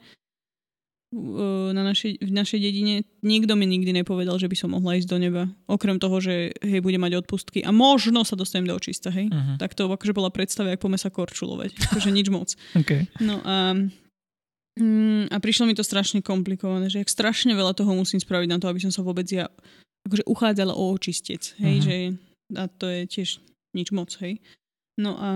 na 1.72 1.82
našej, 1.86 2.18
v 2.18 2.32
našej 2.34 2.60
dedine 2.60 3.06
nikto 3.22 3.54
mi 3.54 3.64
nikdy 3.64 3.94
nepovedal, 3.94 4.36
že 4.42 4.50
by 4.50 4.56
som 4.58 4.74
mohla 4.74 4.98
ísť 4.98 5.08
do 5.08 5.18
neba. 5.22 5.42
Okrem 5.70 6.02
toho, 6.02 6.18
že 6.18 6.50
hej, 6.60 6.80
bude 6.82 6.98
mať 6.98 7.24
odpustky 7.24 7.62
a 7.62 7.70
možno 7.70 8.26
sa 8.26 8.34
dostanem 8.34 8.66
do 8.66 8.74
očista, 8.74 9.14
hej. 9.14 9.30
Uh-huh. 9.30 9.56
Tak 9.56 9.78
to 9.78 9.86
akože 9.86 10.12
bola 10.12 10.34
predstava, 10.34 10.74
ako 10.74 10.90
pome 10.90 10.98
sa 10.98 11.08
korčulovať. 11.08 11.72
Akože 11.94 12.10
nič 12.10 12.26
moc. 12.28 12.52
okay. 12.74 13.06
No 13.22 13.38
a, 13.46 13.78
mm, 14.76 15.30
a 15.30 15.36
prišlo 15.38 15.70
mi 15.70 15.78
to 15.78 15.86
strašne 15.86 16.20
komplikované, 16.26 16.90
že 16.90 17.00
jak 17.00 17.10
strašne 17.10 17.54
veľa 17.54 17.78
toho 17.78 17.94
musím 17.94 18.18
spraviť 18.18 18.48
na 18.50 18.58
to, 18.58 18.66
aby 18.66 18.82
som 18.82 18.90
sa 18.90 19.06
vôbec 19.06 19.30
ja 19.30 19.46
akože 20.06 20.24
uchádzala 20.24 20.72
o 20.72 20.94
očistec, 20.94 21.58
hej, 21.58 21.76
uh-huh. 21.82 21.86
že 21.86 21.96
a 22.54 22.70
to 22.70 22.86
je 22.86 23.00
tiež 23.10 23.28
nič 23.74 23.90
moc, 23.90 24.14
hej. 24.22 24.38
No 24.96 25.18
a 25.18 25.30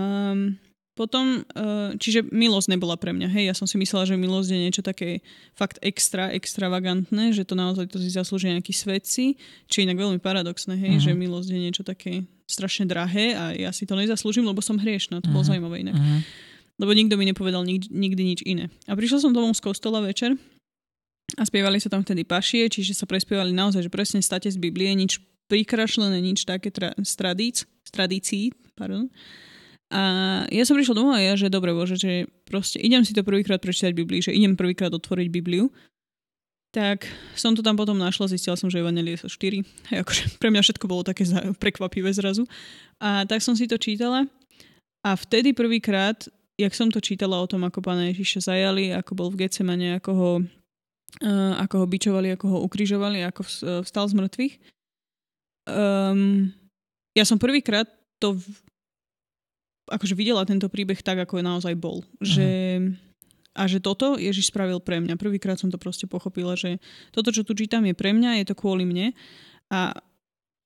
potom, 0.91 1.41
eh, 1.41 1.95
čiže 1.95 2.27
milosť 2.29 2.67
nebola 2.75 2.99
pre 2.99 3.15
mňa, 3.15 3.31
hej, 3.31 3.45
ja 3.51 3.55
som 3.55 3.63
si 3.63 3.79
myslela, 3.79 4.05
že 4.05 4.19
milosť 4.19 4.49
je 4.51 4.59
niečo 4.59 4.83
také 4.83 5.23
fakt 5.55 5.79
extra, 5.79 6.29
extravagantné, 6.35 7.31
že 7.31 7.47
to 7.47 7.55
naozaj 7.55 7.87
to 7.87 7.97
si 7.97 8.11
zaslúžia 8.11 8.51
nejakí 8.51 8.75
svedci, 8.75 9.39
či 9.71 9.77
inak 9.87 9.97
veľmi 9.97 10.19
paradoxné, 10.19 10.75
hej, 10.75 10.99
uh-huh. 10.99 11.05
že 11.09 11.11
milosť 11.15 11.49
je 11.51 11.59
niečo 11.59 11.83
také 11.87 12.27
strašne 12.43 12.83
drahé 12.83 13.31
a 13.33 13.55
ja 13.55 13.71
si 13.71 13.87
to 13.87 13.95
nezaslúžim, 13.95 14.43
lebo 14.43 14.59
som 14.59 14.75
hriešna, 14.75 15.23
to 15.23 15.31
uh-huh. 15.31 15.35
bolo 15.39 15.43
mhm. 15.47 15.49
zaujímavé 15.49 15.77
inak. 15.87 15.95
Uh-huh. 15.95 16.19
Lebo 16.81 16.91
nikto 16.97 17.13
mi 17.15 17.29
nepovedal 17.29 17.61
nikdy, 17.61 17.87
nikdy 17.93 18.21
nič 18.25 18.39
iné. 18.43 18.67
A 18.89 18.97
prišla 18.97 19.21
som 19.21 19.31
domov 19.31 19.53
z 19.53 19.61
kostola 19.63 20.01
večer 20.01 20.33
a 21.37 21.43
spievali 21.45 21.77
sa 21.79 21.91
tam 21.91 22.01
vtedy 22.01 22.27
pašie, 22.27 22.67
čiže 22.67 22.97
sa 22.97 23.05
prespievali 23.05 23.51
naozaj, 23.55 23.87
že 23.87 23.91
presne 23.91 24.19
state 24.19 24.51
z 24.51 24.59
Biblie, 24.59 24.91
nič 24.95 25.21
prikrašlené, 25.51 26.19
nič 26.23 26.47
také 26.47 26.71
tra- 26.71 26.95
z, 26.95 27.13
tradíc, 27.19 27.67
z 27.67 27.89
tradícií, 27.91 28.45
pardon. 28.73 29.11
A 29.91 30.01
ja 30.47 30.63
som 30.63 30.79
prišla 30.79 30.95
domov 30.95 31.19
a 31.19 31.21
ja, 31.21 31.35
že 31.35 31.51
dobre 31.51 31.75
Bože, 31.75 31.99
že 31.99 32.31
proste 32.47 32.79
idem 32.79 33.03
si 33.03 33.11
to 33.11 33.27
prvýkrát 33.27 33.59
prečítať 33.59 33.91
Bibliu, 33.91 34.23
že 34.23 34.31
idem 34.31 34.55
prvýkrát 34.55 34.87
otvoriť 34.95 35.27
Bibliu. 35.27 35.67
Tak 36.71 37.03
som 37.35 37.51
to 37.51 37.59
tam 37.59 37.75
potom 37.75 37.99
našla, 37.99 38.31
zistila 38.31 38.55
som, 38.55 38.71
že 38.71 38.79
Evangelie 38.79 39.19
sú 39.19 39.27
4. 39.27 39.91
Hej, 39.91 39.97
akože 40.07 40.39
pre 40.39 40.47
mňa 40.47 40.63
všetko 40.63 40.85
bolo 40.87 41.03
také 41.03 41.27
prekvapivé 41.59 42.15
zrazu. 42.15 42.47
A 43.03 43.27
tak 43.27 43.43
som 43.43 43.59
si 43.59 43.67
to 43.67 43.75
čítala. 43.75 44.23
A 45.03 45.19
vtedy 45.19 45.51
prvýkrát, 45.51 46.23
jak 46.55 46.71
som 46.71 46.87
to 46.87 47.03
čítala 47.03 47.35
o 47.43 47.49
tom, 47.49 47.67
ako 47.67 47.83
pána 47.83 48.07
Ježiša 48.15 48.55
zajali, 48.55 48.95
ako 48.95 49.11
bol 49.19 49.27
v 49.27 49.43
Getsemane, 49.43 49.99
ako 49.99 50.11
ho, 50.15 50.31
ako 51.59 51.75
ho 51.83 51.85
bičovali, 51.85 52.31
ako 52.33 52.45
ho 52.47 52.57
ukrižovali, 52.63 53.25
ako 53.27 53.41
vstal 53.83 54.05
z 54.07 54.13
mŕtvych. 54.15 54.55
Um, 55.67 56.49
ja 57.11 57.27
som 57.27 57.35
prvýkrát 57.35 57.85
to 58.17 58.39
akože 59.91 60.15
videla 60.15 60.47
tento 60.47 60.71
príbeh 60.71 61.03
tak, 61.03 61.19
ako 61.19 61.41
je 61.41 61.45
naozaj 61.45 61.75
bol. 61.75 62.05
Že, 62.23 62.49
a 63.51 63.61
že 63.67 63.83
toto 63.83 64.15
Ježiš 64.15 64.49
spravil 64.49 64.79
pre 64.79 65.03
mňa. 65.03 65.19
Prvýkrát 65.19 65.59
som 65.59 65.67
to 65.67 65.75
proste 65.75 66.07
pochopila, 66.07 66.55
že 66.55 66.79
toto, 67.11 67.35
čo 67.35 67.43
tu 67.43 67.51
čítam, 67.51 67.83
je 67.83 67.91
pre 67.91 68.15
mňa, 68.15 68.41
je 68.41 68.45
to 68.47 68.55
kvôli 68.55 68.87
mne. 68.87 69.11
A 69.67 69.91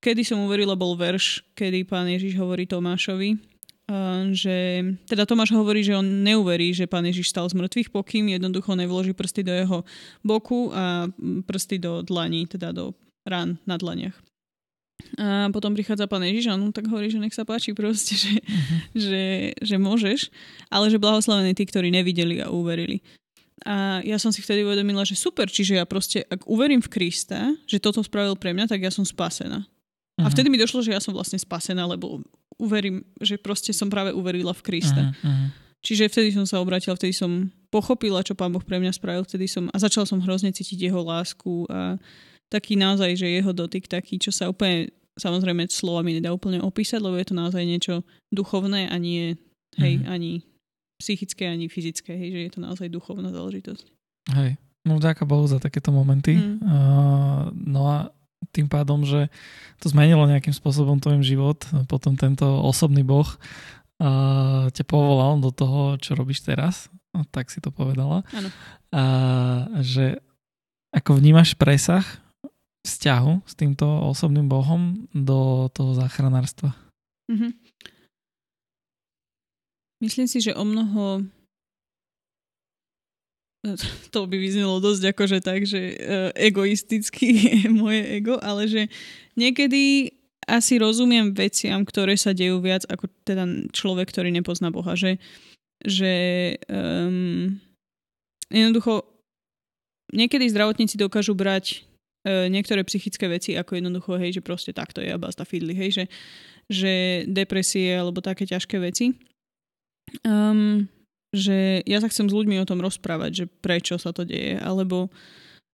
kedy 0.06 0.22
som 0.22 0.46
uverila, 0.46 0.78
bol 0.78 0.94
verš, 0.94 1.42
kedy 1.58 1.90
pán 1.90 2.06
Ježiš 2.06 2.38
hovorí 2.38 2.70
Tomášovi, 2.70 3.55
že 4.34 4.82
teda 5.06 5.30
Tomáš 5.30 5.54
hovorí, 5.54 5.86
že 5.86 5.94
on 5.94 6.26
neuverí, 6.26 6.74
že 6.74 6.90
pán 6.90 7.06
Ježiš 7.06 7.30
stal 7.30 7.46
z 7.46 7.54
mŕtvych, 7.54 7.94
pokým 7.94 8.34
jednoducho 8.34 8.74
nevloží 8.74 9.14
prsty 9.14 9.46
do 9.46 9.54
jeho 9.54 9.78
boku 10.26 10.74
a 10.74 11.06
prsty 11.46 11.78
do 11.78 12.02
dlaní, 12.02 12.50
teda 12.50 12.74
do 12.74 12.98
rán 13.30 13.62
na 13.70 13.78
dlaniach. 13.78 14.18
A 15.20 15.52
potom 15.52 15.76
prichádza 15.76 16.08
pán 16.08 16.24
Ježiš 16.24 16.50
a 16.50 16.56
on 16.58 16.72
tak 16.72 16.88
hovorí, 16.88 17.12
že 17.12 17.20
nech 17.20 17.36
sa 17.36 17.46
páči 17.46 17.76
proste, 17.76 18.16
že, 18.16 18.42
uh-huh. 18.42 18.80
že, 18.96 19.24
že 19.60 19.76
môžeš, 19.76 20.32
ale 20.72 20.90
že 20.90 20.98
blahoslavení 20.98 21.52
tí, 21.54 21.68
ktorí 21.68 21.92
nevideli 21.92 22.42
a 22.42 22.50
uverili. 22.50 23.04
A 23.68 24.02
ja 24.02 24.18
som 24.18 24.32
si 24.32 24.40
vtedy 24.40 24.64
uvedomila, 24.64 25.04
že 25.04 25.20
super, 25.20 25.52
čiže 25.52 25.80
ja 25.80 25.86
proste, 25.86 26.24
ak 26.28 26.48
uverím 26.48 26.80
v 26.80 26.92
Krista, 26.92 27.54
že 27.68 27.80
toto 27.80 28.02
spravil 28.02 28.40
pre 28.40 28.56
mňa, 28.56 28.72
tak 28.72 28.82
ja 28.82 28.90
som 28.90 29.04
spasená. 29.04 29.68
Uh-huh. 29.68 30.26
A 30.26 30.32
vtedy 30.32 30.48
mi 30.48 30.58
došlo, 30.58 30.82
že 30.82 30.96
ja 30.96 31.04
som 31.04 31.12
vlastne 31.12 31.38
spasená, 31.38 31.86
lebo 31.86 32.24
uverím, 32.62 33.04
že 33.20 33.36
proste 33.36 33.76
som 33.76 33.92
práve 33.92 34.16
uverila 34.16 34.56
v 34.56 34.64
Krista. 34.64 35.12
Uh-huh. 35.12 35.52
Čiže 35.86 36.10
vtedy 36.10 36.34
som 36.34 36.50
sa 36.50 36.58
obratila, 36.64 36.98
vtedy 36.98 37.14
som 37.14 37.52
pochopila, 37.70 38.26
čo 38.26 38.34
pán 38.34 38.50
Boh 38.50 38.64
pre 38.64 38.82
mňa 38.82 38.96
spravil, 38.96 39.22
vtedy 39.22 39.46
som, 39.46 39.70
a 39.70 39.78
začala 39.78 40.10
som 40.10 40.24
hrozne 40.24 40.50
cítiť 40.50 40.90
jeho 40.90 41.04
lásku 41.04 41.70
a 41.70 42.02
taký 42.50 42.74
naozaj, 42.74 43.14
že 43.20 43.28
jeho 43.30 43.54
dotyk 43.54 43.86
taký, 43.86 44.18
čo 44.18 44.34
sa 44.34 44.50
úplne, 44.50 44.90
samozrejme 45.14 45.68
slovami 45.70 46.18
nedá 46.18 46.34
úplne 46.34 46.64
opísať, 46.64 47.04
lebo 47.04 47.20
je 47.20 47.28
to 47.30 47.36
naozaj 47.38 47.62
niečo 47.62 48.02
duchovné 48.34 48.90
a 48.90 48.96
nie, 48.98 49.36
hej, 49.78 50.02
mm. 50.02 50.10
ani 50.10 50.42
psychické, 50.98 51.52
ani 51.52 51.68
fyzické, 51.68 52.16
hej, 52.16 52.30
že 52.32 52.40
je 52.48 52.52
to 52.56 52.60
naozaj 52.64 52.88
duchovná 52.88 53.30
záležitosť. 53.30 53.86
Hej, 54.32 54.58
no 54.88 54.98
vďaka 54.98 55.28
Bohu 55.28 55.46
za 55.46 55.60
takéto 55.60 55.92
momenty. 55.92 56.40
Mm. 56.40 56.64
Uh, 56.64 57.52
no 57.52 57.92
a 57.92 58.15
tým 58.56 58.72
pádom, 58.72 59.04
že 59.04 59.28
to 59.84 59.92
zmenilo 59.92 60.24
nejakým 60.30 60.56
spôsobom 60.56 61.00
tvojim 61.04 61.22
život, 61.26 61.68
potom 61.92 62.16
tento 62.16 62.46
osobný 62.64 63.04
Boh 63.04 63.28
uh, 63.28 64.72
ťa 64.72 64.84
povolal 64.88 65.44
do 65.44 65.52
toho, 65.52 66.00
čo 66.00 66.16
robíš 66.16 66.48
teraz, 66.48 66.88
no, 67.12 67.28
tak 67.28 67.52
si 67.52 67.60
to 67.60 67.72
povedala. 67.72 68.24
Áno. 68.32 68.50
Uh, 68.96 69.84
že 69.84 70.24
ako 70.96 71.20
vnímaš 71.20 71.60
presah 71.60 72.08
vzťahu 72.88 73.44
s 73.44 73.54
týmto 73.58 73.84
osobným 73.84 74.48
Bohom 74.48 75.10
do 75.12 75.68
toho 75.74 75.92
záchranárstva? 75.98 76.72
Mm-hmm. 77.28 77.52
Myslím 80.06 80.28
si, 80.30 80.38
že 80.40 80.54
o 80.54 80.64
mnoho 80.64 81.26
to 84.14 84.20
by 84.30 84.38
vyznelo 84.38 84.78
dosť 84.80 85.16
akože 85.16 85.40
tak, 85.42 85.66
že 85.66 85.96
uh, 85.96 86.30
egoisticky 86.38 87.28
je 87.34 87.70
moje 87.84 88.02
ego, 88.22 88.38
ale 88.42 88.70
že 88.70 88.88
niekedy 89.36 90.14
asi 90.46 90.78
rozumiem 90.78 91.34
veciam, 91.34 91.82
ktoré 91.82 92.14
sa 92.14 92.30
dejú 92.30 92.62
viac 92.62 92.86
ako 92.86 93.10
teda 93.26 93.50
človek, 93.74 94.14
ktorý 94.14 94.30
nepozná 94.30 94.70
Boha. 94.70 94.94
Že, 94.94 95.18
že 95.82 96.14
um, 96.70 97.58
jednoducho 98.54 99.10
niekedy 100.14 100.46
zdravotníci 100.54 101.02
dokážu 101.02 101.34
brať 101.34 101.82
E, 102.26 102.50
niektoré 102.50 102.82
psychické 102.82 103.30
veci, 103.30 103.54
ako 103.54 103.78
jednoducho, 103.78 104.18
hej, 104.18 104.42
že 104.42 104.42
proste 104.42 104.74
takto 104.74 104.98
je 104.98 105.14
a 105.14 105.22
basta 105.22 105.46
fidli, 105.46 105.78
hej, 105.78 105.90
že, 105.94 106.06
že 106.66 106.94
depresie 107.30 107.94
alebo 107.94 108.18
také 108.18 108.50
ťažké 108.50 108.82
veci. 108.82 109.14
Um, 110.26 110.90
že 111.36 111.84
ja 111.84 112.00
sa 112.00 112.08
chcem 112.08 112.32
s 112.32 112.34
ľuďmi 112.34 112.58
o 112.64 112.68
tom 112.68 112.80
rozprávať, 112.80 113.32
že 113.32 113.46
prečo 113.46 114.00
sa 114.00 114.16
to 114.16 114.24
deje, 114.24 114.56
alebo, 114.64 115.12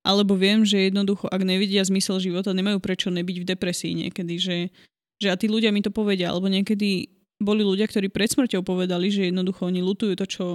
alebo 0.02 0.34
viem, 0.34 0.66
že 0.66 0.90
jednoducho, 0.90 1.30
ak 1.30 1.42
nevidia 1.46 1.86
zmysel 1.86 2.18
života, 2.18 2.52
nemajú 2.52 2.82
prečo 2.82 3.14
nebyť 3.14 3.38
v 3.42 3.50
depresii 3.54 3.94
niekedy, 3.94 4.36
že, 4.42 4.58
že 5.22 5.28
a 5.30 5.36
tí 5.38 5.46
ľudia 5.46 5.70
mi 5.70 5.86
to 5.86 5.94
povedia, 5.94 6.34
alebo 6.34 6.50
niekedy 6.50 7.08
boli 7.42 7.66
ľudia, 7.66 7.90
ktorí 7.90 8.10
pred 8.14 8.30
smrťou 8.30 8.62
povedali, 8.62 9.10
že 9.10 9.30
jednoducho 9.30 9.70
oni 9.70 9.82
lutujú 9.82 10.14
to, 10.14 10.26
čo 10.30 10.46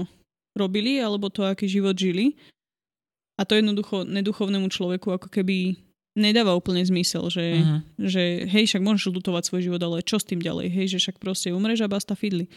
robili, 0.54 1.02
alebo 1.02 1.30
to, 1.30 1.42
aký 1.42 1.66
život 1.66 1.98
žili. 1.98 2.38
A 3.36 3.44
to 3.44 3.59
jednoducho 3.59 4.09
neduchovnému 4.09 4.72
človeku 4.72 5.12
ako 5.12 5.28
keby 5.28 5.76
nedáva 6.16 6.57
úplne 6.57 6.80
zmysel, 6.80 7.28
že, 7.28 7.61
uh-huh. 7.61 7.80
že 8.00 8.48
hej, 8.48 8.64
však 8.72 8.80
môžeš 8.80 9.12
lutovať 9.12 9.42
svoj 9.44 9.62
život, 9.68 9.82
ale 9.84 10.00
čo 10.00 10.16
s 10.16 10.24
tým 10.24 10.40
ďalej? 10.40 10.72
Hej, 10.72 10.96
že 10.96 10.98
však 11.04 11.20
proste 11.20 11.52
umreš 11.52 11.84
a 11.84 11.92
basta 11.92 12.16
fidli. 12.16 12.48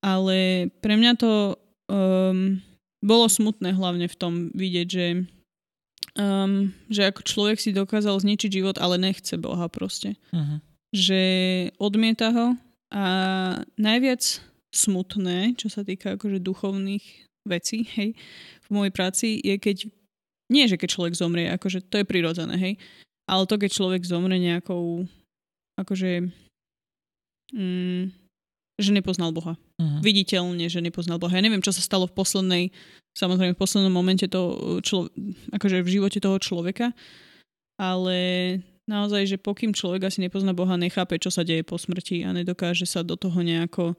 Ale 0.00 0.70
pre 0.80 0.96
mňa 0.96 1.12
to 1.20 1.60
um, 1.88 2.60
bolo 3.02 3.26
smutné 3.26 3.74
hlavne 3.74 4.06
v 4.06 4.16
tom 4.18 4.32
vidieť, 4.54 4.88
že, 4.88 5.06
um, 6.18 6.72
že 6.88 7.08
ako 7.08 7.20
človek 7.24 7.58
si 7.58 7.70
dokázal 7.74 8.20
zničiť 8.20 8.50
život, 8.62 8.76
ale 8.78 9.00
nechce 9.00 9.34
Boha 9.40 9.66
proste. 9.66 10.16
Uh-huh. 10.30 10.58
Že 10.92 11.22
odmieta 11.76 12.32
ho 12.32 12.46
a 12.88 13.04
najviac 13.76 14.40
smutné, 14.72 15.56
čo 15.56 15.68
sa 15.68 15.84
týka 15.84 16.16
akože 16.16 16.40
duchovných 16.40 17.04
vecí, 17.48 17.88
hej, 17.96 18.12
v 18.64 18.68
mojej 18.68 18.92
práci 18.92 19.26
je 19.40 19.56
keď, 19.56 19.88
nie 20.52 20.64
že 20.68 20.76
keď 20.76 20.88
človek 20.92 21.14
zomrie, 21.16 21.48
akože 21.48 21.88
to 21.88 22.00
je 22.00 22.06
prirodzené, 22.08 22.56
hej, 22.60 22.74
ale 23.28 23.48
to 23.48 23.56
keď 23.56 23.70
človek 23.72 24.02
zomre 24.04 24.36
nejakou, 24.36 25.08
akože, 25.80 26.28
mm, 27.56 28.27
že 28.78 28.94
nepoznal 28.94 29.34
Boha. 29.34 29.58
Uh-huh. 29.58 30.00
Viditeľne, 30.00 30.70
že 30.70 30.78
nepoznal 30.78 31.18
Boha. 31.18 31.34
Ja 31.34 31.42
neviem, 31.42 31.60
čo 31.60 31.74
sa 31.74 31.82
stalo 31.82 32.06
v 32.06 32.14
poslednej, 32.14 32.64
samozrejme 33.18 33.58
v 33.58 33.60
poslednom 33.60 33.90
momente 33.90 34.30
to, 34.30 34.78
člo, 34.86 35.10
akože 35.50 35.82
v 35.82 35.92
živote 35.98 36.22
toho 36.22 36.38
človeka, 36.38 36.94
ale 37.74 38.18
naozaj, 38.86 39.34
že 39.34 39.36
pokým 39.36 39.74
človek 39.74 40.06
asi 40.06 40.22
nepozná 40.22 40.54
Boha, 40.54 40.78
nechápe, 40.78 41.18
čo 41.18 41.28
sa 41.34 41.42
deje 41.42 41.66
po 41.66 41.74
smrti 41.74 42.22
a 42.22 42.30
nedokáže 42.30 42.86
sa 42.86 43.02
do 43.02 43.18
toho 43.18 43.42
nejako 43.42 43.98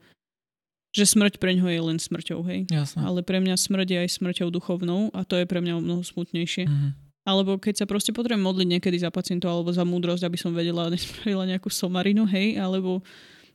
že 0.89 1.05
smrť 1.05 1.38
pre 1.38 1.53
ňoho 1.53 1.69
je 1.69 1.82
len 1.86 1.97
smrťou, 2.01 2.39
hej. 2.49 2.65
Jasne. 2.65 3.05
Ale 3.05 3.21
pre 3.21 3.38
mňa 3.38 3.61
smrť 3.61 3.88
je 3.93 3.99
aj 4.05 4.09
smrťou 4.09 4.49
duchovnou 4.49 5.13
a 5.13 5.21
to 5.21 5.38
je 5.38 5.45
pre 5.45 5.61
mňa 5.61 5.86
mnoho 5.86 6.01
smutnejšie. 6.01 6.65
Mm-hmm. 6.65 6.91
Alebo 7.30 7.61
keď 7.61 7.84
sa 7.84 7.86
proste 7.86 8.09
potrebujem 8.09 8.41
modliť 8.41 8.67
niekedy 8.73 8.97
za 8.97 9.13
pacientov 9.13 9.53
alebo 9.53 9.69
za 9.69 9.86
múdrosť, 9.86 10.25
aby 10.25 10.38
som 10.41 10.49
vedela 10.49 10.89
nespravila 10.89 11.45
nejakú 11.45 11.69
somarinu, 11.69 12.25
hej, 12.25 12.57
alebo 12.57 13.05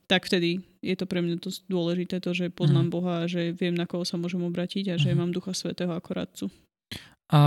tak 0.07 0.29
vtedy 0.29 0.61
je 0.85 0.95
to 0.97 1.09
pre 1.09 1.25
mňa 1.25 1.41
to 1.41 1.51
dôležité, 1.69 2.21
to, 2.21 2.37
že 2.37 2.53
poznám 2.53 2.93
mm-hmm. 2.93 2.97
Boha 2.97 3.15
a 3.25 3.31
že 3.31 3.57
viem, 3.57 3.73
na 3.73 3.89
koho 3.89 4.05
sa 4.05 4.21
môžem 4.21 4.45
obratiť 4.45 4.93
a 4.93 4.97
že 5.01 5.13
mm-hmm. 5.13 5.19
mám 5.19 5.31
Ducha 5.33 5.57
Svetého 5.57 5.93
ako 5.97 6.11
radcu. 6.13 6.47
A 7.33 7.41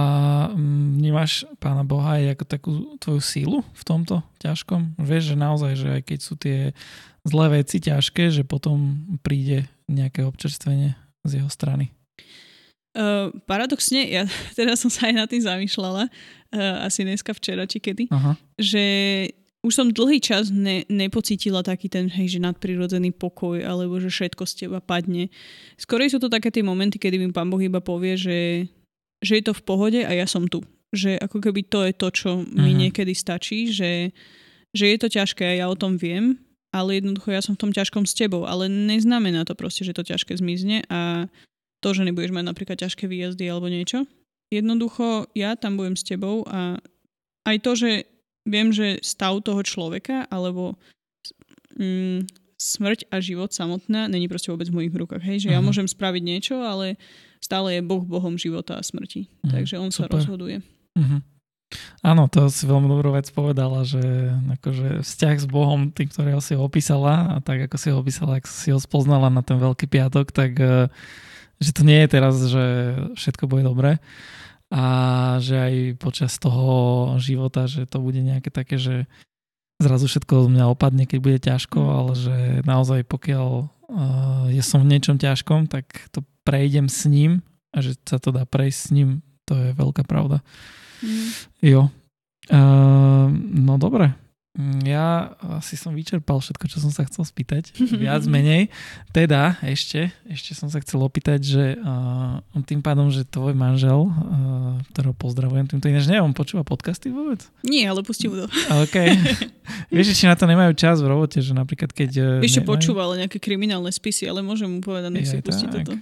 mm, 0.57 0.97
vnímaš 0.97 1.45
Pána 1.61 1.85
Boha 1.85 2.17
aj 2.17 2.33
ako 2.33 2.45
takú 2.49 2.71
tvoju 2.97 3.21
sílu 3.21 3.57
v 3.61 3.83
tomto 3.85 4.25
ťažkom? 4.41 4.97
Vieš, 4.97 5.33
že 5.33 5.35
naozaj, 5.37 5.73
že 5.77 5.87
aj 5.93 6.01
keď 6.01 6.19
sú 6.19 6.33
tie 6.33 6.73
zlé 7.21 7.61
veci 7.61 7.77
ťažké, 7.77 8.33
že 8.33 8.41
potom 8.41 9.05
príde 9.21 9.69
nejaké 9.85 10.25
občerstvenie 10.25 10.97
z 11.21 11.31
jeho 11.39 11.49
strany? 11.53 11.93
Uh, 12.97 13.29
paradoxne, 13.45 14.09
ja 14.09 14.25
teraz 14.57 14.81
som 14.81 14.89
sa 14.89 15.13
aj 15.13 15.13
nad 15.13 15.27
tým 15.29 15.45
zamýšľala, 15.45 16.09
uh, 16.09 16.75
asi 16.81 17.05
dneska, 17.05 17.37
včera 17.37 17.69
či 17.69 17.77
kedy, 17.77 18.09
Aha. 18.09 18.33
že 18.57 18.83
už 19.65 19.73
som 19.73 19.87
dlhý 19.89 20.21
čas 20.21 20.53
ne, 20.53 20.85
nepocítila 20.87 21.65
taký 21.65 21.89
ten, 21.89 22.07
hej, 22.07 22.37
že 22.37 22.39
nadprirodzený 22.39 23.15
pokoj, 23.17 23.59
alebo 23.61 23.97
že 23.97 24.13
všetko 24.13 24.43
z 24.45 24.53
teba 24.65 24.79
padne. 24.79 25.33
Skorej 25.75 26.13
sú 26.13 26.21
to 26.21 26.29
také 26.29 26.53
tie 26.53 26.63
momenty, 26.63 27.01
kedy 27.01 27.17
mi 27.17 27.33
pán 27.33 27.49
Boh 27.49 27.59
iba 27.59 27.81
povie, 27.81 28.15
že 28.15 28.37
že 29.21 29.41
je 29.41 29.43
to 29.49 29.53
v 29.53 29.65
pohode 29.65 29.99
a 30.05 30.11
ja 30.13 30.29
som 30.29 30.45
tu. 30.45 30.61
Že 30.93 31.17
ako 31.19 31.37
keby 31.41 31.61
to 31.67 31.79
je 31.89 31.93
to, 31.97 32.07
čo 32.13 32.29
mi 32.45 32.71
uh-huh. 32.71 32.81
niekedy 32.87 33.17
stačí, 33.17 33.73
že, 33.73 34.13
že 34.71 34.85
je 34.93 34.97
to 34.97 35.07
ťažké 35.09 35.43
a 35.43 35.57
ja 35.57 35.65
o 35.67 35.77
tom 35.77 35.97
viem, 35.97 36.37
ale 36.71 37.01
jednoducho 37.01 37.33
ja 37.33 37.41
som 37.41 37.57
v 37.57 37.61
tom 37.67 37.71
ťažkom 37.73 38.05
s 38.05 38.13
tebou, 38.13 38.45
ale 38.45 38.69
neznamená 38.69 39.43
to 39.43 39.57
proste, 39.57 39.83
že 39.83 39.97
to 39.97 40.05
ťažké 40.05 40.37
zmizne 40.37 40.85
a 40.87 41.27
to, 41.81 41.93
že 41.93 42.05
nebudeš 42.05 42.33
mať 42.33 42.45
napríklad 42.45 42.77
ťažké 42.77 43.09
výjazdy 43.09 43.45
alebo 43.49 43.69
niečo. 43.69 44.05
Jednoducho 44.53 45.27
ja 45.35 45.59
tam 45.59 45.75
budem 45.75 45.99
s 45.99 46.07
tebou 46.07 46.47
a 46.47 46.79
aj 47.43 47.57
to, 47.63 47.71
že 47.75 47.89
viem, 48.47 48.71
že 48.71 49.03
stav 49.03 49.43
toho 49.43 49.59
človeka 49.61 50.25
alebo 50.31 50.79
mm, 51.75 52.25
smrť 52.57 53.11
a 53.13 53.21
život 53.21 53.53
samotná 53.53 54.09
není 54.09 54.25
proste 54.25 54.49
vôbec 54.49 54.71
v 54.71 54.81
mojich 54.81 54.95
rukách. 54.95 55.21
Hej? 55.21 55.45
Že 55.45 55.47
uh-huh. 55.51 55.55
ja 55.55 55.61
mhm. 55.61 55.67
môžem 55.67 55.87
spraviť 55.87 56.23
niečo, 56.23 56.55
ale 56.63 56.97
stále 57.43 57.77
je 57.77 57.81
Boh 57.85 58.01
Bohom 58.01 58.39
života 58.39 58.79
a 58.79 58.83
smrti. 58.83 59.29
Mm, 59.45 59.51
Takže 59.53 59.75
on 59.77 59.91
super. 59.93 60.17
sa 60.17 60.25
rozhoduje. 60.25 60.65
Mm-hmm. 60.97 61.21
Áno, 61.99 62.31
to 62.31 62.47
si 62.47 62.63
veľmi 62.63 62.87
dobrú 62.87 63.11
vec 63.11 63.27
povedala, 63.35 63.83
že 63.83 63.99
akože 64.31 65.03
vzťah 65.03 65.35
s 65.35 65.47
Bohom, 65.51 65.91
tým, 65.91 66.07
ktorého 66.07 66.39
si 66.39 66.55
ho 66.55 66.63
opísala 66.63 67.35
a 67.35 67.43
tak 67.43 67.67
ako 67.67 67.75
si 67.75 67.91
ho 67.91 67.99
opísala, 67.99 68.39
ak 68.39 68.47
si 68.47 68.71
ho 68.71 68.79
spoznala 68.79 69.27
na 69.27 69.43
ten 69.43 69.59
Veľký 69.59 69.91
piatok, 69.91 70.31
tak 70.31 70.55
eh, 70.63 70.87
že 71.59 71.75
to 71.75 71.83
nie 71.83 71.99
je 72.05 72.07
teraz, 72.07 72.39
že 72.39 72.65
všetko 73.19 73.51
bude 73.51 73.67
dobré 73.67 73.99
a 74.67 74.85
že 75.39 75.55
aj 75.55 75.75
počas 75.95 76.35
toho 76.35 77.15
života, 77.23 77.71
že 77.71 77.87
to 77.87 78.03
bude 78.03 78.19
nejaké 78.19 78.51
také, 78.51 78.75
že 78.75 79.07
zrazu 79.79 80.11
všetko 80.11 80.47
z 80.47 80.51
mňa 80.51 80.65
opadne, 80.67 81.07
keď 81.07 81.19
bude 81.23 81.39
ťažko, 81.39 81.79
mm. 81.79 81.91
ale 81.93 82.11
že 82.19 82.37
naozaj 82.67 83.07
pokiaľ 83.07 83.49
uh, 83.63 84.45
ja 84.51 84.63
som 84.65 84.83
v 84.83 84.91
niečom 84.91 85.15
ťažkom, 85.15 85.71
tak 85.71 85.87
to 86.11 86.25
prejdem 86.43 86.91
s 86.91 87.07
ním 87.07 87.45
a 87.71 87.79
že 87.79 87.95
sa 88.03 88.19
to 88.19 88.35
dá 88.35 88.43
prejsť 88.43 88.79
s 88.79 88.89
ním, 88.91 89.09
to 89.47 89.55
je 89.55 89.69
veľká 89.71 90.03
pravda. 90.03 90.43
Mm. 90.99 91.27
Jo. 91.63 91.81
Uh, 92.51 93.31
no 93.55 93.79
dobre. 93.79 94.26
Ja 94.81 95.37
asi 95.61 95.77
som 95.77 95.93
vyčerpal 95.93 96.41
všetko, 96.41 96.65
čo 96.65 96.81
som 96.81 96.89
sa 96.89 97.05
chcel 97.05 97.21
spýtať. 97.21 97.77
Viac 98.01 98.25
menej. 98.25 98.73
Teda 99.13 99.61
ešte, 99.61 100.09
ešte 100.25 100.57
som 100.57 100.65
sa 100.65 100.81
chcel 100.81 101.05
opýtať, 101.05 101.39
že 101.45 101.65
uh, 101.77 102.41
tým 102.65 102.81
pádom, 102.81 103.13
že 103.13 103.21
tvoj 103.21 103.53
manžel, 103.53 104.09
uh, 104.09 104.81
ktorého 104.93 105.13
pozdravujem, 105.13 105.69
týmto 105.69 105.85
ináč 105.93 106.09
neviem, 106.09 106.33
počúva 106.33 106.65
podcasty 106.65 107.13
vôbec? 107.13 107.45
Nie, 107.61 107.93
ale 107.93 108.01
pustím 108.01 108.33
to. 108.33 108.49
OK. 108.83 108.97
Vieš, 109.93 110.17
či 110.17 110.25
na 110.25 110.33
to 110.33 110.49
nemajú 110.49 110.73
čas 110.73 111.05
v 111.05 111.13
robote, 111.13 111.37
že 111.37 111.53
napríklad 111.53 111.93
keď... 111.93 112.41
Ešte 112.41 112.65
nemajú... 112.65 112.71
počúva, 112.73 113.05
ale 113.05 113.29
nejaké 113.29 113.37
kriminálne 113.37 113.93
spisy, 113.93 114.25
ale 114.25 114.41
môžem 114.41 114.65
mu 114.65 114.81
povedať, 114.81 115.13
nech 115.13 115.29
si 115.29 115.37
pustí 115.37 115.69
toto. 115.69 115.93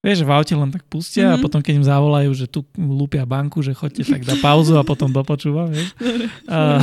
Vieš, 0.00 0.24
v 0.24 0.32
aute 0.32 0.56
len 0.56 0.72
tak 0.72 0.80
pustia 0.88 1.28
mm-hmm. 1.28 1.34
a 1.34 1.36
mhm. 1.36 1.44
potom 1.44 1.60
keď 1.60 1.72
im 1.76 1.84
zavolajú, 1.84 2.30
že 2.32 2.46
tu 2.48 2.64
lúpia 2.80 3.28
banku, 3.28 3.60
že 3.60 3.76
chodte, 3.76 4.00
tak 4.00 4.24
dá 4.24 4.32
pauzu 4.40 4.80
a 4.80 4.82
potom 4.84 5.12
dopočúva, 5.12 5.68
vieš. 5.68 5.92
A, 6.48 6.80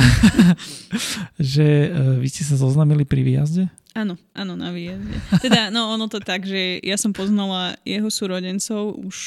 že 1.56 1.90
uh, 1.90 2.22
vy 2.22 2.28
ste 2.30 2.46
sa 2.46 2.54
zoznamili 2.54 3.02
pri 3.02 3.26
výjazde? 3.26 3.66
Áno, 3.98 4.14
áno, 4.30 4.54
na 4.54 4.70
výjazde. 4.70 5.18
Teda, 5.42 5.74
no 5.74 5.90
ono 5.90 6.06
to 6.06 6.22
tak, 6.22 6.46
že 6.46 6.78
ja 6.78 6.94
som 6.94 7.10
poznala 7.10 7.74
jeho 7.82 8.06
súrodencov 8.06 8.94
už 8.94 9.18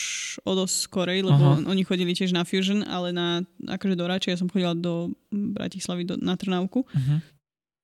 o 0.47 0.51
dosť 0.55 0.75
skorej, 0.87 1.19
lebo 1.27 1.59
Aha. 1.59 1.67
oni 1.67 1.83
chodili 1.83 2.15
tiež 2.15 2.31
na 2.31 2.47
Fusion, 2.47 2.87
ale 2.87 3.11
na, 3.11 3.43
akože 3.67 3.99
do 3.99 4.07
Rači, 4.07 4.31
ja 4.31 4.39
som 4.39 4.47
chodila 4.47 4.71
do 4.71 5.11
Bratislavy, 5.27 6.07
do, 6.07 6.15
na 6.15 6.39
Trnávku. 6.39 6.87
Uh-huh. 6.87 7.19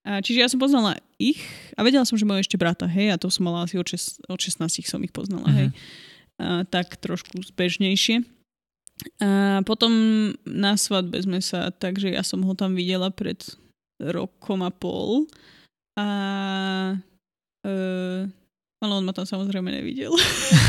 A 0.08 0.24
čiže 0.24 0.39
ja 0.39 0.47
som 0.47 0.55
poznala 0.55 0.95
ich 1.20 1.43
a 1.76 1.84
vedela 1.84 2.08
som, 2.08 2.16
že 2.16 2.24
majú 2.24 2.39
ešte 2.39 2.55
brata, 2.55 2.88
hej, 2.88 3.12
a 3.12 3.20
to 3.20 3.28
som 3.28 3.43
mala 3.43 3.68
asi 3.68 3.76
od, 3.76 3.84
šest, 3.84 4.24
od 4.32 4.39
16 4.39 4.88
som 4.88 5.03
ich 5.03 5.12
poznala, 5.12 5.43
uh-huh. 5.43 5.60
hej. 5.60 5.70
A, 6.39 6.64
tak 6.64 6.95
trošku 6.95 7.43
zbežnejšie. 7.51 8.24
A 9.20 9.62
potom 9.68 9.91
na 10.47 10.80
svadbe 10.80 11.20
sme 11.20 11.43
sa, 11.43 11.76
takže 11.76 12.16
ja 12.16 12.24
som 12.24 12.39
ho 12.47 12.55
tam 12.55 12.80
videla 12.80 13.12
pred 13.12 13.36
rokom 13.99 14.64
a 14.64 14.72
pol. 14.72 15.28
A 15.99 16.08
e, 17.68 17.76
ale 18.78 18.91
on 18.93 19.05
ma 19.05 19.14
tam 19.14 19.28
samozrejme 19.28 19.70
nevidel. 19.70 20.16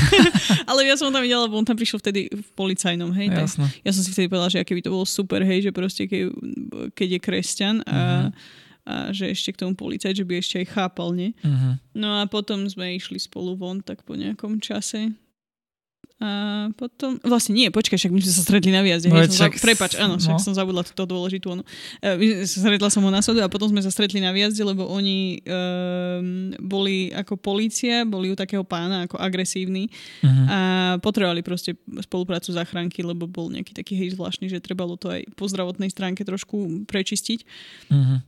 ale 0.68 0.84
ja 0.84 0.98
som 0.98 1.08
ho 1.08 1.14
tam 1.14 1.24
videla, 1.24 1.46
lebo 1.46 1.56
on 1.56 1.64
tam 1.64 1.78
prišiel 1.78 2.02
vtedy 2.02 2.26
v 2.26 2.48
policajnom, 2.58 3.14
hej. 3.14 3.32
Tak 3.32 3.46
ja 3.86 3.92
som 3.94 4.02
si 4.02 4.10
vtedy 4.12 4.26
povedala, 4.26 4.50
že 4.50 4.66
keby 4.66 4.82
to 4.82 4.92
bolo 4.92 5.06
super, 5.06 5.40
hej, 5.46 5.68
že 5.68 5.70
proste 5.70 6.10
keď, 6.10 6.34
keď 6.92 7.08
je 7.14 7.20
kresťan 7.22 7.76
a 7.86 7.96
uh-huh 8.28 8.66
a 8.88 9.12
že 9.12 9.28
ešte 9.28 9.52
k 9.52 9.60
tomu 9.60 9.76
policajt, 9.76 10.16
že 10.16 10.24
by 10.24 10.40
ešte 10.40 10.56
aj 10.64 10.66
chápal, 10.72 11.12
nie? 11.12 11.36
Uh-huh. 11.44 11.76
No 11.92 12.18
a 12.18 12.24
potom 12.24 12.64
sme 12.64 12.96
išli 12.96 13.20
spolu 13.20 13.52
von 13.52 13.84
tak 13.84 14.00
po 14.08 14.16
nejakom 14.16 14.64
čase. 14.64 15.12
A 16.18 16.66
potom, 16.74 17.14
vlastne 17.22 17.54
nie, 17.54 17.70
počkaj, 17.70 17.94
však 17.94 18.10
my 18.10 18.18
sme 18.18 18.34
sa 18.34 18.42
stretli 18.42 18.74
na 18.74 18.82
viazde. 18.82 19.06
No, 19.06 19.22
však, 19.22 19.54
za, 19.54 19.62
prepač, 19.62 19.94
áno, 19.94 20.18
však 20.18 20.34
no. 20.34 20.42
som 20.42 20.50
zabudla 20.50 20.82
túto 20.82 21.06
dôležitú. 21.06 21.54
Ono. 21.54 21.62
E, 22.02 22.42
stretla 22.42 22.90
som 22.90 23.06
ho 23.06 23.10
na 23.14 23.22
sodu 23.22 23.46
a 23.46 23.46
potom 23.46 23.70
sme 23.70 23.78
sa 23.78 23.86
stretli 23.86 24.18
na 24.18 24.34
viazde, 24.34 24.58
lebo 24.66 24.82
oni 24.90 25.38
um, 25.46 26.50
boli 26.58 27.14
ako 27.14 27.38
polícia, 27.38 28.02
boli 28.02 28.34
u 28.34 28.36
takého 28.38 28.66
pána 28.66 29.06
ako 29.06 29.14
agresívny 29.14 29.86
uh-huh. 29.94 30.46
a 30.50 30.58
potrebovali 30.98 31.46
proste 31.46 31.78
spoluprácu 32.02 32.50
záchranky, 32.50 33.06
lebo 33.06 33.30
bol 33.30 33.54
nejaký 33.54 33.70
taký 33.70 33.94
hej 33.94 34.18
zvláštny, 34.18 34.50
že 34.50 34.58
trebalo 34.58 34.98
to 34.98 35.14
aj 35.14 35.22
po 35.38 35.46
zdravotnej 35.46 35.94
stránke 35.94 36.26
trošku 36.26 36.82
prečistiť. 36.90 37.46
Uh-huh. 37.94 38.18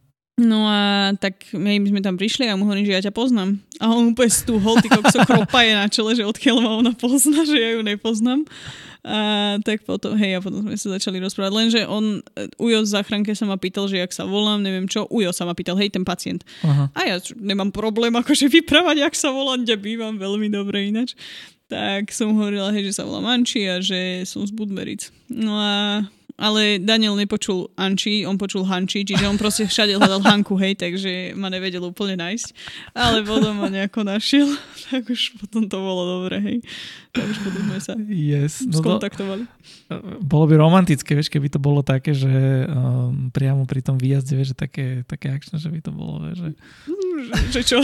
No 0.40 0.64
a 0.64 1.12
tak 1.20 1.52
my, 1.52 1.84
sme 1.84 2.00
tam 2.00 2.16
prišli 2.16 2.48
a 2.48 2.56
mu 2.56 2.64
hovorím, 2.64 2.88
že 2.88 2.96
ja 2.96 3.04
ťa 3.04 3.12
poznám. 3.12 3.60
A 3.76 3.92
on 3.92 4.16
úplne 4.16 4.32
stúhol, 4.32 4.80
ty 4.80 4.88
kokso 4.88 5.20
kropa 5.28 5.60
je 5.60 5.76
na 5.76 5.84
čele, 5.92 6.16
že 6.16 6.24
odkiaľ 6.24 6.56
ma 6.64 6.70
ona 6.80 6.92
pozná, 6.96 7.44
že 7.44 7.60
ja 7.60 7.76
ju 7.76 7.84
nepoznám. 7.84 8.48
A 9.00 9.56
tak 9.64 9.84
potom, 9.84 10.12
hej, 10.16 10.36
a 10.36 10.44
potom 10.44 10.64
sme 10.64 10.76
sa 10.76 10.96
začali 10.96 11.20
rozprávať. 11.20 11.52
Lenže 11.52 11.80
on, 11.88 12.24
Ujo 12.56 12.84
z 12.84 12.92
záchranke 12.92 13.32
sa 13.36 13.48
ma 13.48 13.60
pýtal, 13.60 13.88
že 13.88 14.00
jak 14.00 14.12
sa 14.12 14.24
volám, 14.24 14.64
neviem 14.64 14.88
čo. 14.88 15.08
Ujo 15.08 15.32
sa 15.32 15.44
ma 15.44 15.52
pýtal, 15.52 15.76
hej, 15.76 15.92
ten 15.92 16.04
pacient. 16.04 16.44
Aha. 16.64 16.88
A 16.92 17.00
ja 17.04 17.16
nemám 17.36 17.72
problém 17.72 18.12
akože 18.12 18.48
vyprávať, 18.48 19.04
jak 19.04 19.14
sa 19.16 19.32
volám, 19.32 19.64
kde 19.64 19.76
bývam 19.76 20.16
veľmi 20.16 20.52
dobre 20.52 20.88
ináč. 20.88 21.16
Tak 21.68 22.12
som 22.12 22.36
hovorila, 22.36 22.72
hej, 22.76 22.92
že 22.92 23.00
sa 23.00 23.08
volám 23.08 23.28
Anči 23.28 23.68
a 23.68 23.80
že 23.80 24.24
som 24.28 24.44
z 24.44 24.52
Budmeric. 24.52 25.08
No 25.32 25.56
a 25.56 26.04
ale 26.40 26.80
Daniel 26.80 27.12
nepočul 27.20 27.68
Anči, 27.76 28.24
on 28.24 28.40
počul 28.40 28.64
Hanči, 28.64 29.04
čiže 29.04 29.28
on 29.28 29.36
proste 29.36 29.68
všade 29.68 29.92
hľadal 30.00 30.24
Hanku, 30.24 30.56
hej, 30.56 30.72
takže 30.80 31.36
ma 31.36 31.52
nevedel 31.52 31.84
úplne 31.84 32.16
nájsť. 32.16 32.48
Ale 32.96 33.20
potom 33.20 33.60
ma 33.60 33.68
nejako 33.68 34.08
našiel, 34.08 34.48
tak 34.88 35.04
už 35.12 35.36
potom 35.36 35.68
to 35.68 35.76
bolo 35.76 36.02
dobre, 36.18 36.40
hej. 36.40 36.58
Tak 37.12 37.28
už 37.28 37.38
potom 37.44 37.62
sme 37.68 37.78
sa 37.84 37.92
yes. 38.08 38.64
no 38.64 38.80
skontaktovali. 38.80 39.44
To, 39.92 39.94
bolo 40.24 40.48
by 40.48 40.54
romantické, 40.56 41.12
vieš, 41.12 41.28
keby 41.28 41.52
to 41.52 41.60
bolo 41.60 41.84
také, 41.84 42.16
že 42.16 42.30
um, 42.64 43.28
priamo 43.28 43.68
pri 43.68 43.84
tom 43.84 44.00
výjazde, 44.00 44.32
vieš, 44.32 44.56
že 44.56 44.56
také, 44.56 44.86
také 45.04 45.28
akčné, 45.28 45.60
že 45.60 45.68
by 45.68 45.80
to 45.84 45.92
bolo, 45.92 46.24
vieš, 46.24 46.40
že... 46.40 46.50
že, 47.20 47.34
že 47.52 47.60
čo? 47.68 47.78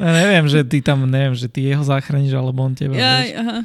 ja 0.00 0.10
neviem, 0.24 0.48
že 0.48 0.64
ty 0.64 0.80
tam, 0.80 1.04
neviem, 1.04 1.36
že 1.36 1.52
ty 1.52 1.68
jeho 1.68 1.84
záchraníš, 1.84 2.32
alebo 2.32 2.64
on 2.64 2.72
teba, 2.72 2.96
ja, 2.96 3.20
vieš. 3.20 3.36
aha. 3.36 3.58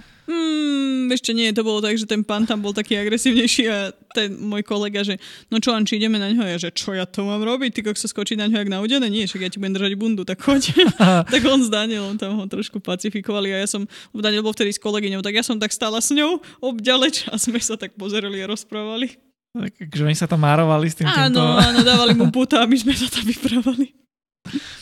Ešte 1.12 1.36
nie, 1.36 1.52
to 1.52 1.68
bolo 1.68 1.84
tak, 1.84 2.00
že 2.00 2.08
ten 2.08 2.24
pán 2.24 2.48
tam 2.48 2.64
bol 2.64 2.72
taký 2.72 2.96
agresívnejší 2.96 3.64
a 3.68 3.92
ten 4.16 4.32
môj 4.32 4.64
kolega, 4.64 5.04
že 5.04 5.20
no 5.52 5.60
čo, 5.60 5.76
či 5.84 6.00
ideme 6.00 6.16
na 6.16 6.32
ňo? 6.32 6.48
Ja, 6.48 6.58
že 6.58 6.72
čo 6.72 6.96
ja 6.96 7.04
to 7.04 7.28
mám 7.28 7.44
robiť? 7.44 7.76
Ty 7.76 7.82
sa 8.00 8.08
skočí 8.08 8.40
na 8.40 8.48
ňo 8.48 8.64
jak 8.64 8.72
na 8.72 8.80
udené? 8.80 9.12
Nie, 9.12 9.28
však 9.28 9.42
ja 9.44 9.50
ti 9.52 9.60
budem 9.60 9.76
držať 9.76 9.94
bundu, 10.00 10.24
tak 10.24 10.40
choď. 10.40 10.72
tak 11.34 11.42
on 11.44 11.60
s 11.60 11.70
Danielom 11.70 12.16
tam 12.16 12.40
ho 12.40 12.46
trošku 12.48 12.80
pacifikovali 12.80 13.52
a 13.52 13.64
ja 13.64 13.68
som, 13.68 13.84
Daniel 14.16 14.42
bol 14.42 14.56
vtedy 14.56 14.72
s 14.72 14.80
kolegyňou, 14.80 15.20
tak 15.20 15.36
ja 15.36 15.44
som 15.44 15.60
tak 15.60 15.76
stála 15.76 16.00
s 16.00 16.16
ňou 16.16 16.40
obďaleč 16.64 17.28
a 17.28 17.36
sme 17.36 17.60
sa 17.60 17.76
tak 17.76 17.94
pozerali 18.00 18.40
a 18.40 18.48
rozprávali. 18.48 19.20
Takže 19.52 20.08
oni 20.08 20.16
sa 20.16 20.32
tam 20.32 20.48
márovali 20.48 20.88
s 20.88 20.96
tým 20.96 21.12
Áno, 21.12 21.28
týmto... 21.28 21.44
áno, 21.44 21.80
dávali 21.84 22.16
mu 22.16 22.32
puta 22.32 22.64
a 22.64 22.66
my 22.66 22.78
sme 22.80 22.96
sa 22.96 23.12
tam 23.12 23.28
vyprávali. 23.28 23.92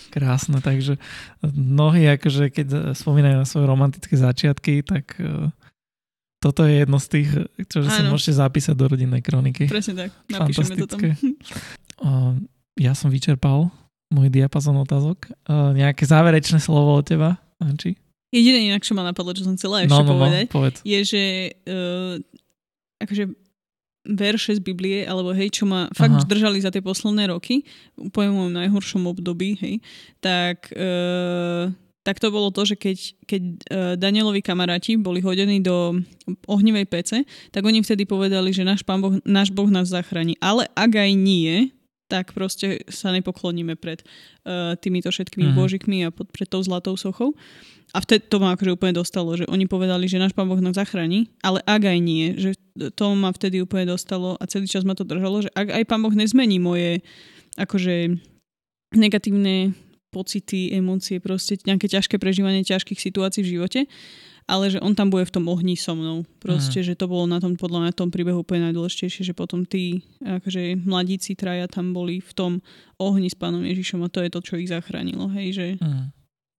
Krásne, 0.10 0.62
takže 0.62 0.98
mnohí 1.42 2.06
akože 2.18 2.50
keď 2.50 2.68
spomínajú 2.98 3.36
na 3.38 3.46
svoje 3.50 3.66
romantické 3.66 4.14
začiatky, 4.18 4.82
tak 4.82 5.18
uh, 5.22 5.50
toto 6.40 6.64
je 6.64 6.84
jedno 6.84 6.98
z 7.00 7.08
tých, 7.08 7.30
čo 7.68 7.84
si 7.84 8.02
môžete 8.08 8.40
zapísať 8.40 8.76
do 8.76 8.86
rodinnej 8.88 9.20
kroniky. 9.20 9.68
Presne 9.68 10.08
tak, 10.08 10.10
napíšeme 10.32 10.74
to 10.80 10.88
tam. 10.88 11.00
uh, 11.04 12.34
ja 12.80 12.96
som 12.96 13.12
vyčerpal 13.12 13.68
môj 14.10 14.32
diapazon 14.32 14.80
otázok. 14.80 15.30
Uh, 15.46 15.76
nejaké 15.76 16.08
záverečné 16.08 16.64
slovo 16.64 16.96
od 16.96 17.06
teba, 17.06 17.38
Anči? 17.60 18.00
Jediné 18.32 18.72
inak, 18.72 18.86
čo 18.86 18.96
ma 18.96 19.04
napadlo, 19.04 19.36
čo 19.36 19.44
som 19.44 19.58
chcela 19.60 19.84
ešte 19.84 19.94
no, 19.94 20.06
no, 20.06 20.16
povedať, 20.16 20.46
no, 20.48 20.54
povedz. 20.54 20.80
je, 20.86 21.00
že 21.04 21.24
uh, 21.68 22.16
akože 23.04 23.36
verše 24.10 24.56
z 24.58 24.62
Biblie, 24.64 25.04
alebo 25.04 25.36
hej, 25.36 25.52
čo 25.54 25.68
ma 25.68 25.92
fakt 25.92 26.24
Aha. 26.24 26.28
držali 26.28 26.64
za 26.64 26.72
tie 26.72 26.82
posledné 26.82 27.30
roky, 27.30 27.68
v 28.00 28.10
môjom 28.10 28.56
najhoršom 28.56 29.06
období, 29.06 29.60
hej, 29.60 29.76
tak, 30.24 30.72
e, 30.72 31.70
tak 32.04 32.18
to 32.18 32.32
bolo 32.32 32.50
to, 32.50 32.64
že 32.64 32.80
keď, 32.80 32.98
keď 33.28 33.42
e, 33.44 33.54
Danielovi 34.00 34.40
kamaráti 34.40 34.96
boli 34.96 35.20
hodení 35.20 35.60
do 35.60 36.00
ohnivej 36.48 36.88
pece, 36.88 37.28
tak 37.52 37.68
oni 37.68 37.84
vtedy 37.84 38.08
povedali, 38.08 38.56
že 38.56 38.64
náš, 38.64 38.88
pán 38.88 39.04
boh, 39.04 39.20
náš 39.28 39.52
Boh 39.52 39.68
nás 39.68 39.92
zachráni. 39.92 40.40
Ale 40.40 40.66
ak 40.80 40.96
aj 40.96 41.12
nie, 41.14 41.76
tak 42.10 42.34
proste 42.34 42.82
sa 42.90 43.14
nepokloníme 43.14 43.78
pred 43.78 44.02
uh, 44.48 44.74
týmito 44.82 45.14
všetkými 45.14 45.54
uh-huh. 45.54 45.60
božikmi 45.60 45.98
a 46.08 46.10
pod, 46.10 46.26
pred 46.34 46.50
tou 46.50 46.64
zlatou 46.66 46.98
sochou. 46.98 47.38
A 47.94 48.02
vtedy 48.02 48.26
to 48.26 48.42
ma 48.42 48.54
akože 48.54 48.74
úplne 48.74 48.98
dostalo, 48.98 49.34
že 49.38 49.46
oni 49.50 49.70
povedali, 49.70 50.10
že 50.10 50.22
náš 50.22 50.34
pán 50.34 50.50
Boh 50.50 50.62
nás 50.62 50.78
zachráni, 50.78 51.30
ale 51.42 51.62
ak 51.66 51.90
aj 51.90 52.00
nie, 52.02 52.38
že 52.38 52.58
to 52.94 53.14
ma 53.18 53.34
vtedy 53.34 53.62
úplne 53.62 53.90
dostalo 53.90 54.38
a 54.38 54.44
celý 54.46 54.70
čas 54.70 54.86
ma 54.86 54.94
to 54.94 55.06
držalo, 55.06 55.46
že 55.46 55.50
ak 55.54 55.74
aj 55.74 55.84
pán 55.90 56.02
Boh 56.02 56.14
nezmení 56.14 56.62
moje 56.62 57.02
akože 57.58 58.18
negatívne 58.94 59.74
pocity, 60.10 60.74
emócie, 60.74 61.22
proste 61.22 61.58
nejaké 61.64 61.90
ťažké 61.90 62.18
prežívanie 62.18 62.66
ťažkých 62.66 63.00
situácií 63.00 63.46
v 63.46 63.52
živote, 63.58 63.82
ale 64.50 64.74
že 64.74 64.82
on 64.82 64.98
tam 64.98 65.14
bude 65.14 65.30
v 65.30 65.34
tom 65.38 65.46
ohni 65.46 65.78
so 65.78 65.94
mnou. 65.94 66.26
Proste, 66.42 66.82
mm. 66.82 66.86
že 66.90 66.94
to 66.98 67.06
bolo 67.06 67.30
na 67.30 67.38
tom, 67.38 67.54
podľa 67.54 67.86
mňa 67.86 67.92
tom 67.94 68.10
príbehu 68.10 68.42
úplne 68.42 68.70
najdôležitejšie, 68.70 69.30
že 69.30 69.38
potom 69.38 69.62
tí 69.62 70.02
akože 70.26 70.82
mladíci 70.82 71.38
traja 71.38 71.70
tam 71.70 71.94
boli 71.94 72.18
v 72.18 72.32
tom 72.34 72.52
ohni 72.98 73.30
s 73.30 73.38
pánom 73.38 73.62
Ježišom 73.62 74.02
a 74.02 74.10
to 74.10 74.26
je 74.26 74.34
to, 74.34 74.40
čo 74.42 74.58
ich 74.58 74.74
zachránilo. 74.74 75.30
Hej, 75.30 75.48
že... 75.54 75.68
Mm. 75.78 76.10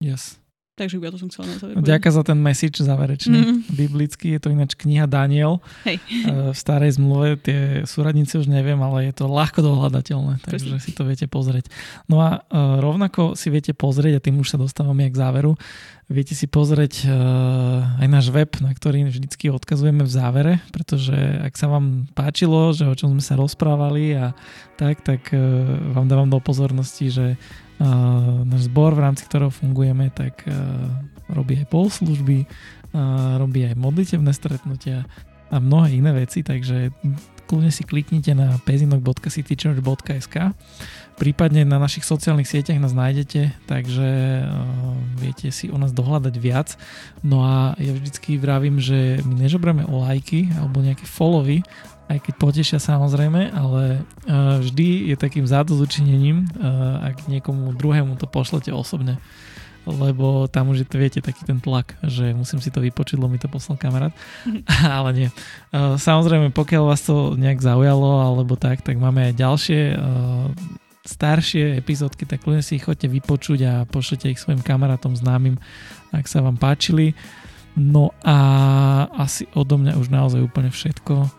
Yes. 0.01 0.39
Takže 0.71 0.97
iba 0.97 1.11
to 1.11 1.19
som 1.19 1.27
chcela 1.27 1.51
na 1.51 1.55
záver. 1.59 1.83
Ďakujem 1.83 2.13
za 2.15 2.23
ten 2.23 2.39
message 2.39 2.77
záverečný. 2.79 3.39
Mm. 3.43 3.57
Biblický 3.75 4.27
je 4.33 4.39
to 4.39 4.49
ináč 4.55 4.71
kniha 4.79 5.03
Daniel. 5.03 5.59
Hej. 5.83 5.99
V 6.25 6.55
starej 6.55 6.95
zmluve 6.95 7.35
tie 7.43 7.83
súradnice 7.83 8.39
už 8.39 8.47
neviem, 8.47 8.79
ale 8.79 9.11
je 9.11 9.13
to 9.19 9.27
ľahko 9.27 9.59
dohľadateľné, 9.61 10.39
takže 10.47 10.79
Presne. 10.79 10.81
si 10.81 10.95
to 10.95 11.03
viete 11.03 11.27
pozrieť. 11.27 11.67
No 12.07 12.23
a 12.23 12.47
uh, 12.47 12.79
rovnako 12.79 13.35
si 13.35 13.51
viete 13.51 13.75
pozrieť, 13.75 14.17
a 14.17 14.23
tým 14.23 14.39
už 14.39 14.55
sa 14.55 14.57
dostávame 14.57 15.11
k 15.11 15.19
záveru, 15.19 15.59
viete 16.07 16.39
si 16.39 16.47
pozrieť 16.47 17.03
uh, 17.03 17.99
aj 17.99 18.07
náš 18.07 18.31
web, 18.31 18.49
na 18.63 18.71
ktorý 18.71 19.11
vždycky 19.11 19.51
odkazujeme 19.51 20.07
v 20.07 20.11
závere, 20.11 20.53
pretože 20.71 21.13
ak 21.45 21.51
sa 21.59 21.67
vám 21.67 22.07
páčilo, 22.15 22.71
že 22.71 22.87
o 22.87 22.95
čom 22.95 23.11
sme 23.11 23.23
sa 23.23 23.35
rozprávali 23.35 24.15
a 24.15 24.31
tak, 24.79 25.03
tak 25.03 25.29
vám 25.93 26.09
dávam 26.09 26.31
do 26.31 26.41
pozornosti, 26.41 27.13
že 27.13 27.25
náš 28.45 28.69
zbor, 28.69 28.93
v 28.93 29.03
rámci 29.09 29.25
ktorého 29.25 29.49
fungujeme, 29.49 30.13
tak 30.13 30.45
robí 31.31 31.57
aj 31.57 31.67
polslužby, 31.73 32.45
robí 33.41 33.59
aj 33.65 33.75
modlitevné 33.79 34.31
stretnutia 34.35 35.09
a 35.51 35.57
mnohé 35.59 35.97
iné 35.97 36.13
veci, 36.15 36.45
takže 36.45 36.93
kľudne 37.49 37.73
si 37.73 37.83
kliknite 37.83 38.31
na 38.31 38.55
pezinok.citychurch.sk 38.63 40.55
prípadne 41.19 41.67
na 41.67 41.77
našich 41.77 42.07
sociálnych 42.07 42.49
sieťach 42.49 42.79
nás 42.81 42.97
nájdete, 42.97 43.67
takže 43.69 44.41
viete 45.19 45.53
si 45.53 45.69
o 45.69 45.77
nás 45.77 45.93
dohľadať 45.93 46.35
viac. 46.41 46.79
No 47.21 47.45
a 47.45 47.77
ja 47.77 47.93
vždycky 47.93 48.41
vravím, 48.41 48.81
že 48.81 49.21
my 49.21 49.45
nežobrame 49.45 49.85
o 49.85 50.01
lajky 50.01 50.49
alebo 50.57 50.81
nejaké 50.81 51.05
followy, 51.05 51.61
aj 52.11 52.19
keď 52.27 52.33
potešia 52.35 52.79
samozrejme, 52.83 53.55
ale 53.55 54.03
uh, 54.03 54.59
vždy 54.59 55.11
je 55.11 55.15
takým 55.15 55.47
zádozučinením, 55.47 56.51
uh, 56.59 57.07
ak 57.07 57.31
niekomu 57.31 57.71
druhému 57.75 58.19
to 58.19 58.27
pošlete 58.27 58.71
osobne 58.75 59.17
lebo 59.81 60.45
tam 60.45 60.69
už 60.69 60.85
je 60.85 60.87
viete, 60.93 61.25
taký 61.25 61.41
ten 61.41 61.57
tlak, 61.57 61.97
že 62.05 62.37
musím 62.37 62.61
si 62.61 62.69
to 62.69 62.85
vypočiť, 62.85 63.17
lebo 63.17 63.33
mi 63.33 63.41
to 63.41 63.49
poslal 63.49 63.81
kamarát. 63.81 64.13
Ale 64.85 65.09
nie. 65.09 65.29
Uh, 65.73 65.97
samozrejme, 65.97 66.53
pokiaľ 66.53 66.83
vás 66.85 67.01
to 67.01 67.33
nejak 67.33 67.65
zaujalo 67.65 68.21
alebo 68.21 68.53
tak, 68.53 68.85
tak 68.85 69.01
máme 69.01 69.33
aj 69.33 69.41
ďalšie 69.41 69.81
staršie 71.01 71.81
epizódky, 71.81 72.29
tak 72.29 72.45
kľudne 72.45 72.61
si 72.61 72.77
ich 72.77 72.85
chodte 72.85 73.09
vypočuť 73.09 73.59
a 73.65 73.73
pošlete 73.89 74.29
ich 74.29 74.37
svojim 74.37 74.61
kamarátom 74.61 75.17
známym, 75.17 75.57
ak 76.13 76.29
sa 76.29 76.45
vám 76.45 76.61
páčili. 76.61 77.17
No 77.73 78.11
a 78.21 78.37
asi 79.15 79.47
odo 79.55 79.79
mňa 79.79 79.97
už 79.97 80.11
naozaj 80.11 80.43
úplne 80.43 80.69
všetko. 80.69 81.31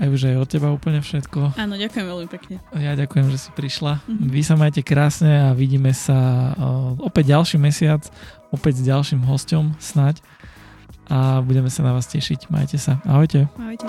Aj 0.00 0.08
už 0.08 0.32
aj 0.32 0.36
od 0.40 0.48
teba 0.48 0.72
úplne 0.72 1.04
všetko. 1.04 1.60
Áno, 1.60 1.76
ďakujem 1.76 2.06
veľmi 2.08 2.28
pekne. 2.32 2.56
Ja 2.72 2.96
ďakujem, 2.96 3.28
že 3.28 3.36
si 3.36 3.50
prišla. 3.52 4.00
Mm-hmm. 4.00 4.32
Vy 4.32 4.40
sa 4.40 4.56
majte 4.56 4.80
krásne 4.80 5.28
a 5.44 5.52
vidíme 5.52 5.92
sa 5.92 6.50
opäť 6.96 7.36
ďalší 7.36 7.60
mesiac, 7.60 8.00
opäť 8.48 8.80
s 8.80 8.88
ďalším 8.88 9.20
hostom 9.28 9.76
snať 9.76 10.24
a 11.12 11.44
budeme 11.44 11.68
sa 11.68 11.84
na 11.84 11.92
vás 11.92 12.08
tešiť. 12.08 12.48
Majte 12.48 12.80
sa. 12.80 12.96
Ahojte. 13.04 13.44
Ahojte. 13.60 13.84